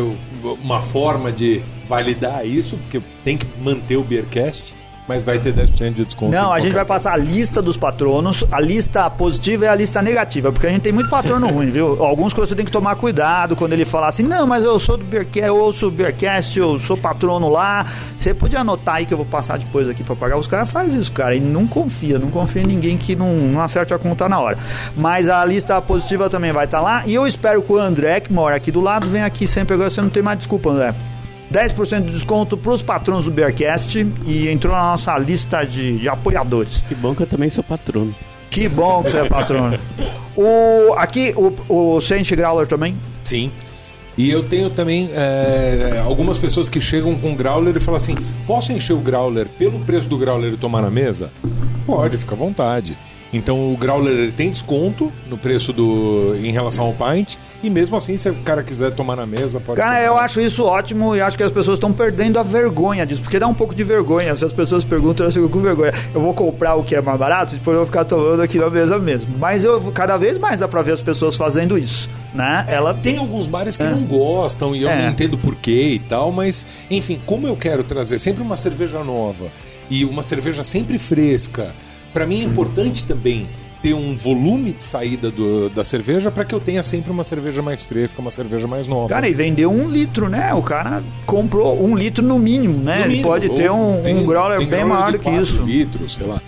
uma 0.62 0.82
forma 0.82 1.32
de 1.32 1.62
validar 1.88 2.46
isso, 2.46 2.78
porque 2.78 3.02
tem 3.24 3.38
que 3.38 3.46
manter 3.62 3.98
o 3.98 4.04
Beercast, 4.04 4.76
mas 5.08 5.24
vai 5.24 5.40
ter 5.40 5.54
10% 5.54 5.94
de 5.94 6.06
desconto. 6.06 6.32
Não, 6.32 6.52
a 6.52 6.60
gente 6.60 6.74
vai 6.74 6.84
passar 6.84 7.14
a 7.14 7.18
lista 7.18 7.62
dos 7.62 7.78
patronos. 7.78 8.44
A 8.52 8.60
lista 8.60 9.10
positiva 9.10 9.66
e 9.66 9.68
a 9.68 9.74
lista 9.74 10.02
negativa, 10.02 10.52
porque 10.52 10.68
a 10.68 10.70
gente 10.70 10.82
tem 10.82 10.92
muito 10.92 11.10
patrono 11.10 11.48
ruim, 11.48 11.70
viu? 11.70 11.98
Alguns 12.04 12.34
que 12.34 12.40
você 12.40 12.54
tem 12.54 12.66
que 12.66 12.72
tomar 12.72 12.96
cuidado 12.96 13.56
quando 13.56 13.72
ele 13.72 13.86
falar 13.86 14.08
assim: 14.08 14.24
não, 14.24 14.46
mas 14.46 14.64
eu 14.64 14.78
sou 14.80 14.98
do 14.98 15.06
Beercast, 15.06 15.48
eu 15.48 15.58
ouço 15.58 15.88
o 15.88 15.92
Beercast, 15.92 16.60
eu 16.60 16.78
sou 16.80 16.98
patrono 16.98 17.48
lá. 17.48 17.86
Você 18.18 18.34
pode 18.34 18.58
anotar 18.58 18.96
aí 18.96 19.06
que 19.06 19.14
eu 19.14 19.18
vou 19.18 19.26
passar 19.26 19.58
depois 19.58 19.88
aqui 19.88 20.04
pra 20.04 20.16
pagar. 20.16 20.38
Os 20.38 20.48
caras 20.48 20.70
fazem 20.70 21.00
isso, 21.00 21.12
cara, 21.14 21.34
e 21.34 21.40
não 21.40 21.66
confia, 21.66 22.20
não 22.20 22.30
confia 22.30 22.62
em 22.62 22.68
ninguém 22.68 22.98
que 22.98 23.16
não, 23.16 23.34
não 23.34 23.62
acerte 23.62 23.94
a 23.94 23.98
conta 23.98 24.28
na 24.28 24.40
hora. 24.40 24.58
Mas 24.96 25.30
a 25.30 25.44
lista 25.46 25.82
positiva 25.82 26.30
também 26.30 26.52
vai 26.52 26.66
estar 26.66 26.82
lá. 26.82 27.04
E 27.06 27.14
eu 27.14 27.26
espero 27.26 27.62
que 27.62 27.72
o 27.72 27.78
André, 27.78 28.20
que 28.20 28.34
mora 28.34 28.56
aqui 28.58 28.72
do 28.72 28.82
lado, 28.82 29.08
venha 29.08 29.26
aqui 29.26 29.48
sempre. 29.48 29.74
Agora 29.74 29.90
você 29.90 30.02
não 30.02 30.10
tem 30.10 30.22
mais 30.22 30.38
desculpa, 30.38 30.70
André. 30.70 30.94
10% 31.52 32.06
de 32.06 32.12
desconto 32.12 32.58
para 32.58 32.72
os 32.72 32.82
patronos 32.82 33.26
do 33.26 33.32
Bearcast 33.32 34.06
e 34.26 34.50
entrou 34.50 34.74
na 34.74 34.84
nossa 34.84 35.18
lista 35.18 35.64
de, 35.64 36.00
de 36.00 36.10
apoiadores. 36.10 36.82
Que 36.82 36.96
bom 36.96 37.16
que 37.16 37.24
eu 37.24 37.28
também 37.28 37.50
sou 37.50 37.64
patrono. 37.64 38.14
Que 38.50 38.68
bom 38.68 39.04
que 39.04 39.12
você 39.12 39.20
é 39.20 39.26
patrono. 39.30 39.78
O, 40.40 40.94
aqui, 40.94 41.34
o, 41.36 41.52
o 41.68 42.00
Saint 42.00 42.30
Growler 42.36 42.68
também. 42.68 42.96
Sim. 43.24 43.52
E 44.16 44.30
eu 44.30 44.44
tenho 44.44 44.70
também 44.70 45.10
é, 45.14 46.00
algumas 46.06 46.38
pessoas 46.38 46.70
que 46.70 46.80
chegam 46.80 47.16
com 47.16 47.36
growler 47.36 47.76
e 47.76 47.80
falam 47.80 47.98
assim: 47.98 48.16
posso 48.46 48.72
encher 48.72 48.94
o 48.94 49.00
growler 49.00 49.48
pelo 49.48 49.80
preço 49.80 50.08
do 50.08 50.16
growler 50.16 50.54
e 50.54 50.58
tomar 50.58 50.84
na 50.84 50.92
mesa? 50.92 51.32
Pode, 51.88 52.20
fica 52.20 52.36
à 52.36 52.38
vontade. 52.38 52.96
Então 53.34 53.74
o 53.74 53.76
growler 53.76 54.14
ele 54.14 54.32
tem 54.32 54.52
desconto 54.52 55.12
no 55.28 55.40
preço 55.40 55.74
do 55.74 56.36
em 56.36 56.52
relação 56.52 56.86
ao 56.86 56.94
pint 56.94 57.36
e 57.64 57.70
mesmo 57.70 57.98
assim 57.98 58.16
se 58.18 58.30
o 58.30 58.36
cara 58.36 58.62
quiser 58.64 58.94
tomar 58.94 59.16
na 59.16 59.26
mesa 59.26 59.60
pode. 59.60 59.78
Cara, 59.80 59.96
tomar. 59.96 60.06
eu 60.06 60.18
acho 60.18 60.40
isso 60.40 60.64
ótimo 60.64 61.16
e 61.16 61.22
acho 61.22 61.36
que 61.36 61.44
as 61.44 61.52
pessoas 61.52 61.78
estão 61.78 61.92
perdendo 61.92 62.38
a 62.40 62.44
vergonha 62.44 63.06
disso, 63.06 63.22
porque 63.22 63.40
dá 63.40 63.48
um 63.48 63.54
pouco 63.54 63.74
de 63.74 63.84
vergonha. 63.84 64.36
Se 64.36 64.46
as 64.46 64.54
pessoas 64.54 64.84
perguntam, 64.84 65.26
eu 65.26 65.32
fico 65.32 65.50
com 65.50 65.60
vergonha. 65.60 65.92
Eu 66.14 66.22
vou 66.22 66.34
comprar 66.34 66.76
o 66.76 66.84
que 66.84 66.96
é 66.96 67.02
mais 67.02 67.18
barato, 67.20 67.54
depois 67.56 67.74
eu 67.76 67.80
vou 67.80 67.86
ficar 67.88 68.06
tomando 68.06 68.42
aqui 68.42 68.58
na 68.58 68.70
mesa 68.70 69.00
mesmo. 69.00 69.38
Mas 69.40 69.64
eu 69.64 69.80
cada 69.92 70.18
vez 70.18 70.38
mais 70.38 70.60
dá 70.60 70.68
pra 70.68 70.82
ver 70.82 70.92
as 70.94 71.02
pessoas 71.02 71.36
fazendo 71.36 71.78
isso, 71.78 72.10
né? 72.34 72.66
Ela 72.68 72.94
Tem 72.94 73.18
alguns 73.18 73.48
bares 73.48 73.76
que 73.76 73.84
não 73.84 74.02
gostam 74.04 74.76
e 74.76 74.84
eu 74.84 74.90
É. 74.90 75.02
não 75.04 75.10
entendo 75.10 75.38
porquê 75.38 75.90
e 75.96 76.00
tal, 76.00 76.32
mas 76.32 76.66
enfim, 76.92 77.20
como 77.26 77.48
eu 77.48 77.56
quero 77.56 77.84
trazer 77.84 78.20
sempre 78.20 78.42
uma 78.42 78.56
cerveja 78.56 79.04
nova 79.04 79.48
e 79.90 80.06
uma 80.06 80.22
cerveja 80.24 80.64
sempre 80.64 81.00
fresca, 81.00 81.74
pra 82.14 82.26
mim 82.28 82.42
é 82.42 82.44
importante 82.44 83.04
também 83.04 83.48
ter 83.82 83.94
um 83.94 84.16
volume 84.16 84.74
de 84.74 84.84
saída 84.84 85.30
do- 85.30 85.70
da 85.70 85.84
cerveja 85.84 86.32
para 86.32 86.44
que 86.46 86.54
eu 86.56 86.60
tenha 86.60 86.82
sempre 86.82 87.12
uma 87.12 87.24
cerveja 87.24 87.62
mais 87.62 87.84
fresca, 87.84 88.20
uma 88.22 88.32
cerveja 88.32 88.68
mais 88.68 88.88
nova. 88.88 89.10
Cara, 89.10 89.30
e 89.30 89.34
vendeu 89.34 89.72
um 89.72 89.88
litro, 89.90 90.28
né? 90.30 90.54
O 90.54 90.62
cara 90.62 91.04
comprou 91.26 91.82
um 91.84 91.96
litro 91.96 92.24
no 92.26 92.40
mínimo, 92.40 92.78
né? 92.84 92.96
No 92.96 93.02
Ele 93.02 93.08
mínimo, 93.10 93.28
pode 93.28 93.50
ter 93.50 93.72
um, 93.72 94.02
tem- 94.04 94.16
um 94.18 94.26
growler 94.26 94.58
bem 94.60 94.68
growler 94.68 94.88
maior 94.88 95.12
de 95.12 95.18
do 95.18 95.24
que 95.24 95.30
isso. 95.30 95.62
litros, 95.64 96.16
sei 96.16 96.26
lá. 96.26 96.42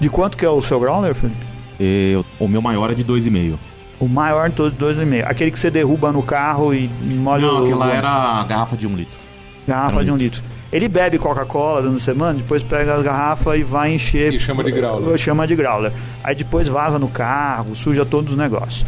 De 0.00 0.08
quanto 0.08 0.36
que 0.36 0.44
é 0.44 0.48
o 0.50 0.60
seu 0.62 0.80
growler, 0.80 1.14
filho? 1.14 1.32
Eu- 1.78 2.24
o 2.38 2.48
meu 2.48 2.62
maior 2.62 2.90
é 2.90 2.94
de 2.94 3.04
2,5. 3.04 3.58
O 4.00 4.08
maior 4.08 4.48
de 4.50 4.56
todos, 4.56 4.72
dois 4.76 4.98
e 4.98 5.04
meio. 5.04 5.24
Aquele 5.26 5.50
que 5.50 5.58
você 5.58 5.70
derruba 5.70 6.12
no 6.12 6.22
carro 6.22 6.74
e 6.74 6.88
molha 7.16 7.46
Não, 7.46 7.62
o... 7.62 7.64
aquela 7.66 7.92
era 7.92 8.08
a 8.40 8.44
garrafa 8.44 8.76
de 8.76 8.86
um 8.86 8.94
litro. 8.96 9.18
Garrafa 9.66 10.00
um 10.00 10.04
de 10.04 10.10
um 10.10 10.16
litro. 10.16 10.42
Ele 10.74 10.88
bebe 10.88 11.18
Coca-Cola 11.18 11.82
durante 11.82 11.98
a 11.98 12.04
semana, 12.04 12.34
depois 12.34 12.60
pega 12.60 12.94
as 12.94 13.02
garrafas 13.04 13.56
e 13.60 13.62
vai 13.62 13.94
encher. 13.94 14.34
E 14.34 14.40
chama 14.40 14.64
de 14.64 14.72
growler. 14.72 15.16
Chama 15.16 15.46
de 15.46 15.54
growler. 15.54 15.92
Aí 16.24 16.34
depois 16.34 16.66
vaza 16.66 16.98
no 16.98 17.06
carro, 17.06 17.76
suja 17.76 18.04
todos 18.04 18.32
os 18.32 18.36
negócios. 18.36 18.84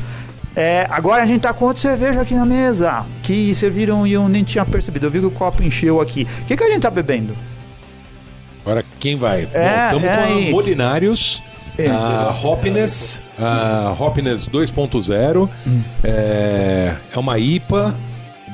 É, 0.57 0.85
agora 0.91 1.23
a 1.23 1.27
gente 1.27 1.43
tá 1.43 1.53
com 1.55 1.67
outra 1.67 1.81
cerveja 1.81 2.23
aqui 2.23 2.35
na 2.35 2.45
mesa, 2.45 3.05
que 3.23 3.55
serviram 3.55 4.05
e 4.05 4.15
eu 4.15 4.29
nem 4.29 4.43
tinha 4.43 4.65
percebido. 4.67 5.07
Eu 5.07 5.11
vi 5.13 5.21
que 5.21 5.27
o 5.27 5.31
copo 5.31 5.63
encheu 5.63 6.01
aqui. 6.01 6.27
O 6.43 6.45
que, 6.47 6.57
que 6.57 6.65
a 6.65 6.69
gente 6.71 6.81
tá 6.83 6.91
bebendo? 6.91 7.37
Agora 8.65 8.85
quem 8.99 9.17
vai? 9.17 9.47
É, 9.55 9.85
Estamos 9.85 10.05
é 10.09 10.17
com 10.17 10.23
aí. 10.25 10.49
a 10.49 10.51
Molinários, 10.51 11.41
É. 11.79 11.89
a 11.89 12.35
Hoppiness, 12.43 13.23
a 13.39 13.95
Hoppiness 13.97 14.49
2.0. 14.49 15.49
É, 16.03 16.97
é 17.13 17.19
uma 17.19 17.39
IPA 17.39 17.97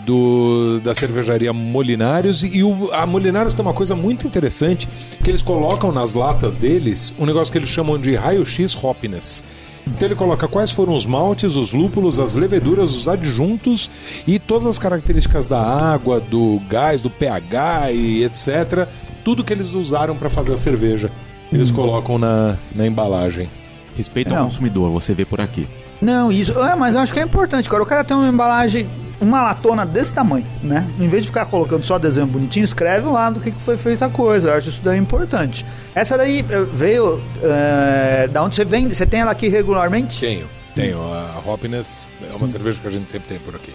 do, 0.04 0.80
da 0.80 0.94
cervejaria 0.94 1.52
Molinários. 1.52 2.42
E 2.42 2.62
o, 2.62 2.92
a 2.92 3.06
Molinários 3.06 3.54
tem 3.54 3.64
uma 3.64 3.74
coisa 3.74 3.94
muito 3.94 4.26
interessante, 4.26 4.88
que 5.22 5.30
eles 5.30 5.42
colocam 5.42 5.92
nas 5.92 6.14
latas 6.14 6.56
deles 6.56 7.12
um 7.18 7.26
negócio 7.26 7.52
que 7.52 7.58
eles 7.58 7.68
chamam 7.68 7.98
de 7.98 8.14
raio-x 8.14 8.74
Hoppiness. 8.82 9.44
Então 9.86 10.06
ele 10.06 10.14
coloca 10.14 10.46
quais 10.46 10.70
foram 10.70 10.94
os 10.94 11.04
maltes, 11.04 11.56
os 11.56 11.72
lúpulos, 11.72 12.20
as 12.20 12.34
leveduras, 12.34 12.94
os 12.94 13.08
adjuntos 13.08 13.90
e 14.26 14.38
todas 14.38 14.66
as 14.66 14.78
características 14.78 15.48
da 15.48 15.60
água, 15.60 16.20
do 16.20 16.60
gás, 16.68 17.00
do 17.00 17.10
pH 17.10 17.90
e 17.92 18.24
etc. 18.24 18.88
Tudo 19.24 19.42
que 19.42 19.52
eles 19.52 19.74
usaram 19.74 20.16
para 20.16 20.30
fazer 20.30 20.52
a 20.52 20.56
cerveja. 20.56 21.10
Eles 21.52 21.70
colocam 21.70 22.16
na, 22.16 22.56
na 22.74 22.86
embalagem. 22.86 23.48
Respeito 23.96 24.34
ao 24.34 24.44
consumidor, 24.44 24.90
você 24.90 25.12
vê 25.14 25.24
por 25.24 25.40
aqui. 25.40 25.68
Não, 26.00 26.32
isso. 26.32 26.58
É, 26.58 26.74
mas 26.74 26.94
eu 26.94 27.00
acho 27.00 27.12
que 27.12 27.20
é 27.20 27.22
importante, 27.22 27.68
cara. 27.68 27.82
O 27.82 27.86
cara 27.86 28.02
tem 28.02 28.16
uma 28.16 28.28
embalagem, 28.28 28.88
uma 29.22 29.40
latona 29.40 29.86
desse 29.86 30.12
tamanho, 30.12 30.44
né? 30.62 30.86
Em 30.98 31.08
vez 31.08 31.22
de 31.22 31.28
ficar 31.28 31.46
colocando 31.46 31.84
só 31.84 31.98
desenho 31.98 32.26
bonitinho, 32.26 32.64
escreve 32.64 33.06
lá 33.06 33.30
do 33.30 33.40
que, 33.40 33.52
que 33.52 33.60
foi 33.62 33.76
feita 33.76 34.06
a 34.06 34.10
coisa. 34.10 34.48
Eu 34.50 34.54
acho 34.54 34.68
isso 34.68 34.82
daí 34.82 34.98
importante. 34.98 35.64
Essa 35.94 36.18
daí 36.18 36.44
eh, 36.48 36.60
veio. 36.72 37.22
eh, 37.42 38.28
da 38.32 38.42
onde 38.42 38.56
você 38.56 38.64
vende? 38.64 38.94
Você 38.94 39.06
tem 39.06 39.20
ela 39.20 39.30
aqui 39.30 39.48
regularmente? 39.48 40.18
Tenho, 40.20 40.48
tenho. 40.74 41.00
A 41.00 41.38
Hoppiness 41.46 42.06
é 42.28 42.34
uma 42.34 42.48
cerveja 42.48 42.78
que 42.80 42.88
a 42.88 42.90
gente 42.90 43.10
sempre 43.10 43.28
tem 43.28 43.38
por 43.38 43.54
aqui. 43.54 43.72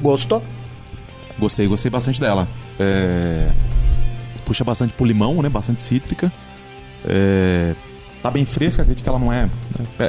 Gostou? 0.00 0.42
Gostei, 1.38 1.66
gostei 1.66 1.90
bastante 1.90 2.18
dela. 2.18 2.48
É, 2.80 3.50
Puxa 4.46 4.64
bastante 4.64 4.94
pro 4.94 5.04
limão, 5.04 5.42
né? 5.42 5.48
Bastante 5.50 5.82
cítrica. 5.82 6.32
É, 7.04 7.74
Tá 8.26 8.30
bem 8.32 8.44
fresca, 8.44 8.82
acredito 8.82 9.04
que 9.04 9.08
ela 9.08 9.20
não 9.20 9.32
é. 9.32 9.42
né? 9.44 9.50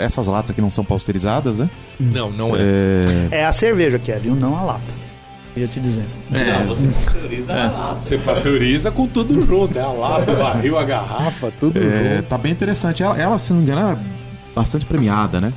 Essas 0.04 0.26
latas 0.26 0.50
aqui 0.50 0.60
não 0.60 0.72
são 0.72 0.84
pasteurizadas, 0.84 1.60
né? 1.60 1.70
Não, 2.00 2.32
não 2.32 2.56
é. 2.56 2.64
É 3.30 3.46
a 3.46 3.54
cerveja 3.54 4.00
que 4.00 4.12
é, 4.12 4.18
viu? 4.18 4.34
Não 4.36 4.58
a 4.58 4.64
lata. 4.64 4.92
Ia 5.56 5.68
te 5.68 5.80
dizer. 5.80 6.04
Não, 6.32 6.66
você 6.66 6.88
pasteuriza 6.88 7.54
a 7.54 7.72
lata. 7.72 8.02
Você 8.02 8.18
pasteuriza 8.18 8.90
com 8.90 9.06
tudo 9.08 9.40
junto. 9.46 9.78
É 9.78 9.82
a 9.84 9.88
lata, 9.92 10.32
o 10.32 10.36
barril, 10.36 10.80
a 10.80 10.84
garrafa, 10.84 11.52
tudo 11.60 11.80
É, 11.80 12.16
junto. 12.16 12.28
tá 12.28 12.40
bem 12.40 12.52
interessante. 12.52 13.04
Ela, 13.04 13.16
ela, 13.22 13.38
se 13.38 13.54
não 13.54 13.60
me 13.60 13.70
engano, 13.70 13.92
é 14.02 14.54
bastante 14.56 14.88
premiada, 14.88 15.40
né? 15.40 15.54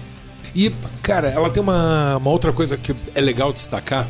E, 0.54 0.70
cara, 1.02 1.28
ela 1.28 1.48
tem 1.48 1.62
uma, 1.62 2.18
uma 2.18 2.30
outra 2.30 2.52
coisa 2.52 2.76
que 2.76 2.94
é 3.14 3.20
legal 3.22 3.54
destacar. 3.54 4.06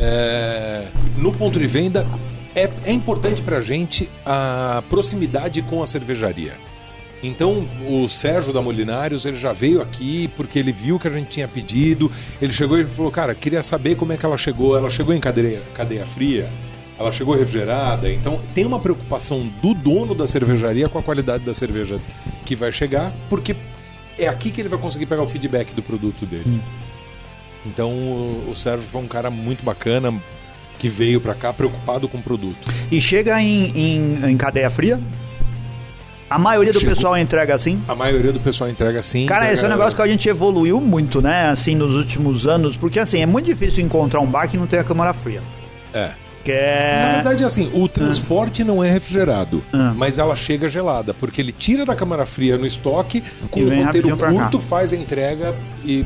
É, 0.00 0.86
no 1.16 1.32
ponto 1.32 1.56
de 1.56 1.66
venda, 1.68 2.04
é, 2.56 2.68
é 2.84 2.92
importante 2.92 3.42
pra 3.42 3.60
gente 3.60 4.10
a 4.26 4.82
proximidade 4.90 5.62
com 5.62 5.80
a 5.80 5.86
cervejaria. 5.86 6.54
Então, 7.22 7.64
o 7.88 8.08
Sérgio 8.08 8.52
da 8.52 8.60
Molinários, 8.60 9.24
ele 9.24 9.36
já 9.36 9.52
veio 9.52 9.80
aqui 9.80 10.28
porque 10.36 10.58
ele 10.58 10.72
viu 10.72 10.98
que 10.98 11.06
a 11.06 11.10
gente 11.10 11.28
tinha 11.28 11.46
pedido. 11.46 12.10
Ele 12.40 12.52
chegou 12.52 12.78
e 12.78 12.84
falou, 12.84 13.12
cara, 13.12 13.34
queria 13.34 13.62
saber 13.62 13.94
como 13.94 14.12
é 14.12 14.16
que 14.16 14.26
ela 14.26 14.36
chegou. 14.36 14.76
Ela 14.76 14.90
chegou 14.90 15.14
em 15.14 15.20
cadeia, 15.20 15.62
cadeia 15.72 16.04
fria, 16.04 16.50
ela 16.98 17.12
chegou 17.12 17.36
refrigerada. 17.36 18.10
Então, 18.10 18.40
tem 18.54 18.66
uma 18.66 18.80
preocupação 18.80 19.48
do 19.62 19.72
dono 19.72 20.14
da 20.14 20.26
cervejaria 20.26 20.88
com 20.88 20.98
a 20.98 21.02
qualidade 21.02 21.44
da 21.44 21.54
cerveja 21.54 22.00
que 22.44 22.56
vai 22.56 22.72
chegar, 22.72 23.14
porque 23.30 23.54
é 24.18 24.26
aqui 24.26 24.50
que 24.50 24.60
ele 24.60 24.68
vai 24.68 24.78
conseguir 24.78 25.06
pegar 25.06 25.22
o 25.22 25.28
feedback 25.28 25.72
do 25.74 25.82
produto 25.82 26.26
dele. 26.26 26.60
Então, 27.64 27.90
o, 27.90 28.50
o 28.50 28.56
Sérgio 28.56 28.86
foi 28.88 29.00
um 29.00 29.06
cara 29.06 29.30
muito 29.30 29.64
bacana 29.64 30.12
que 30.78 30.88
veio 30.88 31.20
pra 31.20 31.34
cá 31.34 31.52
preocupado 31.52 32.08
com 32.08 32.18
o 32.18 32.22
produto. 32.22 32.58
E 32.90 33.00
chega 33.00 33.40
em, 33.40 33.70
em, 33.76 34.30
em 34.30 34.36
cadeia 34.36 34.68
fria? 34.68 34.98
A 36.34 36.38
maioria 36.38 36.72
do 36.72 36.80
Chegou. 36.80 36.94
pessoal 36.94 37.16
entrega 37.18 37.54
assim? 37.54 37.78
A 37.88 37.94
maioria 37.94 38.32
do 38.32 38.40
pessoal 38.40 38.68
entrega 38.70 38.98
assim. 39.00 39.26
Cara, 39.26 39.40
entrega- 39.44 39.54
esse 39.54 39.64
é 39.64 39.66
um 39.66 39.70
negócio 39.70 39.94
que 39.96 40.02
a 40.02 40.06
gente 40.06 40.28
evoluiu 40.28 40.80
muito, 40.80 41.20
né? 41.20 41.48
Assim, 41.48 41.74
nos 41.74 41.94
últimos 41.94 42.46
anos. 42.46 42.76
Porque, 42.76 42.98
assim, 42.98 43.20
é 43.20 43.26
muito 43.26 43.46
difícil 43.46 43.84
encontrar 43.84 44.20
um 44.20 44.26
bar 44.26 44.48
que 44.48 44.56
não 44.56 44.66
tenha 44.66 44.82
câmara 44.84 45.12
fria. 45.12 45.42
É. 45.92 46.10
Que 46.44 46.50
Na 46.52 46.58
é... 46.58 47.12
verdade, 47.14 47.44
assim, 47.44 47.70
o 47.72 47.86
transporte 47.88 48.64
não 48.64 48.82
é 48.82 48.90
refrigerado, 48.90 49.62
Ah. 49.72 49.92
mas 49.96 50.18
ela 50.18 50.34
chega 50.34 50.68
gelada, 50.68 51.14
porque 51.14 51.40
ele 51.40 51.52
tira 51.52 51.84
da 51.86 51.94
câmara 51.94 52.26
fria 52.26 52.58
no 52.58 52.66
estoque, 52.66 53.22
com 53.48 53.60
E 53.60 53.64
um 53.64 53.84
roteiro 53.84 54.16
curto, 54.16 54.58
faz 54.60 54.92
a 54.92 54.96
entrega 54.96 55.54
e. 55.84 56.04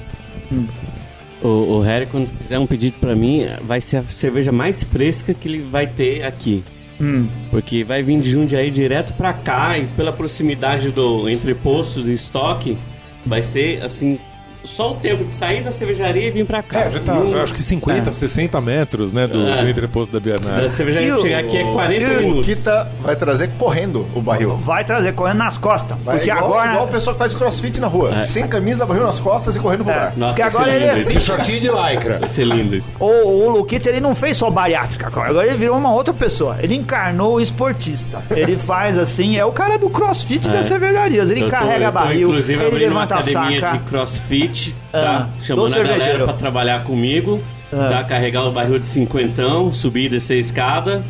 O, 1.42 1.48
o 1.48 1.80
Harry, 1.80 2.06
quando 2.06 2.28
fizer 2.28 2.58
um 2.58 2.66
pedido 2.66 2.96
pra 3.00 3.14
mim, 3.14 3.46
vai 3.62 3.80
ser 3.80 3.98
a 3.98 4.04
cerveja 4.04 4.50
mais 4.50 4.82
fresca 4.82 5.32
que 5.34 5.48
ele 5.48 5.62
vai 5.62 5.86
ter 5.86 6.24
aqui. 6.24 6.64
Hum. 7.00 7.28
Porque 7.50 7.84
vai 7.84 8.02
vir 8.02 8.20
de 8.20 8.30
Jundiaí 8.30 8.70
direto 8.70 9.12
pra 9.14 9.32
cá 9.32 9.78
e 9.78 9.86
pela 9.86 10.12
proximidade 10.12 10.90
do 10.90 11.28
entreposto 11.28 12.02
do 12.02 12.10
estoque, 12.10 12.78
vai 13.24 13.42
ser 13.42 13.82
assim, 13.82 14.18
só 14.66 14.92
o 14.92 14.94
tempo 14.96 15.24
de 15.24 15.34
sair 15.34 15.62
da 15.62 15.72
cervejaria 15.72 16.28
e 16.28 16.30
vir 16.30 16.44
pra 16.46 16.62
cá. 16.62 16.80
É, 16.82 16.90
já 16.90 17.00
tá, 17.00 17.14
E 17.16 17.18
o- 17.22 17.28
já 17.30 17.42
acho 17.42 17.52
que 17.52 17.62
50, 17.62 18.10
60 18.12 18.60
metros, 18.60 19.12
né, 19.12 19.26
do, 19.26 19.46
É. 19.46 19.62
do 19.62 19.68
entreposto 19.70 20.12
da 20.12 20.18
Da 20.18 20.24
Bernardo. 20.38 20.68
cervejaria 20.70 21.08
E 21.08 21.12
o- 21.12 21.22
chegar 21.22 21.38
aqui 21.40 21.56
é 21.56 21.64
40 21.72 22.04
e 22.12 22.14
o 22.14 22.18
O 22.18 22.22
minutos. 22.22 22.46
Kita 22.46 22.90
vai 23.02 23.14
trazer 23.16 23.50
correndo 23.58 24.06
o 24.14 24.20
barril. 24.20 24.56
Vai 24.56 24.84
trazer, 24.84 25.12
correndo 25.12 25.38
nas 25.38 25.58
costas. 25.58 25.96
Vai 26.04 26.16
porque 26.16 26.30
igual, 26.30 26.44
agora... 26.46 26.70
igual 26.72 26.86
o 26.86 26.88
pessoal 26.88 27.14
que 27.14 27.18
faz 27.18 27.34
crossfit 27.34 27.78
na 27.80 27.86
rua. 27.86 28.14
É. 28.18 28.22
Sem 28.26 28.46
camisa, 28.48 28.84
barril 28.86 29.04
nas 29.04 29.20
costas 29.20 29.54
e 29.56 29.58
correndo 29.60 29.84
pro 29.84 29.92
É. 29.92 29.96
bar. 29.96 30.12
Nossa, 30.16 30.32
Porque 30.32 30.42
vai 30.42 30.50
ser 30.50 30.56
agora 30.56 30.70
ele 30.72 30.84
lindo 30.86 30.96
é 30.96 31.00
esse. 31.02 31.20
Shortinho 31.20 31.60
de 31.60 31.68
lycra. 31.68 32.18
Vai 32.26 32.28
ser 32.28 32.44
lindo 32.44 32.74
isso. 32.74 32.94
O, 32.98 33.06
o 33.06 33.50
Luquita, 33.50 33.88
ele 33.88 34.00
não 34.00 34.14
fez 34.14 34.36
só 34.36 34.50
bariátrica, 34.50 35.10
cara. 35.10 35.30
Agora 35.30 35.46
ele 35.46 35.56
virou 35.56 35.76
uma 35.76 35.92
outra 35.92 36.12
pessoa. 36.14 36.56
Ele 36.60 36.74
encarnou 36.74 37.34
o 37.34 37.40
esportista. 37.40 38.22
Ele 38.30 38.56
faz 38.58 38.98
assim, 38.98 39.36
é 39.36 39.44
o 39.44 39.52
cara 39.52 39.76
do 39.78 39.88
crossfit 39.90 40.48
das 40.48 40.66
cervejarias. 40.66 41.30
Ele 41.30 41.40
Eu 41.42 41.44
tô- 41.46 41.50
carrega 41.50 41.86
tô, 41.86 41.92
barril, 41.92 42.28
inclusive 42.28 42.62
ele 42.64 42.78
levanta 42.78 43.22
saca. 43.22 43.72
de 43.72 43.78
crossfit, 43.80 44.55
Ah, 44.92 45.00
tá? 45.00 45.18
do 45.38 45.44
Chamando 45.44 45.74
a 45.74 45.82
galera 45.82 46.24
pra 46.24 46.32
trabalhar 46.34 46.84
comigo, 46.84 47.40
Ah. 47.72 47.88
tá? 47.90 48.04
Carregar 48.04 48.44
o 48.44 48.52
barril 48.52 48.78
de 48.78 48.86
cinquentão, 48.88 49.72
subir 49.72 50.06
e 50.06 50.08
descer 50.10 50.34
a 50.34 50.40
escada. 50.40 51.02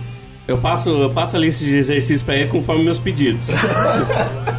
Eu 0.48 0.59
passo, 0.59 0.90
eu 0.90 1.11
passo 1.11 1.35
a 1.37 1.40
lista 1.40 1.64
de 1.64 1.76
exercícios 1.76 2.22
pra 2.22 2.37
ele 2.37 2.46
conforme 2.48 2.85
meus 2.85 2.98
pedidos. 3.00 3.48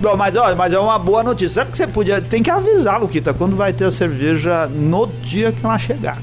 Bom, 0.00 0.16
mas, 0.16 0.34
ó, 0.36 0.54
mas 0.54 0.72
é 0.72 0.78
uma 0.78 0.98
boa 0.98 1.22
notícia. 1.22 1.62
Sabe 1.62 1.72
que 1.72 1.78
você 1.78 1.86
podia. 1.86 2.20
Tem 2.20 2.42
que 2.42 2.50
avisar, 2.50 3.00
Luquita, 3.00 3.34
quando 3.34 3.56
vai 3.56 3.72
ter 3.72 3.84
a 3.84 3.90
cerveja 3.90 4.66
no 4.66 5.06
dia 5.22 5.52
que 5.52 5.64
ela 5.64 5.78
chegar. 5.78 6.18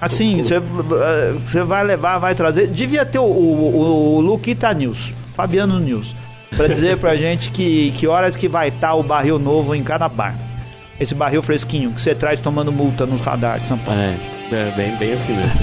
Assim, 0.00 0.42
você, 0.42 0.56
eh, 0.56 1.34
você 1.44 1.62
vai 1.62 1.84
levar, 1.84 2.18
vai 2.18 2.34
trazer. 2.34 2.68
Devia 2.68 3.04
ter 3.04 3.18
o, 3.18 3.24
o, 3.24 4.16
o 4.16 4.20
Luquita 4.20 4.72
News, 4.72 5.12
Fabiano 5.34 5.78
News, 5.78 6.16
pra 6.56 6.66
dizer 6.66 6.96
pra 6.98 7.16
gente 7.16 7.50
que, 7.50 7.90
que 7.92 8.06
horas 8.06 8.36
que 8.36 8.48
vai 8.48 8.68
estar 8.68 8.94
o 8.94 9.02
barril 9.02 9.38
novo 9.38 9.74
em 9.74 9.82
cada 9.82 10.08
bar. 10.08 10.36
Esse 10.98 11.14
barril 11.14 11.42
fresquinho 11.42 11.92
que 11.92 12.00
você 12.00 12.14
traz 12.14 12.40
tomando 12.40 12.70
multa 12.70 13.06
nos 13.06 13.20
radar 13.22 13.60
de 13.60 13.68
São 13.68 13.78
Paulo. 13.78 13.98
é, 14.00 14.16
é 14.52 14.72
bem, 14.76 14.96
bem 14.96 15.12
assim 15.12 15.34
mesmo. 15.34 15.60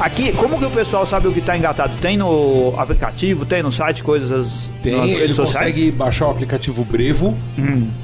Aqui, 0.00 0.32
como 0.32 0.58
que 0.58 0.64
o 0.66 0.70
pessoal 0.70 1.06
sabe 1.06 1.28
o 1.28 1.32
que 1.32 1.40
tá 1.40 1.56
engatado? 1.56 1.96
Tem 1.98 2.16
no 2.16 2.74
aplicativo, 2.76 3.46
tem 3.46 3.62
no 3.62 3.72
site, 3.72 4.02
coisas 4.02 4.70
Tem, 4.82 4.96
nas 4.96 5.10
ele 5.10 5.20
redes 5.20 5.36
sociais? 5.36 5.74
consegue 5.74 5.90
baixar 5.92 6.26
o 6.26 6.30
aplicativo 6.30 6.84
Brevo. 6.84 7.34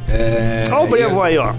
É, 0.09 0.65
Olha 0.71 0.81
o 0.81 0.87
brevo 0.87 1.23
aí, 1.23 1.37
ó. 1.37 1.53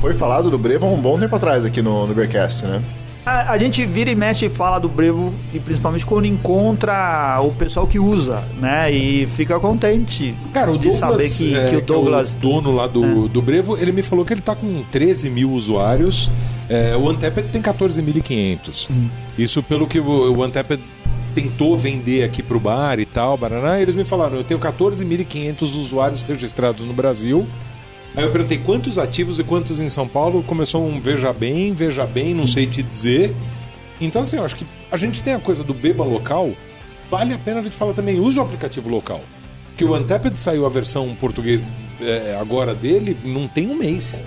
Foi 0.00 0.14
falado 0.14 0.50
do 0.50 0.58
Brevo 0.58 0.86
há 0.86 0.90
um 0.90 1.00
bom 1.00 1.18
tempo 1.18 1.34
atrás 1.36 1.64
aqui 1.64 1.80
no, 1.80 2.06
no 2.06 2.14
Beercast, 2.14 2.66
né? 2.66 2.82
A, 3.24 3.52
a 3.52 3.58
gente 3.58 3.86
vira 3.86 4.10
e 4.10 4.16
mexe 4.16 4.46
e 4.46 4.50
fala 4.50 4.80
do 4.80 4.88
Brevo, 4.88 5.32
e 5.52 5.60
principalmente 5.60 6.04
quando 6.04 6.26
encontra 6.26 7.38
o 7.40 7.52
pessoal 7.52 7.86
que 7.86 7.98
usa, 7.98 8.42
né? 8.58 8.90
E 8.90 9.26
fica 9.26 9.60
contente 9.60 10.34
Cara, 10.52 10.72
o 10.72 10.78
de 10.78 10.88
Douglas, 10.88 10.98
saber 10.98 11.30
que, 11.30 11.54
é, 11.54 11.66
que 11.66 11.76
o 11.76 11.80
Douglas. 11.80 12.34
é 12.34 12.38
o 12.38 12.40
dono 12.40 12.74
lá 12.74 12.88
do, 12.88 13.28
do 13.28 13.40
Brevo, 13.40 13.76
ele 13.76 13.92
me 13.92 14.02
falou 14.02 14.24
que 14.24 14.34
ele 14.34 14.40
tá 14.40 14.56
com 14.56 14.82
13 14.90 15.30
mil 15.30 15.52
usuários. 15.52 16.28
É, 16.68 16.96
o 16.96 17.08
Anteped 17.08 17.48
tem 17.50 17.62
14.500. 17.62 18.88
Isso 19.38 19.62
pelo 19.62 19.86
que 19.86 20.00
o, 20.00 20.36
o 20.36 20.42
Anteped 20.42 20.82
tentou 21.32 21.78
vender 21.78 22.24
aqui 22.24 22.42
pro 22.42 22.58
bar 22.58 22.98
e 22.98 23.06
tal, 23.06 23.36
baraná, 23.36 23.78
e 23.78 23.82
eles 23.82 23.94
me 23.94 24.04
falaram, 24.04 24.36
eu 24.36 24.44
tenho 24.44 24.58
14.500 24.58 25.62
usuários 25.62 26.22
registrados 26.22 26.84
no 26.84 26.92
Brasil. 26.92 27.46
Aí 28.14 28.24
eu 28.24 28.30
perguntei 28.30 28.58
quantos 28.58 28.98
ativos 28.98 29.38
e 29.38 29.44
quantos 29.44 29.80
em 29.80 29.88
São 29.88 30.06
Paulo. 30.06 30.42
Começou 30.42 30.86
um 30.86 31.00
veja 31.00 31.32
bem, 31.32 31.72
veja 31.72 32.04
bem, 32.04 32.34
não 32.34 32.46
sei 32.46 32.66
te 32.66 32.82
dizer. 32.82 33.34
Então, 34.00 34.22
assim, 34.22 34.36
eu 34.36 34.44
acho 34.44 34.56
que 34.56 34.66
a 34.90 34.96
gente 34.96 35.22
tem 35.22 35.34
a 35.34 35.40
coisa 35.40 35.64
do 35.64 35.72
beba 35.72 36.04
local. 36.04 36.50
Vale 37.10 37.34
a 37.34 37.38
pena 37.38 37.60
a 37.60 37.62
gente 37.62 37.76
falar 37.76 37.92
também, 37.92 38.18
use 38.18 38.38
o 38.38 38.42
aplicativo 38.42 38.88
local. 38.88 39.20
Que 39.76 39.84
o 39.84 39.94
Anteped 39.94 40.38
saiu 40.38 40.66
a 40.66 40.68
versão 40.68 41.14
português 41.14 41.62
é, 42.00 42.36
agora 42.40 42.74
dele, 42.74 43.16
não 43.24 43.46
tem 43.46 43.70
um 43.70 43.74
mês. 43.74 44.24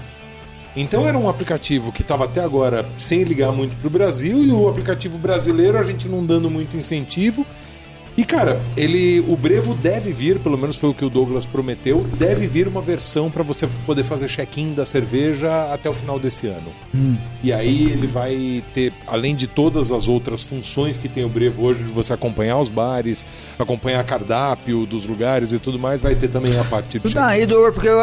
Então 0.76 1.08
era 1.08 1.18
um 1.18 1.30
aplicativo 1.30 1.92
que 1.92 2.02
estava 2.02 2.26
até 2.26 2.42
agora 2.42 2.86
sem 2.98 3.24
ligar 3.24 3.52
muito 3.52 3.76
pro 3.78 3.90
Brasil 3.90 4.44
e 4.44 4.52
o 4.52 4.68
aplicativo 4.68 5.18
brasileiro 5.18 5.78
a 5.78 5.84
gente 5.84 6.08
não 6.08 6.26
dando 6.26 6.50
muito 6.50 6.76
incentivo. 6.76 7.46
E 8.18 8.24
cara, 8.24 8.62
ele, 8.78 9.20
o 9.28 9.36
Brevo 9.36 9.74
deve 9.76 10.12
vir, 10.14 10.40
pelo 10.40 10.58
menos 10.58 10.78
foi 10.78 10.90
o 10.90 10.94
que 10.94 11.04
o 11.04 11.10
Douglas 11.10 11.46
prometeu, 11.46 12.06
deve 12.18 12.48
vir 12.48 12.66
uma 12.66 12.82
versão 12.82 13.30
para 13.30 13.44
você 13.44 13.68
poder 13.86 14.06
fazer 14.06 14.30
check-in 14.30 14.74
da 14.74 14.86
cerveja 14.86 15.74
até 15.74 15.90
o 15.90 15.94
final 15.94 16.18
desse 16.18 16.48
ano. 16.48 16.72
E 17.44 17.52
aí 17.52 17.92
ele 17.92 18.08
vai 18.08 18.64
ter, 18.74 18.94
além 19.06 19.36
de 19.36 19.48
todas 19.48 19.92
as 19.92 20.08
outras 20.08 20.44
funções 20.44 20.96
que 20.96 21.10
tem 21.10 21.26
o 21.26 21.30
Brevo 21.30 21.66
hoje, 21.66 21.84
de 21.84 21.92
você 21.92 22.14
acompanhar 22.14 22.58
os 22.58 22.70
bares, 22.70 23.26
acompanhar 23.60 24.02
cardápio 24.06 24.86
dos 24.86 25.06
lugares 25.06 25.52
e 25.52 25.60
tudo 25.60 25.78
mais, 25.78 26.00
vai 26.00 26.16
ter 26.16 26.30
também 26.30 26.58
a 26.58 26.64
parte 26.64 26.98
de 27.00 27.18
aí, 27.20 27.46
Dor, 27.46 27.74
porque 27.74 27.90
eu- 27.90 28.00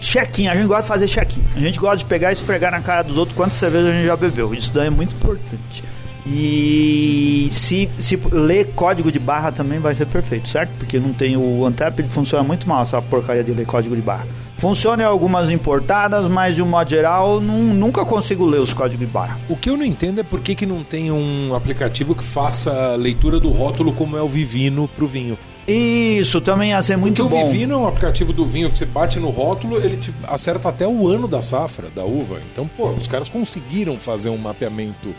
check-in, 0.00 0.48
a 0.48 0.56
gente 0.56 0.66
gosta 0.66 0.82
de 0.82 0.88
fazer 0.88 1.06
check-in. 1.06 1.42
A 1.54 1.60
gente 1.60 1.78
gosta 1.78 1.98
de 1.98 2.04
pegar 2.06 2.30
e 2.30 2.32
esfregar 2.32 2.72
na 2.72 2.80
cara 2.80 3.02
dos 3.02 3.16
outros 3.16 3.36
quantas 3.36 3.54
cervejas 3.54 3.88
a 3.88 3.92
gente 3.92 4.06
já 4.06 4.16
bebeu. 4.16 4.52
Isso 4.54 4.72
daí 4.72 4.88
é 4.88 4.90
muito 4.90 5.14
importante. 5.14 5.84
E 6.32 7.48
se, 7.50 7.88
se 7.98 8.16
ler 8.30 8.66
código 8.74 9.10
de 9.10 9.18
barra 9.18 9.50
também 9.52 9.78
vai 9.78 9.94
ser 9.94 10.06
perfeito, 10.06 10.48
certo? 10.48 10.70
Porque 10.78 10.98
não 10.98 11.12
tem 11.12 11.36
o 11.36 11.66
Antep, 11.66 12.02
funciona 12.08 12.42
muito 12.44 12.68
mal 12.68 12.82
essa 12.82 13.00
porcaria 13.02 13.42
de 13.44 13.52
ler 13.52 13.66
código 13.66 13.94
de 13.96 14.02
barra. 14.02 14.26
Funciona 14.56 15.02
em 15.02 15.06
algumas 15.06 15.50
importadas, 15.50 16.28
mas 16.28 16.54
de 16.54 16.62
um 16.62 16.66
modo 16.66 16.88
geral, 16.90 17.40
nun- 17.40 17.72
nunca 17.74 18.04
consigo 18.04 18.44
ler 18.46 18.60
os 18.60 18.72
códigos 18.74 19.00
de 19.00 19.10
barra. 19.12 19.38
O 19.48 19.56
que 19.56 19.70
eu 19.70 19.76
não 19.76 19.84
entendo 19.84 20.20
é 20.20 20.22
por 20.22 20.40
que, 20.40 20.54
que 20.54 20.66
não 20.66 20.82
tem 20.84 21.10
um 21.10 21.54
aplicativo 21.54 22.14
que 22.14 22.22
faça 22.24 22.70
a 22.92 22.96
leitura 22.96 23.40
do 23.40 23.48
rótulo 23.50 23.92
como 23.92 24.16
é 24.16 24.22
o 24.22 24.28
Vivino 24.28 24.86
pro 24.88 25.08
vinho. 25.08 25.36
Isso 25.66 26.40
também 26.40 26.70
ia 26.70 26.82
ser 26.82 26.96
muito 26.96 27.22
Porque 27.22 27.36
bom. 27.38 27.44
o 27.44 27.48
Vivino 27.50 27.74
é 27.74 27.76
um 27.76 27.86
aplicativo 27.86 28.32
do 28.32 28.44
vinho 28.44 28.70
que 28.70 28.76
você 28.76 28.84
bate 28.86 29.18
no 29.20 29.30
rótulo, 29.30 29.76
ele 29.78 29.96
te 29.96 30.12
acerta 30.24 30.68
até 30.68 30.86
o 30.86 31.06
ano 31.08 31.28
da 31.28 31.42
safra, 31.42 31.88
da 31.94 32.04
uva. 32.04 32.38
Então, 32.52 32.68
pô, 32.76 32.88
os 32.88 33.06
caras 33.06 33.28
conseguiram 33.28 33.98
fazer 33.98 34.28
um 34.30 34.36
mapeamento 34.38 35.14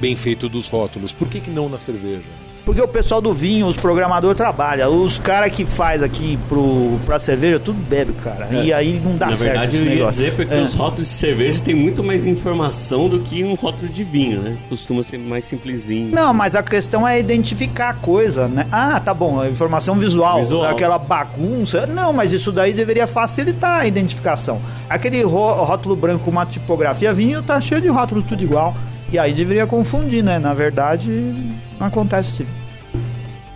bem 0.00 0.16
feito 0.16 0.48
dos 0.48 0.68
rótulos. 0.68 1.12
Por 1.12 1.28
que, 1.28 1.40
que 1.40 1.50
não 1.50 1.68
na 1.68 1.78
cerveja? 1.78 2.22
Porque 2.64 2.80
o 2.82 2.88
pessoal 2.88 3.20
do 3.20 3.32
vinho, 3.32 3.64
os 3.68 3.76
programadores 3.76 4.36
trabalham. 4.36 5.00
Os 5.04 5.18
caras 5.20 5.52
que 5.52 5.64
faz 5.64 6.02
aqui 6.02 6.36
pro, 6.48 6.98
pra 7.06 7.16
cerveja, 7.16 7.60
tudo 7.60 7.78
bebe, 7.78 8.12
cara. 8.14 8.48
É. 8.50 8.64
E 8.64 8.72
aí 8.72 9.00
não 9.04 9.16
dá 9.16 9.26
Na 9.26 9.36
certo 9.36 9.42
verdade, 9.52 9.76
esse 9.76 9.84
eu 9.84 9.88
ia 9.88 9.94
negócio. 9.98 10.24
dizer 10.24 10.34
porque 10.34 10.52
É. 10.54 10.60
os 10.62 10.74
rótulos 10.74 11.06
de 11.06 11.14
cerveja 11.14 11.60
têm 11.60 11.76
muito 11.76 12.02
mais 12.02 12.26
informação 12.26 13.08
do 13.08 13.20
que 13.20 13.44
um 13.44 13.54
rótulo 13.54 13.88
de 13.88 14.02
vinho, 14.02 14.40
né? 14.42 14.56
Costuma 14.68 15.04
ser 15.04 15.16
mais 15.16 15.44
simplesinho. 15.44 16.12
Não, 16.12 16.34
mas 16.34 16.56
a 16.56 16.62
questão 16.64 17.06
é 17.06 17.20
identificar 17.20 17.90
a 17.90 17.94
coisa, 17.94 18.48
né? 18.48 18.66
Ah, 18.72 18.98
tá 18.98 19.14
bom, 19.14 19.40
a 19.40 19.48
informação 19.48 19.94
visual, 19.94 20.38
Visual. 20.38 20.64
aquela 20.64 20.98
bagunça. 20.98 21.86
Não, 21.86 22.12
mas 22.12 22.32
isso 22.32 22.50
daí 22.50 22.72
deveria 22.72 23.06
facilitar 23.06 23.82
a 23.82 23.86
identificação. 23.86 24.60
Aquele 24.90 25.22
ró- 25.22 25.62
rótulo 25.62 25.94
branco 25.94 26.24
com 26.24 26.32
uma 26.32 26.44
tipografia 26.44 27.14
vinho 27.14 27.42
tá 27.44 27.60
cheio 27.60 27.80
de 27.80 27.86
rótulo 27.86 28.22
tudo 28.22 28.42
igual. 28.42 28.74
E 29.12 29.18
aí 29.18 29.32
deveria 29.32 29.66
confundir, 29.66 30.22
né? 30.22 30.38
Na 30.38 30.52
verdade, 30.52 31.10
não 31.78 31.86
acontece 31.86 32.30
sim. 32.38 32.46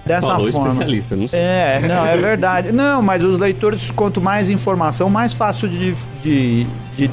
Dessa 0.05 0.27
Falou 0.27 0.51
forma. 0.51 0.69
especialista, 0.69 1.17
não 1.17 1.29
sei. 1.29 1.39
É, 1.39 1.81
não, 1.87 2.07
é 2.07 2.17
verdade. 2.17 2.73
Não, 2.73 3.01
mas 3.01 3.23
os 3.23 3.39
leitores, 3.39 3.91
quanto 3.91 4.21
mais 4.21 4.51
informação, 4.51 5.09
mais 5.09 5.33
fácil 5.33 5.69
de, 5.69 5.95
de, 6.23 6.67
de 6.97 7.11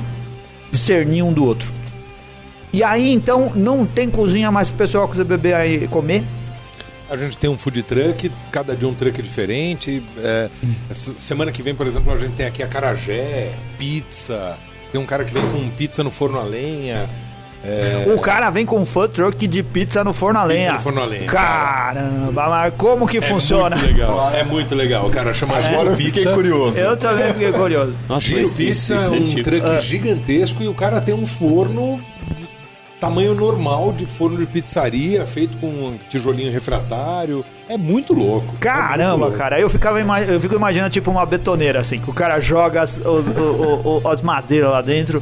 discernir 0.71 1.21
um 1.21 1.31
do 1.31 1.45
outro. 1.45 1.71
E 2.73 2.83
aí, 2.83 3.11
então, 3.11 3.51
não 3.55 3.85
tem 3.85 4.09
cozinha 4.09 4.51
mais 4.51 4.69
pro 4.69 4.77
pessoal 4.77 5.07
que 5.07 5.15
você 5.15 5.23
beber 5.23 5.53
aí 5.53 5.87
comer? 5.87 6.23
A 7.09 7.15
gente 7.15 7.37
tem 7.37 7.49
um 7.49 7.57
food 7.57 7.83
truck, 7.83 8.31
cada 8.51 8.75
dia 8.75 8.87
um 8.87 8.93
truck 8.93 9.21
diferente. 9.21 10.03
É, 10.17 10.49
essa 10.89 11.17
semana 11.17 11.51
que 11.51 11.61
vem, 11.61 11.73
por 11.75 11.87
exemplo, 11.87 12.11
a 12.11 12.17
gente 12.17 12.33
tem 12.35 12.45
aqui 12.45 12.61
a 12.61 12.67
carajé, 12.67 13.53
pizza. 13.77 14.57
Tem 14.91 14.99
um 14.99 15.05
cara 15.05 15.23
que 15.23 15.33
vem 15.33 15.43
com 15.51 15.69
pizza 15.69 16.03
no 16.03 16.11
forno 16.11 16.39
a 16.39 16.43
lenha. 16.43 17.09
É, 17.65 18.05
O 18.15 18.19
cara 18.21 18.49
vem 18.49 18.65
com 18.65 18.79
um 18.79 18.85
food 18.85 19.13
truck 19.13 19.45
de 19.47 19.61
pizza 19.63 20.03
no 20.03 20.13
forno 20.13 20.39
a 20.39 20.43
lenha. 20.43 20.73
no 20.73 20.79
forno 20.79 21.01
a 21.01 21.05
lenha, 21.05 21.25
Caramba, 21.27 22.47
mas 22.49 22.73
como 22.77 23.05
que 23.07 23.17
é 23.17 23.21
funciona? 23.21 23.75
muito 23.75 23.91
legal. 23.93 24.31
É 24.33 24.43
muito 24.43 24.75
legal. 24.75 25.07
O 25.07 25.09
cara 25.09 25.33
chama 25.33 25.55
Agora 25.57 25.69
Giro 25.77 25.89
eu 25.91 25.97
fiquei 25.97 26.23
Pizza. 26.23 26.33
curioso. 26.33 26.79
Eu 26.79 26.95
também 26.97 27.33
fiquei 27.33 27.51
curioso. 27.51 27.93
Nossa, 28.07 28.25
Giro 28.25 28.49
Pizza 28.49 28.95
é 28.95 29.09
um 29.09 29.13
antigo. 29.15 29.43
truck 29.43 29.81
gigantesco 29.81 30.63
e 30.63 30.67
o 30.67 30.73
cara 30.73 31.01
tem 31.01 31.13
um 31.15 31.25
forno 31.25 31.99
tamanho 32.99 33.35
normal 33.35 33.91
de 33.93 34.05
forno 34.07 34.37
de 34.37 34.45
pizzaria, 34.47 35.25
feito 35.27 35.57
com 35.57 35.67
um 35.67 35.99
tijolinho 36.09 36.51
refratário. 36.51 37.45
É 37.69 37.77
muito 37.77 38.13
louco. 38.13 38.45
É 38.45 38.49
muito 38.49 38.59
Caramba, 38.59 39.25
louco. 39.25 39.37
cara, 39.37 39.59
eu 39.59 39.69
ficava 39.69 39.99
eu 39.99 40.39
fico 40.39 40.55
imaginando 40.55 40.89
tipo 40.89 41.11
uma 41.11 41.25
betoneira 41.25 41.79
assim, 41.81 41.99
que 41.99 42.09
o 42.09 42.13
cara 42.13 42.39
joga 42.39 42.81
as, 42.81 42.97
os- 42.97 43.03
o- 43.27 44.01
o- 44.03 44.07
as 44.07 44.21
madeiras 44.21 44.71
lá 44.71 44.81
dentro. 44.81 45.21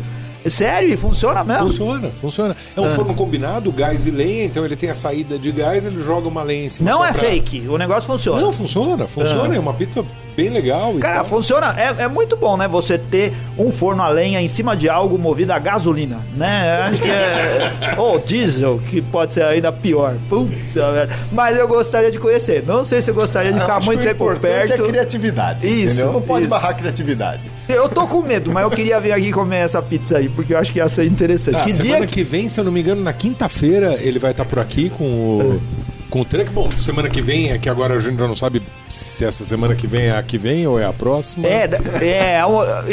Sério, 0.50 0.90
e 0.94 0.98
funciona 0.98 1.44
mesmo? 1.44 1.64
Funciona, 1.68 2.10
funciona. 2.10 2.56
É 2.76 2.82
um 2.82 2.90
forno 2.90 3.14
combinado, 3.14 3.72
gás 3.72 4.06
e 4.06 4.12
lenha, 4.12 4.46
então 4.46 4.64
ele 4.66 4.76
tem 4.76 4.90
a 4.90 4.96
saída 4.96 5.38
de 5.40 5.52
gás, 5.52 5.84
ele 5.86 6.02
joga 6.02 6.28
uma 6.28 6.44
lenha 6.44 6.66
em 6.66 6.70
cima. 6.70 6.90
Não 6.92 7.04
é 7.04 7.12
pra- 7.12 7.24
fake, 7.24 7.68
o 7.68 7.78
negócio 7.78 8.08
funciona. 8.12 8.42
Não, 8.42 8.52
funciona, 8.54 9.08
funciona. 9.08 9.56
É 9.56 9.60
uma 9.60 9.74
pizza 9.74 10.04
bem 10.36 10.50
legal. 10.50 10.94
Cara, 10.96 11.16
tal. 11.18 11.26
funciona. 11.26 11.74
É, 11.78 12.04
é 12.04 12.08
muito 12.08 12.36
bom, 12.36 12.58
né? 12.58 12.68
Você 12.68 12.98
ter 12.98 13.34
um 13.58 13.72
forno 13.72 14.04
a 14.04 14.10
lenha 14.10 14.42
em 14.42 14.48
cima 14.48 14.76
de 14.76 14.90
algo 14.90 15.18
movido 15.18 15.54
a 15.54 15.60
gasolina, 15.60 16.20
né? 16.36 16.88
Acho 16.90 17.02
que 17.02 17.10
é. 17.10 17.96
Ou 17.98 18.20
diesel, 18.20 18.80
que 18.90 19.02
pode 19.02 19.34
ser 19.34 19.44
ainda 19.44 19.72
pior. 19.72 20.16
Putz, 20.30 20.74
velho. 20.74 21.10
mas 21.32 21.58
eu 21.58 21.68
gostaria 21.68 22.12
de 22.12 22.20
conhecer. 22.20 22.64
Não 22.66 22.84
sei 22.84 23.02
se 23.02 23.10
eu 23.10 23.16
gostaria 23.16 23.52
de 23.52 23.60
ficar 23.60 23.78
acho 23.78 23.86
muito 23.88 24.00
que 24.00 24.08
tempo 24.08 24.26
importante 24.26 24.68
perto. 24.68 24.84
é 24.84 24.88
criatividade. 24.88 25.68
Isso, 25.68 25.94
entendeu? 25.94 26.14
Não 26.14 26.22
pode 26.22 26.42
isso. 26.42 26.50
barrar 26.50 26.70
a 26.70 26.74
criatividade. 26.74 27.42
Eu 27.68 27.90
tô 27.90 28.06
com 28.06 28.22
medo, 28.22 28.52
mas 28.52 28.64
eu 28.64 28.70
queria 28.70 29.00
vir 29.00 29.12
aqui 29.12 29.32
comer 29.32 29.58
essa 29.58 29.82
pizza 29.82 30.18
aí, 30.18 30.30
porque 30.30 30.54
eu 30.54 30.58
acho 30.58 30.72
que 30.72 30.80
ia 30.80 30.88
ser 30.88 31.06
interessante. 31.06 31.58
Ah, 31.58 31.64
que 31.64 31.74
semana 31.74 31.98
dia 32.00 32.08
que... 32.08 32.24
vem, 32.24 32.48
se 32.48 32.60
eu 32.60 32.64
não 32.64 32.72
me 32.72 32.80
engano, 32.80 33.02
na 33.02 33.14
quinta-feira 33.14 33.98
ele 34.00 34.20
vai 34.20 34.32
estar 34.32 34.46
por 34.46 34.60
aqui 34.60 34.90
com 34.90 35.04
o. 35.04 35.62
Com 36.10 36.22
o 36.22 36.26
truck, 36.26 36.50
bom, 36.52 36.70
semana 36.72 37.10
que 37.10 37.22
vem, 37.22 37.52
é 37.52 37.58
que 37.58 37.70
agora 37.70 37.96
a 37.96 38.00
gente 38.00 38.18
já 38.18 38.28
não 38.28 38.36
sabe 38.36 38.62
se 38.88 39.26
essa 39.26 39.44
semana 39.44 39.76
que 39.76 39.88
vem 39.88 40.04
é 40.04 40.18
a 40.18 40.24
que 40.24 40.38
vem 40.38 40.66
ou 40.68 40.80
é 40.80 40.86
a 40.86 40.94
próxima. 40.94 41.48
É, 41.48 41.70
é, 42.02 42.42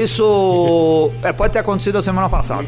isso 0.01 1.11
é, 1.23 1.33
pode 1.33 1.53
ter 1.53 1.59
acontecido 1.59 1.99
a 1.99 2.03
semana 2.03 2.29
passada. 2.29 2.67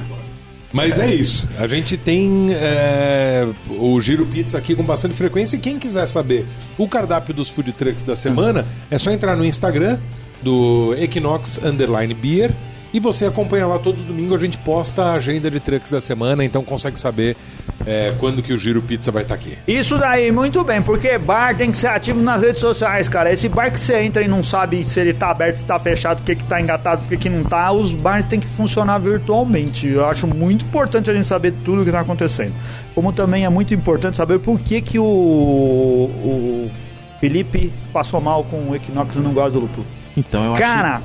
Mas 0.75 0.99
é 0.99 1.07
isso. 1.07 1.49
A 1.57 1.69
gente 1.69 1.97
tem 1.97 2.49
é, 2.53 3.47
o 3.79 4.01
Giro 4.01 4.27
Pizza 4.27 4.59
aqui 4.59 4.75
com 4.75 4.83
bastante 4.83 5.15
frequência. 5.15 5.57
E 5.57 5.61
quem 5.61 5.79
quiser 5.79 6.05
saber 6.07 6.45
o 6.77 6.89
cardápio 6.89 7.33
dos 7.33 7.49
food 7.49 7.73
trucks 7.73 8.05
da 8.05 8.17
semana, 8.17 8.67
é 8.91 8.99
só 8.99 9.13
entrar 9.13 9.37
no 9.37 9.45
Instagram 9.45 9.99
do 10.43 10.93
Equinox 10.99 11.61
Underline 11.63 12.13
Beer. 12.13 12.51
E 12.95 13.01
você 13.01 13.27
acompanha 13.27 13.67
lá 13.67 13.77
todo 13.77 13.97
domingo, 13.97 14.37
a 14.37 14.39
gente 14.39 14.57
posta 14.57 15.03
a 15.03 15.15
agenda 15.15 15.51
de 15.51 15.59
trucks 15.59 15.91
da 15.91 16.01
semana, 16.01 16.45
então 16.45 16.63
consegue 16.63 16.97
saber 16.97 17.37
é, 17.85 18.15
quando 18.21 18.41
que 18.41 18.53
o 18.53 18.59
Giro 18.59 18.81
Pizza 18.81 19.11
vai 19.11 19.23
estar 19.23 19.35
aqui. 19.35 19.59
Isso 19.67 19.99
daí, 19.99 20.31
muito 20.31 20.63
bem, 20.63 20.81
porque 20.81 21.19
bar 21.19 21.57
tem 21.57 21.73
que 21.73 21.77
ser 21.77 21.89
ativo 21.89 22.23
nas 22.23 22.41
redes 22.41 22.61
sociais, 22.61 23.09
cara. 23.09 23.33
Esse 23.33 23.49
bar 23.49 23.73
que 23.73 23.81
você 23.81 23.99
entra 23.99 24.23
e 24.23 24.29
não 24.29 24.45
sabe 24.45 24.85
se 24.85 25.01
ele 25.01 25.13
tá 25.13 25.31
aberto, 25.31 25.57
se 25.57 25.67
tá 25.67 25.77
fechado, 25.77 26.21
o 26.21 26.23
que 26.23 26.37
que 26.37 26.45
tá 26.45 26.61
engatado, 26.61 27.05
o 27.05 27.09
que 27.09 27.17
que 27.17 27.29
não 27.29 27.43
tá, 27.43 27.73
os 27.73 27.93
bares 27.93 28.29
têm 28.29 28.39
que 28.39 28.47
funcionar 28.47 28.99
virtualmente. 28.99 29.89
Eu 29.89 30.07
acho 30.07 30.29
muito 30.29 30.65
importante 30.65 31.11
a 31.11 31.15
gente 31.15 31.27
saber 31.27 31.53
tudo 31.65 31.83
o 31.83 31.85
que 31.85 31.91
tá 31.91 31.99
acontecendo. 31.99 32.55
Como 32.95 33.13
também 33.13 33.45
é 33.45 33.49
muito 33.49 33.75
importante 33.75 34.17
saber 34.17 34.39
por 34.39 34.61
que 34.61 34.81
que 34.81 35.01
o, 35.01 35.05
o 35.05 36.71
Felipe 37.19 37.73
passou 37.93 38.21
mal 38.21 38.45
com 38.45 38.71
o 38.71 38.77
Equinox 38.77 39.17
e 39.17 39.19
não 39.19 39.35
gosta 39.35 39.51
do 39.51 39.61
lúpulo. 39.63 39.85
Então, 40.17 40.45
eu 40.45 40.55
Cara, 40.55 41.03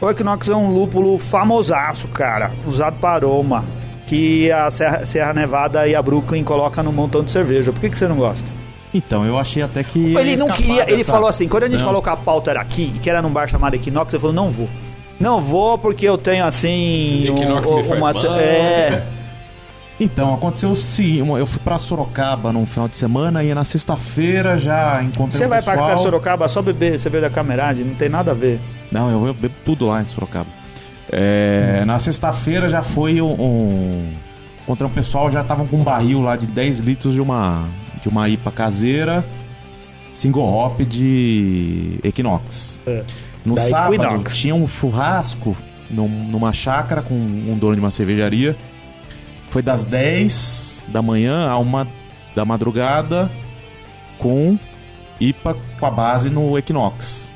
o 0.00 0.10
Equinox 0.10 0.48
é 0.48 0.54
um 0.56 0.70
lúpulo 0.72 1.18
famosaço, 1.18 2.08
cara, 2.08 2.52
usado 2.66 2.98
para 2.98 3.14
aroma, 3.14 3.64
que 4.06 4.50
a 4.52 4.70
Serra, 4.70 5.04
Serra 5.06 5.32
Nevada 5.34 5.86
e 5.88 5.94
a 5.94 6.02
Brooklyn 6.02 6.44
colocam 6.44 6.84
no 6.84 6.92
montão 6.92 7.22
de 7.24 7.30
cerveja. 7.30 7.72
Por 7.72 7.80
que, 7.80 7.90
que 7.90 7.98
você 7.98 8.06
não 8.08 8.16
gosta? 8.16 8.50
então, 8.94 9.26
eu 9.26 9.36
achei 9.38 9.62
até 9.62 9.82
que. 9.84 10.14
Ele 10.16 10.36
não 10.36 10.48
queria, 10.48 10.84
ele 10.84 10.98
dessa- 10.98 11.12
falou 11.12 11.28
assim, 11.28 11.46
quando 11.48 11.64
a 11.64 11.68
gente 11.68 11.80
Não. 11.80 11.86
falou 11.86 12.00
que 12.00 12.08
a 12.08 12.16
pauta 12.16 12.50
era 12.50 12.60
aqui, 12.60 12.92
e 12.96 12.98
que 12.98 13.10
era 13.10 13.20
num 13.20 13.28
bar 13.30 13.46
chamado 13.48 13.74
Equinox, 13.74 14.10
ele 14.12 14.20
falou, 14.20 14.34
não 14.34 14.50
vou. 14.50 14.68
Não 15.20 15.40
vou 15.40 15.76
porque 15.76 16.06
eu 16.08 16.16
tenho 16.16 16.44
assim. 16.44 17.24
Equinox 17.28 17.68
me 17.70 17.82
faz 17.84 18.00
mal. 18.00 18.12
É. 18.36 19.02
Então, 19.98 20.34
aconteceu 20.34 20.74
sim. 20.74 21.20
uma- 21.22 21.38
Eu 21.38 21.46
fui 21.46 21.58
pra 21.64 21.78
Sorocaba 21.78 22.52
no 22.52 22.64
final 22.66 22.86
de 22.86 22.96
semana 22.96 23.42
e 23.42 23.52
na 23.54 23.64
sexta-feira 23.64 24.58
já 24.58 25.02
encontrei 25.02 25.38
Você 25.40 25.46
um 25.46 25.48
vai 25.48 25.62
pra 25.62 25.72
pessoal... 25.72 25.90
cá, 25.90 25.96
Sorocaba, 25.96 26.48
só 26.48 26.60
beber 26.62 26.98
cerveja 27.00 27.28
da 27.28 27.34
camerade, 27.34 27.82
não 27.82 27.94
tem 27.94 28.08
nada 28.10 28.30
a 28.32 28.34
ver. 28.34 28.60
Não, 28.90 29.10
eu 29.26 29.34
bebo 29.34 29.54
tudo 29.64 29.86
lá 29.86 30.00
em 30.02 30.04
Sorocaba. 30.06 30.48
É, 31.10 31.82
Na 31.86 31.98
sexta-feira 31.98 32.68
já 32.68 32.82
foi 32.82 33.20
um, 33.20 33.32
um. 33.32 34.12
Encontrei 34.62 34.88
um 34.88 34.92
pessoal, 34.92 35.30
já 35.30 35.42
estavam 35.42 35.66
com 35.66 35.76
um 35.76 35.84
barril 35.84 36.20
lá 36.20 36.36
de 36.36 36.46
10 36.46 36.80
litros 36.80 37.14
de 37.14 37.20
uma, 37.20 37.64
de 38.02 38.08
uma 38.08 38.28
IPA 38.28 38.50
caseira, 38.50 39.24
single 40.12 40.44
hop 40.52 40.80
de 40.80 42.00
Equinox. 42.02 42.80
É. 42.86 43.04
No 43.44 43.54
Da 43.54 43.62
sábado 43.62 43.94
Equinox. 44.02 44.36
tinha 44.36 44.54
um 44.54 44.66
churrasco 44.66 45.56
num- 45.88 46.08
numa 46.08 46.52
chácara 46.52 47.00
com 47.02 47.14
um 47.14 47.56
dono 47.56 47.74
de 47.74 47.80
uma 47.80 47.92
cervejaria. 47.92 48.56
Foi 49.50 49.62
das 49.62 49.86
10 49.86 50.84
da 50.88 51.00
manhã 51.00 51.48
a 51.48 51.56
uma 51.58 51.86
da 52.34 52.44
madrugada 52.44 53.30
com 54.18 54.58
IPA 55.20 55.56
com 55.78 55.86
a 55.86 55.90
base 55.92 56.28
no 56.28 56.58
Equinox. 56.58 57.30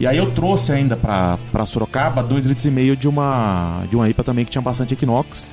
E 0.00 0.06
aí 0.06 0.16
eu 0.16 0.30
trouxe 0.30 0.72
ainda 0.72 0.96
pra, 0.96 1.38
pra 1.52 1.66
Sorocaba 1.66 2.22
2 2.22 2.46
litros 2.46 2.64
e 2.64 2.70
meio 2.70 2.96
de 2.96 3.06
uma, 3.06 3.82
de 3.90 3.94
uma 3.96 4.08
IPA 4.08 4.24
também 4.24 4.44
que 4.46 4.50
tinha 4.50 4.62
bastante 4.62 4.94
Equinox. 4.94 5.52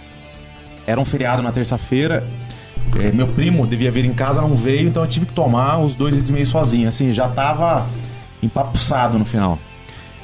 Era 0.88 1.00
um 1.02 1.06
feriado 1.06 1.41
na 1.41 1.52
terça-feira. 1.52 2.24
É, 2.98 3.12
meu 3.12 3.28
primo 3.28 3.68
devia 3.68 3.91
vir 3.91 4.06
em 4.06 4.14
casa, 4.14 4.39
não 4.41 4.54
veio, 4.56 4.88
então 4.88 5.04
eu 5.04 5.10
tive 5.10 5.26
que 5.26 5.34
tomar 5.34 5.80
os 5.80 5.93
2 5.95 6.14
litros 6.14 6.30
e 6.30 6.34
meio 6.34 6.48
sozinho. 6.48 6.88
Assim, 6.88 7.12
já 7.12 7.28
tava 7.28 7.86
empapuçado 8.41 9.20
no 9.20 9.26
final. 9.26 9.60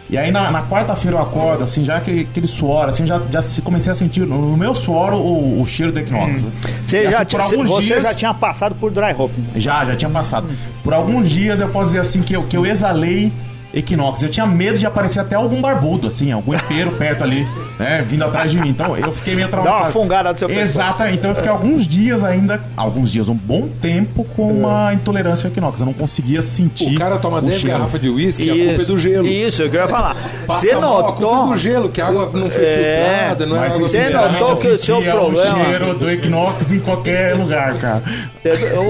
E 0.10 0.18
aí 0.18 0.32
na, 0.32 0.52
na 0.52 0.64
quarta-feira 0.66 1.18
eu 1.18 1.22
acordo, 1.22 1.64
assim, 1.64 1.84
já 1.84 1.98
aquele, 1.98 2.22
aquele 2.22 2.48
suor, 2.48 2.88
assim, 2.88 3.06
já, 3.06 3.22
já 3.30 3.42
comecei 3.64 3.92
a 3.92 3.96
sentir 3.96 4.26
no, 4.26 4.56
meu 4.56 4.76
suor 4.76 5.14
o, 5.14 5.62
o 5.62 5.66
cheiro 5.66 5.92
do 5.92 6.00
Equinox. 6.00 6.46
Você, 6.86 7.00
E, 7.08 7.12
já, 7.12 7.20
assim, 7.24 7.26
por 7.26 7.48
tinha- 7.48 7.68
você 7.68 7.88
dias- 7.88 8.04
já 8.04 8.14
tinha 8.14 8.34
passado 8.34 8.76
por 8.76 8.92
dry 8.92 9.14
hopping. 9.18 9.46
já, 9.56 9.84
já 9.84 9.96
tinha 9.96 10.12
passado. 10.12 10.48
Por 10.84 10.94
alguns 10.94 11.30
dias 11.30 11.60
eu 11.60 11.70
posso 11.70 11.88
dizer 11.88 12.00
assim 12.00 12.22
que 12.22 12.34
eu, 12.36 12.44
que 12.44 12.56
eu 12.56 12.66
exalei 12.66 13.32
Equinox. 13.74 14.22
Eu 14.22 14.30
tinha 14.30 14.46
medo 14.46 14.78
de 14.78 14.86
aparecer 14.86 15.20
até 15.20 15.36
algum 15.36 15.60
barbudo, 15.62 16.08
assim, 16.08 16.32
algum 16.32 16.54
empeiro 16.54 16.92
perto 16.98 17.24
ali, 17.24 17.48
né, 17.80 18.04
vindo 18.08 18.24
atrás 18.24 18.52
de 18.52 18.60
mim. 18.60 18.70
Então 18.70 18.96
eu 18.98 19.12
fiquei 19.12 19.36
meio 19.36 19.48
Dá 19.48 19.52
traumatizado. 19.52 19.86
uma 19.86 19.92
fungada 19.92 20.32
no 20.32 20.38
seu 20.38 20.48
pescoço. 20.48 20.70
Exatamente. 20.80 21.18
Então 21.18 21.32
eu 21.32 21.36
fiquei 21.36 21.52
alguns 21.52 21.88
dias 21.88 22.24
ainda, 22.24 22.62
alguns 22.78 23.12
dias, 23.12 23.30
um 23.30 23.36
bom 23.36 23.68
tempo 23.82 24.24
com 24.36 24.48
uma 24.52 24.94
intolerância 24.94 25.48
ao 25.48 25.52
Equinox. 25.52 25.80
Eu 25.80 25.86
não 25.88 25.94
conseguia 25.94 26.42
sentir. 26.42 26.96
O 26.96 27.00
cara 27.00 27.18
toma 27.18 27.42
10 27.42 27.54
cheiro. 27.62 27.78
garrafas 27.78 28.00
de 28.02 28.10
uísque, 28.10 28.50
a 28.50 28.54
culpa 28.56 28.82
é 28.82 28.86
do 28.86 29.00
gelo. 29.00 29.28
Isso, 29.28 29.64
eu 29.64 29.70
queria 29.70 29.88
falar. 29.88 30.16
Você 30.48 30.76
mal, 30.76 31.00
a 31.00 31.14
culpa 31.14 31.20
é 31.20 31.26
notou. 31.32 31.48
do 31.48 31.58
gelo, 31.58 31.90
que 31.90 32.02
a 32.02 32.08
água 32.08 32.30
não 32.34 32.50
foi 32.52 32.64
É, 32.64 32.76
filtrada, 33.18 33.46
não 33.46 33.56
é 33.58 33.60
Mas 33.62 33.76
água 33.76 33.88
Você 33.90 34.04
sinceramente, 34.04 34.40
notou 34.40 34.56
que 34.58 34.68
o 34.68 34.78
seu 34.84 35.02
problema- 35.02 35.60
o 35.60 35.66
cheiro 35.66 35.94
do 35.96 36.12
Equinox 36.12 36.72
em 36.72 36.80
qualquer 36.80 37.36
lugar, 37.36 37.76
cara. 37.78 38.04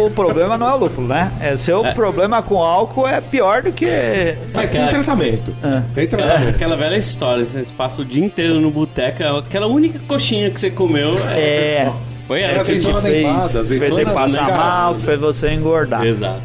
O 0.05 0.09
problema 0.09 0.57
não 0.57 0.67
é 0.67 0.73
o 0.73 0.77
lúpulo, 0.77 1.07
né? 1.07 1.31
É, 1.39 1.55
seu 1.55 1.83
problema 1.93 2.41
com 2.41 2.57
álcool 2.61 3.07
é 3.07 3.21
pior 3.21 3.61
do 3.61 3.71
que. 3.71 4.35
Mas 4.53 4.72
tem 4.73 4.83
Aquela- 4.83 5.03
tratamento. 5.03 5.55
É. 5.63 5.83
Tem 5.95 6.03
É, 6.03 6.07
tratamento. 6.07 6.49
aquela 6.49 6.75
velha 6.75 6.97
história, 6.97 7.45
você 7.45 7.63
passa 7.77 8.01
o 8.01 8.05
dia 8.05 8.23
inteiro 8.23 8.59
no 8.59 8.69
boteco, 8.71 9.23
aquela 9.23 9.67
única 9.67 9.99
coxinha 9.99 10.49
que 10.49 10.59
você 10.59 10.69
comeu. 10.69 11.15
É. 11.29 11.91
Foi 12.27 12.41
É, 12.41 12.55
essa. 12.55 12.71
que 12.71 12.79
te 12.79 12.89
azeitona 12.89 13.01
fez, 13.01 13.67
que 13.69 13.79
fez 13.79 13.93
você 13.95 14.05
passar 14.05 14.45
tempada. 14.45 14.57
mal, 14.57 14.95
que 14.95 15.01
fez 15.01 15.19
você 15.19 15.51
engordar. 15.53 16.05
Exato. 16.05 16.41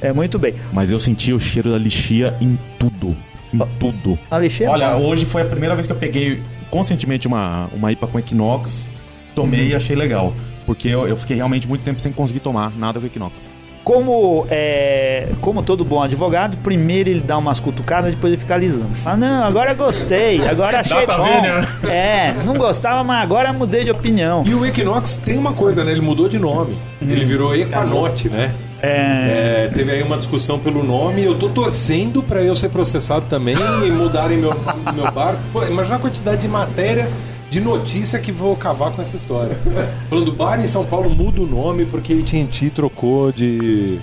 É 0.00 0.12
muito 0.12 0.38
bem. 0.38 0.54
Mas 0.72 0.90
eu 0.90 0.98
senti 0.98 1.32
o 1.32 1.38
cheiro 1.38 1.70
da 1.70 1.78
lixia 1.78 2.34
em 2.40 2.58
tudo. 2.78 3.16
Em 3.54 3.58
tudo. 3.78 4.18
A 4.30 4.38
lixia 4.38 4.66
é 4.66 4.68
Olha, 4.70 4.96
hoje 4.96 5.24
foi 5.24 5.42
a 5.42 5.44
primeira 5.44 5.74
vez 5.74 5.86
que 5.86 5.92
eu 5.92 5.96
peguei 5.96 6.42
conscientemente 6.70 7.26
uma, 7.28 7.68
uma 7.72 7.92
IPA 7.92 8.06
com 8.08 8.18
Equinox, 8.18 8.88
tomei 9.34 9.68
e 9.68 9.74
achei 9.74 9.94
legal. 9.94 10.34
Porque 10.66 10.88
eu, 10.88 11.06
eu 11.06 11.16
fiquei 11.16 11.36
realmente 11.36 11.68
muito 11.68 11.82
tempo 11.82 12.00
sem 12.00 12.12
conseguir 12.12 12.40
tomar 12.40 12.72
nada 12.76 12.98
com 12.98 13.06
Equinox. 13.06 13.48
Como, 13.84 14.46
é, 14.48 15.28
como 15.40 15.60
todo 15.62 15.84
bom 15.84 16.00
advogado, 16.02 16.56
primeiro 16.58 17.08
ele 17.10 17.20
dá 17.20 17.36
umas 17.36 17.58
cutucadas, 17.58 18.14
depois 18.14 18.32
ele 18.32 18.40
fica 18.40 18.54
alisando. 18.54 18.94
Fala, 18.94 19.16
não, 19.16 19.44
agora 19.44 19.74
gostei, 19.74 20.46
agora 20.46 20.80
achei 20.80 21.04
pra 21.04 21.18
bom. 21.18 21.24
ver, 21.24 21.42
né? 21.42 21.68
É, 21.90 22.34
não 22.44 22.54
gostava, 22.54 23.02
mas 23.02 23.20
agora 23.22 23.52
mudei 23.52 23.82
de 23.84 23.90
opinião. 23.90 24.44
E 24.46 24.54
o 24.54 24.64
Equinox 24.64 25.16
tem 25.16 25.36
uma 25.36 25.52
coisa, 25.52 25.82
né? 25.82 25.90
Ele 25.90 26.00
mudou 26.00 26.28
de 26.28 26.38
nome. 26.38 26.78
Ele 27.00 27.24
virou 27.24 27.54
Equanote, 27.56 28.28
né? 28.28 28.52
É, 28.80 29.66
É, 29.66 29.70
teve 29.72 29.90
aí 29.92 30.02
uma 30.02 30.16
discussão 30.16 30.58
pelo 30.58 30.82
nome. 30.84 31.24
Eu 31.24 31.36
tô 31.36 31.48
torcendo 31.48 32.22
pra 32.22 32.40
eu 32.42 32.54
ser 32.54 32.68
processado 32.68 33.24
também 33.28 33.56
e 33.86 33.90
mudarem 33.90 34.36
meu, 34.38 34.54
meu 34.94 35.10
barco. 35.12 35.40
Pô, 35.52 35.64
imagina 35.64 35.96
a 35.96 35.98
quantidade 35.98 36.42
de 36.42 36.48
matéria, 36.48 37.08
de 37.52 37.60
notícia 37.60 38.18
que 38.18 38.32
vou 38.32 38.56
cavar 38.56 38.92
com 38.92 39.02
essa 39.02 39.14
história. 39.14 39.54
Falando, 40.08 40.32
bar 40.32 40.58
em 40.58 40.66
São 40.66 40.86
Paulo 40.86 41.10
muda 41.10 41.42
o 41.42 41.46
nome 41.46 41.84
porque 41.84 42.14
a 42.14 42.16
AT&T 42.16 42.70
trocou 42.70 43.30
de... 43.30 43.98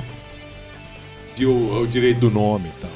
de 1.36 1.48
o, 1.48 1.82
o 1.82 1.88
direito 1.88 2.20
do 2.20 2.30
nome 2.30 2.68
e 2.68 2.80
tal. 2.80 2.92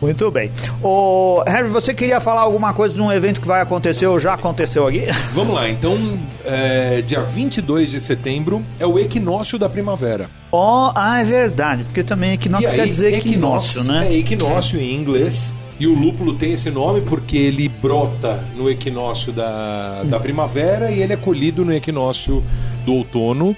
muito 0.00 0.30
bem. 0.30 0.50
Ô, 0.82 1.42
Harry, 1.46 1.68
você 1.68 1.92
queria 1.92 2.20
falar 2.20 2.40
alguma 2.40 2.72
coisa 2.72 2.94
de 2.94 3.02
um 3.02 3.12
evento 3.12 3.38
que 3.38 3.46
vai 3.46 3.60
acontecer 3.60 4.06
ou 4.06 4.18
já 4.18 4.32
aconteceu 4.32 4.86
aqui? 4.86 5.04
Vamos 5.32 5.54
lá, 5.54 5.68
então, 5.68 6.18
é, 6.42 7.02
dia 7.02 7.20
22 7.20 7.90
de 7.90 8.00
setembro 8.00 8.64
é 8.80 8.86
o 8.86 8.98
equinócio 8.98 9.58
da 9.58 9.68
primavera. 9.68 10.30
Ó, 10.50 10.90
ah, 10.94 11.20
é 11.20 11.24
verdade, 11.26 11.84
porque 11.84 12.02
também 12.02 12.32
equinócio 12.32 12.70
quer 12.70 12.86
dizer 12.86 13.12
equinócio, 13.12 13.84
né? 13.84 14.06
É 14.06 14.16
equinócio 14.16 14.80
em 14.80 14.94
inglês. 14.94 15.54
E 15.80 15.86
o 15.86 15.94
lúpulo 15.94 16.34
tem 16.34 16.52
esse 16.52 16.70
nome 16.70 17.00
porque 17.02 17.36
ele 17.36 17.68
brota 17.68 18.44
no 18.56 18.68
equinócio 18.68 19.32
da, 19.32 20.02
da 20.04 20.18
primavera 20.18 20.90
e 20.90 21.00
ele 21.02 21.12
é 21.12 21.16
colhido 21.16 21.64
no 21.64 21.72
equinócio 21.72 22.42
do 22.84 22.94
outono. 22.94 23.56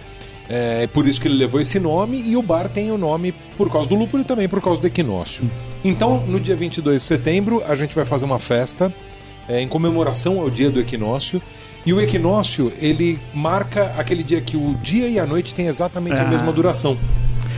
É 0.52 0.86
por 0.88 1.06
isso 1.06 1.20
que 1.20 1.28
ele 1.28 1.36
levou 1.36 1.60
esse 1.60 1.78
nome 1.78 2.22
e 2.26 2.36
o 2.36 2.42
bar 2.42 2.68
tem 2.68 2.90
o 2.90 2.98
nome 2.98 3.32
por 3.56 3.70
causa 3.70 3.88
do 3.88 3.94
lúpulo 3.94 4.22
e 4.22 4.26
também 4.26 4.48
por 4.48 4.60
causa 4.60 4.80
do 4.80 4.86
equinócio. 4.86 5.48
Então, 5.84 6.22
no 6.26 6.40
dia 6.40 6.56
22 6.56 7.00
de 7.02 7.06
setembro, 7.08 7.62
a 7.66 7.74
gente 7.76 7.94
vai 7.94 8.04
fazer 8.04 8.24
uma 8.24 8.38
festa 8.40 8.92
é, 9.48 9.60
em 9.62 9.68
comemoração 9.68 10.40
ao 10.40 10.50
dia 10.50 10.68
do 10.70 10.80
equinócio. 10.80 11.40
E 11.86 11.92
o 11.94 12.00
equinócio, 12.00 12.70
ele 12.82 13.18
marca 13.32 13.94
aquele 13.96 14.22
dia 14.22 14.40
que 14.40 14.56
o 14.56 14.74
dia 14.82 15.08
e 15.08 15.18
a 15.18 15.24
noite 15.24 15.54
têm 15.54 15.66
exatamente 15.68 16.16
a 16.20 16.24
Ah. 16.24 16.28
mesma 16.30 16.52
duração. 16.52 16.98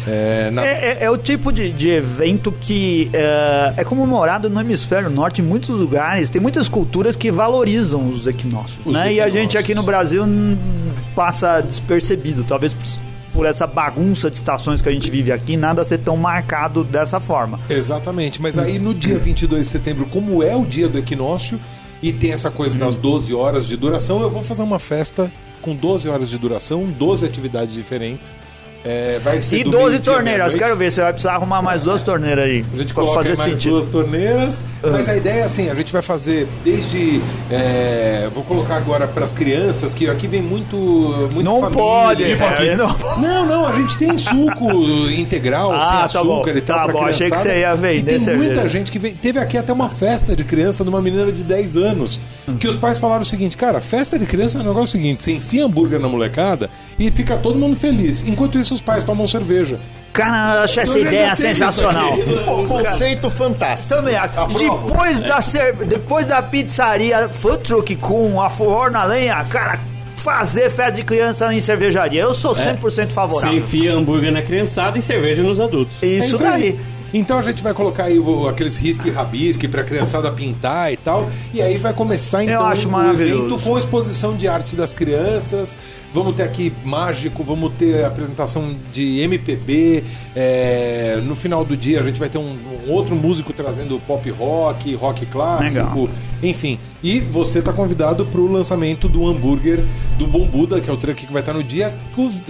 É, 0.06 0.50
na- 0.50 0.64
É, 0.66 0.98
é- 1.00 1.04
é 1.04 1.10
o 1.10 1.16
tipo 1.16 1.52
de, 1.52 1.70
de 1.72 1.88
evento 1.90 2.50
que 2.52 3.08
é, 3.12 3.74
é 3.78 3.84
comemorado 3.84 4.50
no 4.50 4.60
hemisfério 4.60 5.08
norte 5.10 5.40
em 5.40 5.44
muitos 5.44 5.70
lugares. 5.70 6.28
Tem 6.28 6.40
muitas 6.40 6.68
culturas 6.68 7.14
que 7.16 7.30
valorizam 7.30 8.08
os 8.08 8.26
equinócios, 8.26 8.84
Os 8.84 8.92
né? 8.94 9.12
E 9.14 9.20
a 9.20 9.26
gente 9.26 9.34
equinócios. 9.56 9.64
aqui 9.64 9.74
no 9.74 9.82
Brasil 9.82 10.24
hum, 10.24 10.56
passa 11.14 11.60
despercebido, 11.60 12.42
talvez 12.44 12.72
por, 12.74 12.84
por 13.32 13.46
essa 13.46 13.66
bagunça 13.66 14.30
de 14.30 14.36
estações 14.36 14.82
que 14.82 14.88
a 14.88 14.92
gente 14.92 15.10
vive 15.10 15.30
aqui, 15.32 15.56
nada 15.56 15.84
ser 15.84 15.98
tão 15.98 16.16
marcado 16.16 16.82
dessa 16.84 17.18
forma. 17.20 17.58
Exatamente, 17.68 18.40
mas 18.42 18.58
aí 18.58 18.78
no 18.78 18.92
dia 18.94 19.18
22 19.18 19.62
de 19.66 19.68
setembro, 19.70 20.06
como 20.06 20.42
é 20.42 20.54
o 20.56 20.64
dia 20.64 20.88
do 20.88 20.98
equinócio 20.98 21.58
e 22.02 22.12
tem 22.12 22.32
essa 22.32 22.50
coisa 22.50 22.76
das 22.76 22.94
12 22.96 23.32
horas 23.32 23.66
de 23.66 23.76
duração, 23.76 24.20
eu 24.20 24.28
vou 24.30 24.42
fazer 24.42 24.62
uma 24.62 24.78
festa 24.78 25.30
com 25.60 25.74
12 25.76 26.08
horas 26.08 26.28
de 26.28 26.36
duração, 26.36 26.86
12 26.86 27.24
atividades 27.24 27.72
diferentes. 27.72 28.34
É, 28.84 29.20
vai 29.22 29.40
ser 29.40 29.58
E 29.58 29.64
do 29.64 29.70
12 29.70 29.90
meio-dia 29.90 30.12
à 30.12 30.14
torneiras, 30.16 30.54
quero 30.56 30.76
ver, 30.76 30.90
você 30.90 31.02
vai 31.02 31.12
precisar 31.12 31.34
arrumar 31.34 31.62
mais 31.62 31.82
duas 31.84 32.02
torneiras 32.02 32.44
aí. 32.44 32.64
A 32.74 32.78
gente 32.78 32.92
coloca 32.92 33.22
fazer 33.22 33.36
mais 33.36 33.52
sentido. 33.52 33.72
duas 33.74 33.86
torneiras, 33.86 34.62
mas 34.82 35.08
a 35.08 35.16
ideia 35.16 35.40
é 35.40 35.42
assim, 35.44 35.70
a 35.70 35.74
gente 35.74 35.92
vai 35.92 36.02
fazer 36.02 36.48
desde, 36.64 37.20
é, 37.48 38.28
vou 38.34 38.42
colocar 38.42 38.76
agora 38.76 39.06
para 39.06 39.22
as 39.22 39.32
crianças, 39.32 39.94
que 39.94 40.08
aqui 40.10 40.26
vem 40.26 40.42
muito, 40.42 40.76
muito 41.32 41.42
Não 41.44 41.60
família, 41.60 41.82
pode, 41.84 42.24
Harry, 42.34 42.70
kids. 42.70 42.78
não 42.78 42.96
não, 43.22 43.46
não, 43.46 43.66
a 43.68 43.72
gente 43.72 43.96
tem 43.98 44.18
suco 44.18 44.72
integral, 45.16 45.70
Ah, 45.72 45.80
sem 45.80 45.90
tá 45.98 46.04
açúcar 46.06 46.52
bom, 46.52 46.58
e 46.58 46.60
tal 46.62 46.86
tá 46.86 46.92
bom, 46.92 47.04
achei 47.06 47.30
que 47.30 47.36
criançada. 47.36 47.54
você 47.54 47.60
ia 47.60 47.74
vender 47.76 47.98
E 47.98 48.02
tem 48.02 48.18
cerveja. 48.18 48.44
muita 48.54 48.68
gente 48.68 48.90
que 48.90 48.98
vem, 48.98 49.14
teve 49.14 49.38
aqui 49.38 49.56
até 49.56 49.72
uma 49.72 49.88
festa 49.88 50.34
de 50.34 50.42
criança 50.42 50.82
de 50.82 50.90
uma 50.90 51.00
menina 51.00 51.30
de 51.30 51.44
10 51.44 51.76
anos, 51.76 52.18
que 52.58 52.66
os 52.66 52.74
pais 52.74 52.98
falaram 52.98 53.22
o 53.22 53.24
seguinte, 53.24 53.56
cara, 53.56 53.80
festa 53.80 54.18
de 54.18 54.26
criança 54.26 54.58
é 54.58 54.60
um 54.60 54.64
negócio 54.64 54.88
seguinte, 54.88 55.22
você 55.22 55.32
enfia 55.32 55.64
hambúrguer 55.64 56.00
na 56.00 56.08
molecada 56.08 56.68
e 56.98 57.10
fica 57.12 57.36
todo 57.36 57.56
mundo 57.58 57.76
feliz. 57.76 58.26
Enquanto 58.26 58.58
isso 58.58 58.71
os 58.72 58.80
pais 58.80 59.02
tomam 59.02 59.26
cerveja. 59.26 59.78
Cara, 60.12 60.56
eu 60.58 60.62
achei 60.64 60.82
essa 60.82 60.98
Eu 60.98 61.06
ideia 61.06 61.32
isso 61.32 61.42
sensacional. 61.42 62.12
Conceito 62.68 63.30
fantástico. 63.30 63.94
Também, 63.94 64.14
depois 64.58 65.20
da, 65.20 65.40
cer- 65.40 65.74
depois 65.86 66.26
da 66.26 66.42
pizzaria 66.42 67.28
food 67.30 67.58
truck 67.62 67.96
com 67.96 68.40
a 68.40 68.50
forró 68.50 68.90
na 68.90 69.04
lenha, 69.04 69.42
cara, 69.44 69.80
fazer 70.16 70.68
festa 70.70 70.92
de 70.92 71.02
criança 71.02 71.52
em 71.52 71.60
cervejaria, 71.60 72.20
eu 72.22 72.34
sou 72.34 72.54
100% 72.54 72.78
Você 72.80 73.06
favorável. 73.08 73.56
enfia 73.58 73.92
hambúrguer 73.94 74.30
na 74.32 74.42
criançada 74.42 74.98
e 74.98 75.02
cerveja 75.02 75.42
nos 75.42 75.58
adultos. 75.60 76.02
Isso, 76.02 76.42
É 76.42 76.46
aí. 76.48 76.60
daí. 76.72 76.80
Então 77.14 77.38
a 77.38 77.42
gente 77.42 77.62
vai 77.62 77.74
colocar 77.74 78.04
aí 78.04 78.18
o- 78.18 78.48
aqueles 78.48 78.76
risque 78.78 79.10
rabisque 79.10 79.68
pra 79.68 79.82
criançada 79.84 80.30
pintar 80.32 80.92
e 80.92 80.96
tal. 80.96 81.28
E 81.52 81.60
aí 81.60 81.76
vai 81.76 81.92
começar 81.92 82.42
então 82.44 82.66
o 82.66 83.12
evento 83.12 83.58
com 83.62 83.76
exposição 83.78 84.34
de 84.36 84.48
arte 84.48 84.74
das 84.74 84.94
crianças. 84.94 85.78
Vamos 86.14 86.34
ter 86.34 86.42
aqui 86.42 86.72
mágico, 86.84 87.42
vamos 87.44 87.72
ter 87.74 88.04
apresentação 88.04 88.74
de 88.92 89.20
MPB. 89.20 90.04
é, 90.34 91.20
no 91.24 91.36
final 91.36 91.64
do 91.64 91.76
dia 91.76 92.00
a 92.00 92.02
gente 92.02 92.18
vai 92.18 92.28
ter 92.28 92.38
um, 92.38 92.56
um 92.86 92.90
outro 92.92 93.14
músico 93.14 93.52
trazendo 93.52 94.00
pop 94.06 94.28
rock, 94.30 94.94
rock 94.94 95.26
clássico, 95.26 96.00
Legal. 96.02 96.08
enfim. 96.42 96.78
E 97.02 97.20
você 97.20 97.58
está 97.58 97.72
convidado 97.72 98.24
para 98.26 98.40
o 98.40 98.50
lançamento 98.50 99.08
do 99.08 99.26
hambúrguer 99.28 99.84
do 100.18 100.26
Bom 100.26 100.46
Buda, 100.46 100.80
que 100.80 100.88
é 100.88 100.92
o 100.92 100.96
truck 100.96 101.26
que 101.26 101.32
vai 101.32 101.42
estar 101.42 101.52
no 101.52 101.62
dia, 101.62 101.92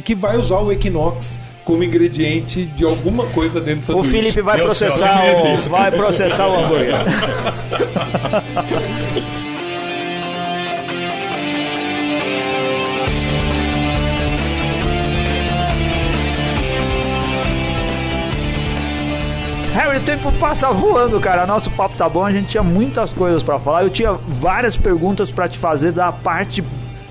que 0.04 0.14
vai 0.14 0.36
usar 0.36 0.58
o 0.58 0.70
Equinox 0.70 1.40
como 1.64 1.82
ingrediente 1.84 2.66
de 2.66 2.84
alguma 2.84 3.26
coisa 3.26 3.60
dentro 3.60 3.80
do 3.80 3.98
O 3.98 4.04
sanduíche. 4.04 4.10
Felipe 4.10 4.42
vai 4.42 4.56
Meu 4.56 4.66
processar 4.66 5.22
o, 5.24 5.70
vai 5.70 5.90
processar 5.90 6.48
o 6.48 6.58
hambúrguer. 6.58 6.94
Harry, 19.74 19.96
o 19.96 20.02
tempo 20.02 20.30
passa 20.32 20.70
voando, 20.70 21.18
cara. 21.18 21.46
Nosso 21.46 21.70
papo 21.70 21.96
tá 21.96 22.06
bom, 22.08 22.24
a 22.24 22.30
gente 22.30 22.48
tinha 22.48 22.62
muitas 22.62 23.12
coisas 23.12 23.42
pra 23.42 23.58
falar. 23.58 23.82
Eu 23.82 23.90
tinha 23.90 24.12
várias 24.12 24.76
perguntas 24.76 25.30
pra 25.30 25.48
te 25.48 25.58
fazer 25.58 25.92
da 25.92 26.12
parte, 26.12 26.62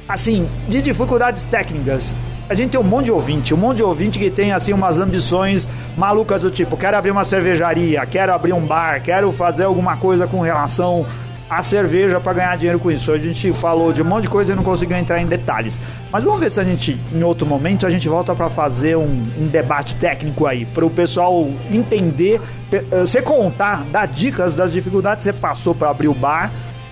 assim, 0.07 0.47
de 0.67 0.81
dificuldades 0.81 1.43
técnicas. 1.43 2.15
A 2.49 2.53
gente 2.53 2.71
tem 2.71 2.79
um 2.79 2.83
monte 2.83 3.05
de 3.05 3.11
ouvinte, 3.11 3.53
um 3.53 3.57
monte 3.57 3.77
de 3.77 3.83
ouvinte 3.83 4.19
que 4.19 4.29
tem 4.29 4.51
assim 4.51 4.73
umas 4.73 4.97
ambições 4.97 5.67
malucas 5.97 6.41
do 6.41 6.51
tipo, 6.51 6.75
quero 6.75 6.97
abrir 6.97 7.11
uma 7.11 7.23
cervejaria, 7.23 8.05
quero 8.05 8.33
abrir 8.33 8.53
um 8.53 8.61
bar, 8.61 9.01
quero 9.01 9.31
fazer 9.31 9.63
alguma 9.63 9.97
coisa 9.97 10.27
com 10.27 10.41
relação 10.41 11.05
a 11.51 11.61
cerveja 11.61 12.17
para 12.17 12.31
ganhar 12.31 12.55
dinheiro 12.55 12.79
com 12.79 12.89
isso. 12.89 13.11
A 13.11 13.17
gente 13.17 13.51
falou 13.51 13.91
de 13.91 14.01
um 14.01 14.05
monte 14.05 14.23
de 14.23 14.29
coisa 14.29 14.53
e 14.53 14.55
não 14.55 14.63
conseguiu 14.63 14.95
entrar 14.95 15.19
em 15.19 15.25
detalhes. 15.25 15.81
Mas 16.09 16.23
vamos 16.23 16.39
ver 16.39 16.49
se 16.49 16.61
a 16.61 16.63
gente, 16.63 16.97
em 17.13 17.23
outro 17.23 17.45
momento, 17.45 17.85
a 17.85 17.89
gente 17.89 18.07
volta 18.07 18.33
para 18.33 18.49
fazer 18.49 18.95
um, 18.95 19.27
um, 19.37 19.47
debate 19.47 19.97
técnico 19.97 20.47
aí, 20.47 20.65
para 20.65 20.85
o 20.85 20.89
pessoal 20.89 21.49
entender, 21.69 22.39
eh, 22.71 22.81
você 22.91 23.21
contar, 23.21 23.83
dar 23.91 24.07
dicas 24.07 24.55
das 24.55 24.71
dificuldades 24.71 25.25
que 25.25 25.31
você 25.31 25.37
passou 25.37 25.75
para 25.75 25.89
abrir 25.89 26.07
o 26.07 26.13
bar. 26.13 26.49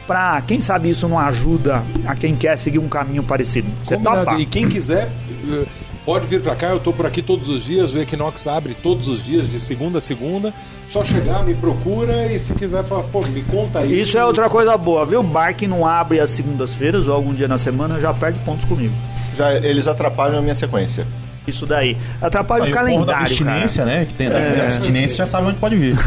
Pra, 0.09 0.41
quem 0.41 0.59
sabe 0.59 0.89
isso 0.89 1.07
não 1.07 1.19
ajuda 1.19 1.83
a 2.03 2.15
quem 2.15 2.35
quer 2.35 2.57
seguir 2.57 2.79
um 2.79 2.89
caminho 2.89 3.21
parecido. 3.21 3.67
Você 3.85 3.95
topa? 3.95 4.39
E 4.39 4.45
quem 4.47 4.67
quiser, 4.67 5.07
eh, 5.47 5.65
Pode 6.03 6.25
vir 6.25 6.41
para 6.41 6.55
cá, 6.55 6.69
eu 6.69 6.79
tô 6.79 6.91
por 6.91 7.05
aqui 7.05 7.21
todos 7.21 7.47
os 7.49 7.63
dias, 7.63 7.93
o 7.93 7.99
Equinox 7.99 8.47
abre 8.47 8.73
todos 8.73 9.07
os 9.07 9.21
dias, 9.21 9.47
de 9.47 9.59
segunda 9.59 9.99
a 9.99 10.01
segunda. 10.01 10.51
Só 10.87 11.05
chegar, 11.05 11.43
me 11.43 11.53
procura 11.53 12.25
e 12.33 12.39
se 12.39 12.55
quiser 12.55 12.83
falar, 12.83 13.03
pô, 13.03 13.21
me 13.27 13.43
conta 13.43 13.79
aí. 13.79 14.01
Isso 14.01 14.17
é 14.17 14.25
outra 14.25 14.49
coisa 14.49 14.75
boa, 14.75 15.05
viu? 15.05 15.21
Bar 15.21 15.53
que 15.53 15.67
não 15.67 15.85
abre 15.85 16.19
às 16.19 16.31
segundas-feiras 16.31 17.07
ou 17.07 17.13
algum 17.13 17.31
dia 17.31 17.47
na 17.47 17.59
semana 17.59 18.01
já 18.01 18.11
perde 18.11 18.39
pontos 18.39 18.65
comigo. 18.65 18.95
Já 19.37 19.53
eles 19.53 19.85
atrapalham 19.85 20.39
a 20.39 20.41
minha 20.41 20.55
sequência. 20.55 21.05
Isso 21.45 21.67
daí. 21.67 21.95
Atrapalha 22.19 22.63
aí, 22.63 22.71
o 22.71 22.73
calendário. 22.73 23.05
Da 23.05 23.19
abstinência, 23.19 23.85
cara. 23.85 23.99
né? 23.99 24.05
Que 24.05 24.13
tem 24.15 24.27
é. 24.29 24.63
abstinência 24.63 25.17
já 25.17 25.27
sabe 25.27 25.45
onde 25.45 25.59
pode 25.59 25.75
vir. 25.75 25.95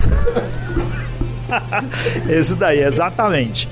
Esse 2.28 2.56
daí, 2.56 2.80
exatamente. 2.80 3.68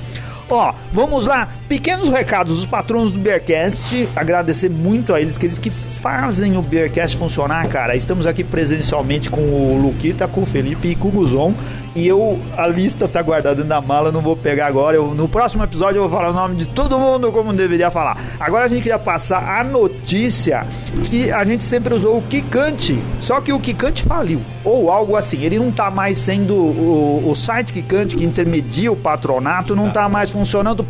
Ó, 0.50 0.74
vamos 0.92 1.26
lá. 1.26 1.48
Pequenos 1.68 2.08
recados 2.08 2.56
dos 2.56 2.66
patronos 2.66 3.12
do 3.12 3.20
Bearcast. 3.20 4.08
Agradecer 4.16 4.68
muito 4.68 5.14
a 5.14 5.20
eles, 5.20 5.38
que 5.38 5.46
eles 5.46 5.60
que 5.60 5.70
fazem 5.70 6.56
o 6.56 6.62
Bearcast 6.62 7.16
funcionar, 7.16 7.68
cara. 7.68 7.94
Estamos 7.94 8.26
aqui 8.26 8.42
presencialmente 8.42 9.30
com 9.30 9.40
o 9.40 9.80
Luquita, 9.80 10.26
com 10.26 10.42
o 10.42 10.46
Felipe 10.46 10.88
e 10.88 10.96
com 10.96 11.06
o 11.06 11.12
Guzon. 11.12 11.54
E 11.94 12.06
eu, 12.06 12.38
a 12.56 12.66
lista 12.66 13.06
tá 13.06 13.20
guardada 13.22 13.62
na 13.64 13.80
mala, 13.80 14.10
não 14.10 14.20
vou 14.20 14.36
pegar 14.36 14.66
agora. 14.66 14.96
Eu, 14.96 15.14
no 15.14 15.28
próximo 15.28 15.62
episódio 15.62 15.98
eu 15.98 16.08
vou 16.08 16.18
falar 16.18 16.30
o 16.30 16.32
nome 16.32 16.56
de 16.56 16.66
todo 16.66 16.98
mundo 16.98 17.30
como 17.30 17.52
deveria 17.52 17.90
falar. 17.90 18.16
Agora 18.38 18.64
a 18.64 18.68
gente 18.68 18.82
queria 18.82 18.98
passar 18.98 19.60
a 19.60 19.62
notícia 19.62 20.66
que 21.04 21.30
a 21.30 21.44
gente 21.44 21.62
sempre 21.62 21.94
usou 21.94 22.18
o 22.18 22.22
Kikante, 22.22 22.98
só 23.20 23.40
que 23.40 23.52
o 23.52 23.58
Kikante 23.58 24.02
faliu, 24.02 24.40
ou 24.64 24.90
algo 24.90 25.16
assim. 25.16 25.42
Ele 25.42 25.58
não 25.58 25.72
tá 25.72 25.90
mais 25.90 26.18
sendo 26.18 26.54
o, 26.54 27.28
o 27.28 27.34
site 27.34 27.72
Kikante 27.72 28.16
que 28.16 28.24
intermedia 28.24 28.90
o 28.90 28.96
patronato, 28.96 29.74
não 29.74 29.90
tá 29.90 30.08
mais 30.08 30.30
funcionando 30.30 30.39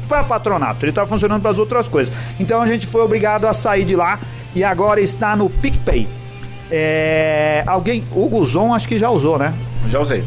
para 0.08 0.24
patronato, 0.24 0.84
ele 0.84 0.92
tá 0.92 1.06
funcionando 1.06 1.40
para 1.42 1.50
as 1.50 1.58
outras 1.58 1.88
coisas. 1.88 2.14
Então 2.38 2.60
a 2.60 2.66
gente 2.66 2.86
foi 2.86 3.02
obrigado 3.02 3.46
a 3.46 3.52
sair 3.52 3.84
de 3.84 3.96
lá 3.96 4.18
e 4.54 4.64
agora 4.64 5.00
está 5.00 5.36
no 5.36 5.48
PicPay. 5.48 6.08
É, 6.70 7.64
alguém, 7.66 8.04
o 8.12 8.28
Guzon 8.28 8.72
acho 8.74 8.86
que 8.86 8.98
já 8.98 9.10
usou, 9.10 9.38
né? 9.38 9.52
Já 9.88 10.00
usei. 10.00 10.24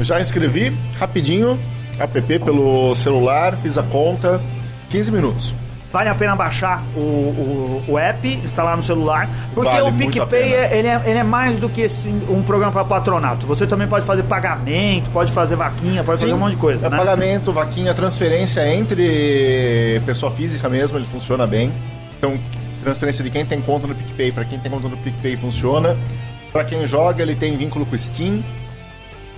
Já 0.00 0.20
inscrevi 0.20 0.72
rapidinho, 0.98 1.58
app 1.98 2.20
pelo 2.20 2.94
celular, 2.96 3.56
fiz 3.56 3.78
a 3.78 3.82
conta, 3.82 4.40
15 4.90 5.12
minutos. 5.12 5.54
Vale 5.94 6.08
a 6.08 6.14
pena 6.16 6.34
baixar 6.34 6.82
o, 6.96 6.98
o, 6.98 7.84
o 7.86 7.96
app, 7.96 8.28
instalar 8.28 8.76
no 8.76 8.82
celular, 8.82 9.30
porque 9.54 9.70
vale 9.70 9.90
o 9.90 9.92
PicPay 9.92 10.52
é, 10.52 10.76
ele 10.76 10.88
é, 10.88 11.02
ele 11.06 11.18
é 11.20 11.22
mais 11.22 11.56
do 11.60 11.68
que 11.68 11.82
esse, 11.82 12.08
um 12.08 12.42
programa 12.42 12.72
para 12.72 12.84
patronato. 12.84 13.46
Você 13.46 13.64
também 13.64 13.86
pode 13.86 14.04
fazer 14.04 14.24
pagamento, 14.24 15.08
pode 15.10 15.30
fazer 15.30 15.54
vaquinha, 15.54 16.02
pode 16.02 16.18
Sim, 16.18 16.26
fazer 16.26 16.34
um 16.34 16.40
monte 16.40 16.54
de 16.54 16.56
coisa. 16.56 16.88
É 16.88 16.90
né? 16.90 16.96
pagamento, 16.96 17.52
vaquinha, 17.52 17.94
transferência 17.94 18.68
entre 18.74 20.02
pessoa 20.04 20.32
física 20.32 20.68
mesmo, 20.68 20.98
ele 20.98 21.06
funciona 21.06 21.46
bem. 21.46 21.70
Então, 22.18 22.40
transferência 22.82 23.22
de 23.22 23.30
quem 23.30 23.46
tem 23.46 23.60
conta 23.60 23.86
no 23.86 23.94
PicPay 23.94 24.32
para 24.32 24.44
quem 24.44 24.58
tem 24.58 24.72
conta 24.72 24.88
no 24.88 24.96
PicPay 24.96 25.36
funciona. 25.36 25.96
Para 26.52 26.64
quem 26.64 26.84
joga, 26.88 27.22
ele 27.22 27.36
tem 27.36 27.56
vínculo 27.56 27.86
com 27.86 27.96
Steam 27.96 28.42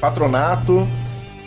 patronato 0.01 0.89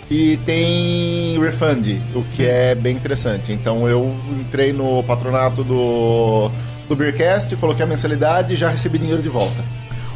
e 0.10 0.38
tem 0.38 1.40
refund, 1.40 2.02
o 2.16 2.24
que 2.36 2.46
é 2.46 2.74
bem 2.74 2.96
interessante. 2.96 3.52
Então 3.52 3.88
eu 3.88 4.16
entrei 4.40 4.74
no 4.74 5.04
patronato 5.04 5.64
do, 5.64 6.50
do 6.88 6.96
Beercast, 6.96 7.56
coloquei 7.58 7.84
a 7.86 7.88
mensalidade 7.88 8.54
e 8.54 8.56
já 8.56 8.70
recebi 8.70 8.98
dinheiro 8.98 9.22
de 9.22 9.30
volta. 9.30 9.64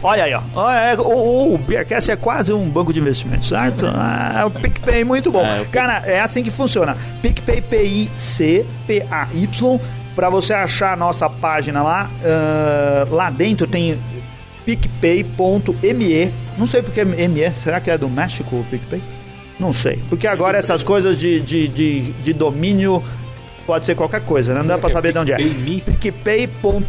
Olha 0.01 0.23
aí, 0.25 0.33
ó. 0.33 0.41
É, 0.71 0.95
o, 0.99 1.53
o 1.53 1.57
Beercast 1.57 2.11
é 2.11 2.15
quase 2.17 2.51
um 2.51 2.67
banco 2.67 2.91
de 2.91 2.99
investimentos, 2.99 3.47
certo? 3.47 3.85
Ah, 3.87 4.43
o 4.45 4.51
PicPay 4.51 5.05
muito 5.05 5.31
bom. 5.31 5.45
É, 5.45 5.63
Cara, 5.71 6.03
é 6.05 6.19
assim 6.19 6.43
que 6.43 6.51
funciona. 6.51 6.97
PicPay, 7.21 7.61
P-I-C-P-A-Y. 7.61 8.59
Para 10.13 10.29
você 10.29 10.53
achar 10.53 10.93
a 10.93 10.95
nossa 10.95 11.27
página 11.29 11.81
lá, 11.81 12.07
uh, 12.21 13.15
lá 13.15 13.29
dentro 13.31 13.65
tem 13.65 13.97
picpay.me. 14.65 16.33
Não 16.57 16.67
sei 16.67 16.83
porque 16.83 17.03
ME, 17.03 17.51
será 17.63 17.79
que 17.79 17.89
é 17.89 17.97
do 17.97 18.07
México 18.09 18.57
o 18.57 18.63
PicPay? 18.65 19.01
Não 19.63 19.71
sei. 19.71 20.03
Porque 20.09 20.27
agora 20.27 20.57
essas 20.57 20.83
coisas 20.83 21.17
de, 21.17 21.39
de, 21.39 21.69
de, 21.69 22.11
de 22.11 22.33
domínio 22.33 23.01
pode 23.65 23.85
ser 23.85 23.95
qualquer 23.95 24.19
coisa, 24.19 24.53
né? 24.53 24.59
não 24.59 24.67
dá 24.67 24.77
pra 24.77 24.89
saber 24.89 25.13
de 25.13 25.19
onde 25.19 25.31
é. 25.31 25.37
PicPay.me 25.37 26.87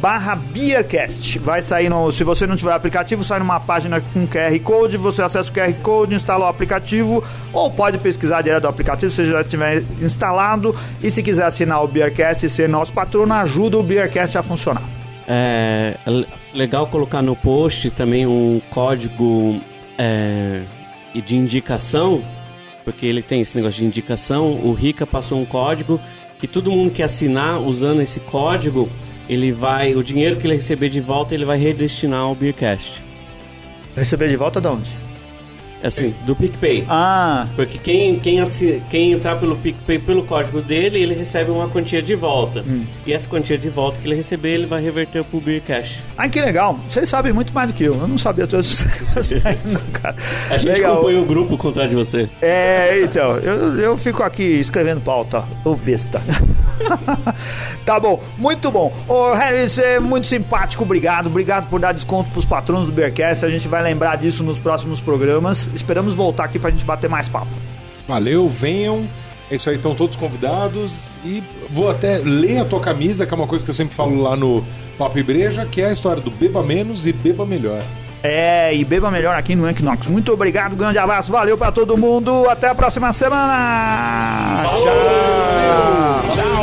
barra 0.00 0.34
Beercast. 0.34 1.38
Vai 1.38 1.62
sair 1.62 1.88
no. 1.88 2.10
Se 2.10 2.24
você 2.24 2.48
não 2.48 2.56
tiver 2.56 2.72
aplicativo, 2.72 3.22
sai 3.22 3.38
numa 3.38 3.60
página 3.60 4.00
com 4.00 4.26
QR 4.26 4.58
Code, 4.64 4.96
você 4.96 5.22
acessa 5.22 5.48
o 5.48 5.54
QR 5.54 5.72
Code, 5.74 6.16
instala 6.16 6.46
o 6.46 6.48
aplicativo, 6.48 7.22
ou 7.52 7.70
pode 7.70 7.96
pesquisar 7.98 8.42
direto 8.42 8.62
do 8.62 8.68
aplicativo 8.68 9.12
se 9.12 9.24
já 9.24 9.44
tiver 9.44 9.84
instalado. 10.00 10.74
E 11.00 11.12
se 11.12 11.22
quiser 11.22 11.44
assinar 11.44 11.84
o 11.84 11.86
Beercast 11.86 12.44
e 12.44 12.50
ser 12.50 12.68
nosso 12.68 12.92
patrono, 12.92 13.32
ajuda 13.34 13.78
o 13.78 13.84
Beercast 13.84 14.36
a 14.36 14.42
funcionar. 14.42 14.82
É, 15.28 15.96
é 16.04 16.24
legal 16.52 16.88
colocar 16.88 17.22
no 17.22 17.36
post 17.36 17.88
também 17.92 18.26
um 18.26 18.60
código 18.68 19.60
é, 19.96 20.64
de 21.14 21.36
indicação, 21.36 22.24
porque 22.84 23.06
ele 23.06 23.22
tem 23.22 23.40
esse 23.40 23.56
negócio 23.56 23.80
de 23.80 23.86
indicação. 23.86 24.60
O 24.64 24.72
Rica 24.72 25.06
passou 25.06 25.40
um 25.40 25.44
código 25.44 26.00
que 26.38 26.46
todo 26.46 26.70
mundo 26.70 26.90
que 26.90 27.02
assinar 27.02 27.60
usando 27.60 28.00
esse 28.00 28.20
código, 28.20 28.88
ele 29.28 29.50
vai, 29.50 29.94
o 29.94 30.02
dinheiro 30.02 30.36
que 30.36 30.46
ele 30.46 30.54
receber 30.54 30.88
de 30.88 31.00
volta, 31.00 31.34
ele 31.34 31.44
vai 31.44 31.58
redestinar 31.58 32.20
ao 32.20 32.34
Beercast. 32.34 33.02
Receber 33.96 34.28
de 34.28 34.36
volta 34.36 34.60
de 34.60 34.68
onde? 34.68 35.07
Assim, 35.82 36.14
do 36.26 36.34
PicPay. 36.34 36.84
Ah. 36.88 37.46
Porque 37.54 37.78
quem, 37.78 38.18
quem, 38.18 38.40
assi, 38.40 38.82
quem 38.90 39.12
entrar 39.12 39.36
pelo 39.36 39.56
PicPay 39.56 39.98
pelo 39.98 40.24
código 40.24 40.60
dele, 40.60 41.00
ele 41.00 41.14
recebe 41.14 41.50
uma 41.50 41.68
quantia 41.68 42.02
de 42.02 42.14
volta. 42.14 42.64
Hum. 42.66 42.84
E 43.06 43.12
essa 43.12 43.28
quantia 43.28 43.56
de 43.56 43.68
volta 43.68 43.98
que 44.00 44.08
ele 44.08 44.16
receber, 44.16 44.54
ele 44.54 44.66
vai 44.66 44.82
reverter 44.82 45.22
pro 45.24 45.40
Beercash. 45.40 46.02
Ah, 46.16 46.28
que 46.28 46.40
legal. 46.40 46.78
Vocês 46.88 47.08
sabem 47.08 47.32
muito 47.32 47.52
mais 47.52 47.68
do 47.68 47.74
que 47.74 47.84
eu. 47.84 47.94
Eu 47.94 48.08
não 48.08 48.18
sabia 48.18 48.46
todos 48.46 48.72
os 48.72 48.82
cara. 49.92 50.16
A 50.50 50.58
gente 50.58 50.72
legal. 50.72 50.94
acompanha 50.94 51.20
o 51.20 51.24
grupo 51.24 51.56
contra 51.56 51.86
de 51.88 51.94
você. 51.94 52.28
É, 52.42 53.00
então. 53.02 53.36
Eu, 53.36 53.78
eu 53.78 53.96
fico 53.96 54.22
aqui 54.22 54.42
escrevendo 54.42 55.00
pauta. 55.00 55.44
Ô 55.64 55.74
besta. 55.76 56.20
tá 57.84 58.00
bom, 58.00 58.20
muito 58.36 58.70
bom. 58.70 58.92
Ô, 59.06 59.32
Harry, 59.32 59.68
você 59.68 59.82
é 59.82 60.00
muito 60.00 60.26
simpático. 60.26 60.82
Obrigado. 60.82 61.26
Obrigado 61.26 61.68
por 61.68 61.80
dar 61.80 61.92
desconto 61.92 62.30
pros 62.30 62.44
patronos 62.44 62.86
do 62.86 62.92
Beercast. 62.92 63.44
A 63.44 63.48
gente 63.48 63.68
vai 63.68 63.82
lembrar 63.82 64.16
disso 64.16 64.42
nos 64.42 64.58
próximos 64.58 65.00
programas 65.00 65.67
esperamos 65.74 66.14
voltar 66.14 66.44
aqui 66.44 66.58
pra 66.58 66.70
gente 66.70 66.84
bater 66.84 67.08
mais 67.08 67.28
papo. 67.28 67.50
Valeu, 68.06 68.48
venham. 68.48 69.08
É 69.50 69.56
isso 69.56 69.70
aí, 69.70 69.76
estão 69.76 69.94
todos 69.94 70.16
convidados. 70.16 70.92
E 71.24 71.42
vou 71.70 71.90
até 71.90 72.18
ler 72.18 72.58
a 72.58 72.64
tua 72.64 72.80
camisa, 72.80 73.26
que 73.26 73.32
é 73.32 73.36
uma 73.36 73.46
coisa 73.46 73.64
que 73.64 73.70
eu 73.70 73.74
sempre 73.74 73.94
falo 73.94 74.22
lá 74.22 74.36
no 74.36 74.64
Papo 74.98 75.18
e 75.18 75.22
Breja, 75.22 75.66
que 75.66 75.80
é 75.80 75.86
a 75.86 75.92
história 75.92 76.22
do 76.22 76.30
beba 76.30 76.62
menos 76.62 77.06
e 77.06 77.12
beba 77.12 77.46
melhor. 77.46 77.82
É, 78.22 78.74
e 78.74 78.84
beba 78.84 79.10
melhor 79.10 79.36
aqui 79.36 79.54
no 79.54 79.68
Equinox. 79.68 80.06
Muito 80.06 80.32
obrigado, 80.32 80.74
grande 80.74 80.98
abraço, 80.98 81.30
valeu 81.30 81.56
para 81.56 81.70
todo 81.70 81.96
mundo. 81.96 82.48
Até 82.48 82.68
a 82.68 82.74
próxima 82.74 83.12
semana. 83.12 84.64
Tchau. 86.34 86.57